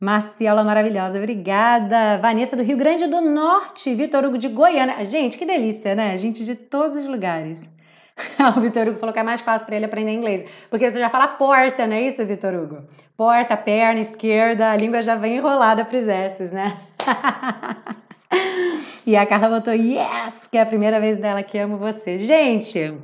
Marciela 0.00 0.62
maravilhosa, 0.62 1.18
obrigada. 1.18 2.18
Vanessa 2.18 2.54
do 2.54 2.62
Rio 2.62 2.76
Grande 2.76 3.08
do 3.08 3.20
Norte, 3.20 3.92
Vitor 3.96 4.24
Hugo 4.24 4.38
de 4.38 4.46
Goiânia. 4.46 5.04
Gente, 5.04 5.36
que 5.36 5.44
delícia, 5.44 5.96
né? 5.96 6.16
Gente 6.16 6.44
de 6.44 6.54
todos 6.54 6.94
os 6.94 7.08
lugares. 7.08 7.68
o 8.56 8.60
Vitor 8.60 8.86
Hugo 8.86 9.00
falou 9.00 9.12
que 9.12 9.18
é 9.18 9.24
mais 9.24 9.40
fácil 9.40 9.66
para 9.66 9.74
ele 9.74 9.86
aprender 9.86 10.12
inglês, 10.12 10.48
porque 10.70 10.88
você 10.88 11.00
já 11.00 11.10
fala 11.10 11.26
porta, 11.26 11.84
não 11.84 11.96
é 11.96 12.02
isso, 12.02 12.24
Vitor 12.24 12.54
Hugo? 12.54 12.84
Porta, 13.16 13.56
perna, 13.56 13.98
esquerda, 13.98 14.70
a 14.70 14.76
língua 14.76 15.02
já 15.02 15.16
vem 15.16 15.38
enrolada 15.38 15.84
para 15.84 15.98
os 15.98 16.06
S's, 16.06 16.52
né? 16.52 16.76
e 19.04 19.16
a 19.16 19.26
Carla 19.26 19.48
botou 19.48 19.74
yes, 19.74 20.46
que 20.48 20.58
é 20.58 20.62
a 20.62 20.66
primeira 20.66 21.00
vez 21.00 21.16
dela 21.16 21.42
que 21.42 21.58
amo 21.58 21.76
você. 21.76 22.20
Gente, 22.20 22.96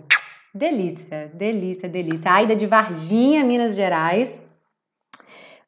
delícia, 0.55 1.29
delícia, 1.35 1.89
delícia. 1.89 2.31
Aida 2.31 2.55
de 2.55 2.69
Varginha, 2.69 3.43
Minas 3.43 3.75
Gerais. 3.75 4.44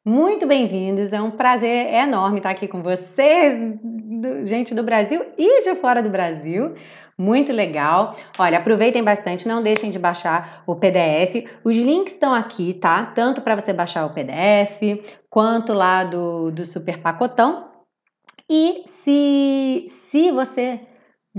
Muito 0.07 0.47
bem-vindos, 0.47 1.11
é 1.11 1.21
um 1.21 1.29
prazer 1.29 1.93
enorme 1.93 2.37
estar 2.37 2.51
aqui 2.51 2.65
com 2.65 2.81
vocês, 2.81 3.77
gente 4.45 4.73
do 4.73 4.81
Brasil 4.81 5.21
e 5.37 5.63
de 5.63 5.75
fora 5.75 6.01
do 6.01 6.09
Brasil. 6.09 6.75
Muito 7.17 7.51
legal. 7.51 8.15
Olha, 8.39 8.59
aproveitem 8.59 9.03
bastante, 9.03 9.49
não 9.49 9.61
deixem 9.61 9.91
de 9.91 9.99
baixar 9.99 10.63
o 10.65 10.77
PDF. 10.77 11.51
Os 11.61 11.75
links 11.75 12.13
estão 12.13 12.33
aqui, 12.33 12.73
tá? 12.73 13.07
Tanto 13.07 13.41
para 13.41 13.59
você 13.59 13.73
baixar 13.73 14.05
o 14.05 14.13
PDF, 14.13 15.03
quanto 15.29 15.73
lá 15.73 16.05
do, 16.05 16.51
do 16.51 16.65
Super 16.65 16.99
Pacotão. 16.99 17.69
E 18.49 18.83
se, 18.85 19.83
se 19.87 20.31
você 20.31 20.79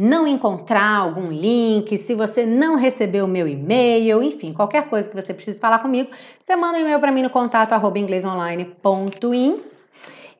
não 0.00 0.28
encontrar 0.28 0.98
algum 0.98 1.26
link, 1.28 1.98
se 1.98 2.14
você 2.14 2.46
não 2.46 2.76
recebeu 2.76 3.24
o 3.24 3.28
meu 3.28 3.48
e-mail, 3.48 4.22
enfim, 4.22 4.52
qualquer 4.52 4.88
coisa 4.88 5.10
que 5.10 5.20
você 5.20 5.34
precise 5.34 5.58
falar 5.58 5.80
comigo, 5.80 6.08
você 6.40 6.54
manda 6.54 6.78
um 6.78 6.82
e-mail 6.82 7.00
para 7.00 7.10
mim 7.10 7.24
no 7.24 7.30
contato 7.30 7.72
arroba 7.72 7.98
inglesonline.in. 7.98 9.60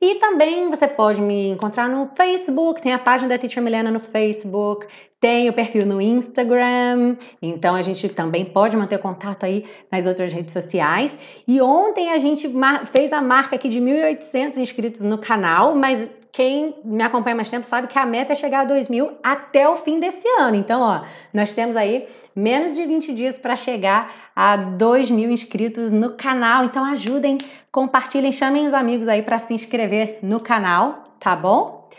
E 0.01 0.15
também 0.15 0.69
você 0.69 0.87
pode 0.87 1.19
me 1.19 1.49
encontrar 1.49 1.89
no 1.89 2.09
Facebook, 2.15 2.81
tem 2.81 2.93
a 2.93 2.99
página 2.99 3.27
da 3.27 3.37
Teacher 3.37 3.61
Milena 3.61 3.91
no 3.91 3.99
Facebook, 3.99 4.87
tem 5.19 5.49
o 5.49 5.53
perfil 5.53 5.85
no 5.85 5.99
Instagram, 5.99 7.17
então 7.41 7.75
a 7.75 7.81
gente 7.81 8.07
também 8.07 8.45
pode 8.45 8.77
manter 8.77 8.97
contato 8.99 9.45
aí 9.45 9.65
nas 9.91 10.05
outras 10.05 10.31
redes 10.31 10.53
sociais. 10.53 11.19
E 11.45 11.59
ontem 11.59 12.13
a 12.13 12.17
gente 12.17 12.49
fez 12.93 13.11
a 13.11 13.21
marca 13.21 13.57
aqui 13.57 13.67
de 13.67 13.81
1.800 13.81 14.55
inscritos 14.55 15.01
no 15.01 15.17
canal, 15.17 15.75
mas 15.75 16.09
quem 16.31 16.75
me 16.83 17.03
acompanha 17.03 17.35
mais 17.35 17.49
tempo 17.49 17.65
sabe 17.65 17.87
que 17.87 17.97
a 17.97 18.05
meta 18.05 18.33
é 18.33 18.35
chegar 18.35 18.61
a 18.61 18.65
2 18.65 18.87
mil 18.87 19.11
até 19.23 19.67
o 19.67 19.75
fim 19.75 19.99
desse 19.99 20.27
ano. 20.39 20.55
Então, 20.55 20.81
ó, 20.81 21.01
nós 21.33 21.53
temos 21.53 21.75
aí 21.75 22.07
menos 22.35 22.75
de 22.75 22.85
20 22.85 23.13
dias 23.13 23.37
para 23.37 23.55
chegar 23.55 24.13
a 24.35 24.55
2 24.55 25.09
mil 25.09 25.31
inscritos 25.31 25.91
no 25.91 26.11
canal. 26.11 26.63
Então, 26.63 26.85
ajudem, 26.85 27.37
compartilhem, 27.71 28.31
chamem 28.31 28.67
os 28.67 28.73
amigos 28.73 29.07
aí 29.07 29.23
para 29.23 29.39
se 29.39 29.53
inscrever 29.53 30.19
no 30.21 30.39
canal, 30.39 31.15
tá 31.19 31.35
bom? 31.35 31.89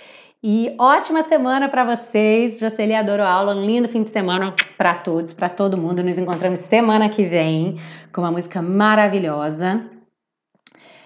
E 0.42 0.74
ótima 0.78 1.22
semana 1.22 1.68
para 1.68 1.84
vocês. 1.84 2.58
Jocely 2.58 2.94
adoro 2.94 3.22
aula. 3.22 3.54
Um 3.54 3.62
lindo 3.62 3.88
fim 3.88 4.02
de 4.02 4.08
semana 4.08 4.54
para 4.78 4.94
todos, 4.94 5.34
para 5.34 5.50
todo 5.50 5.76
mundo. 5.76 6.02
Nos 6.02 6.18
encontramos 6.18 6.60
semana 6.60 7.10
que 7.10 7.24
vem 7.24 7.78
com 8.10 8.22
uma 8.22 8.30
música 8.30 8.62
maravilhosa. 8.62 9.84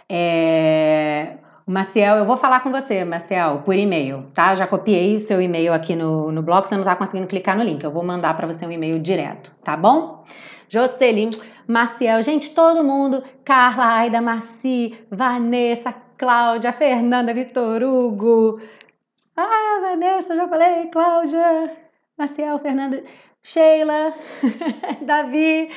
É... 0.09 1.39
Maciel, 1.67 2.17
eu 2.17 2.27
vou 2.27 2.37
falar 2.37 2.61
com 2.61 2.71
você, 2.71 3.07
Maciel, 3.07 3.63
por 3.65 3.75
e-mail, 3.75 4.27
tá? 4.35 4.55
Já 4.55 4.67
copiei 4.67 5.17
o 5.17 5.21
seu 5.21 5.41
e-mail 5.41 5.73
aqui 5.73 5.97
no, 5.97 6.31
no 6.31 6.43
blog, 6.43 6.69
você 6.69 6.77
não 6.77 6.85
tá 6.85 6.95
conseguindo 6.95 7.27
clicar 7.27 7.57
no 7.57 7.65
link. 7.65 7.83
Eu 7.83 7.91
vou 7.91 8.05
mandar 8.05 8.37
para 8.37 8.47
você 8.47 8.67
um 8.67 8.71
e-mail 8.71 8.99
direto, 8.99 9.51
tá 9.65 9.75
bom? 9.75 10.27
Jocely, 10.69 11.31
Maciel, 11.67 12.23
gente, 12.23 12.55
todo 12.55 12.85
mundo, 12.85 13.25
Carla, 13.47 13.87
Aida, 13.87 14.21
Maci, 14.21 14.95
Vanessa, 15.11 15.95
Cláudia, 16.19 16.71
Fernanda, 16.71 17.33
Vitor 17.33 17.83
Hugo. 17.83 18.61
Ah, 19.35 19.79
Vanessa, 19.81 20.37
já 20.37 20.47
falei, 20.47 20.89
Cláudia, 20.89 21.73
Maciel, 22.19 22.59
Fernanda, 22.59 23.03
Sheila, 23.43 24.13
Davi. 25.01 25.71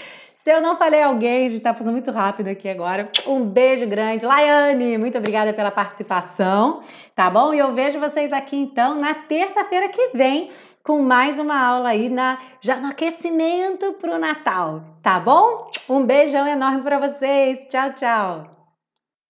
Se 0.48 0.52
eu 0.54 0.62
não 0.62 0.78
falei 0.78 1.04
alguém, 1.04 1.46
a 1.46 1.50
gente 1.50 1.62
tá 1.62 1.74
passando 1.74 1.92
muito 1.92 2.10
rápido 2.10 2.48
aqui 2.48 2.70
agora. 2.70 3.12
Um 3.28 3.44
beijo 3.44 3.86
grande. 3.86 4.26
Laiane, 4.26 4.98
muito 4.98 5.18
obrigada 5.18 5.52
pela 5.52 5.70
participação, 5.70 6.82
tá 7.14 7.30
bom? 7.30 7.54
E 7.54 7.60
eu 7.60 7.74
vejo 7.74 8.00
vocês 8.00 8.32
aqui 8.32 8.56
então 8.56 8.96
na 8.96 9.14
terça-feira 9.14 9.90
que 9.90 10.12
vem 10.14 10.50
com 10.82 11.02
mais 11.02 11.38
uma 11.38 11.62
aula 11.62 11.90
aí 11.90 12.08
na 12.08 12.40
já 12.62 12.78
no 12.78 12.88
aquecimento 12.88 13.92
pro 13.96 14.18
Natal, 14.18 14.84
tá 15.04 15.20
bom? 15.20 15.70
Um 15.90 16.06
beijão 16.06 16.48
enorme 16.48 16.82
para 16.82 16.98
vocês. 16.98 17.68
Tchau, 17.68 17.92
tchau. 17.92 18.57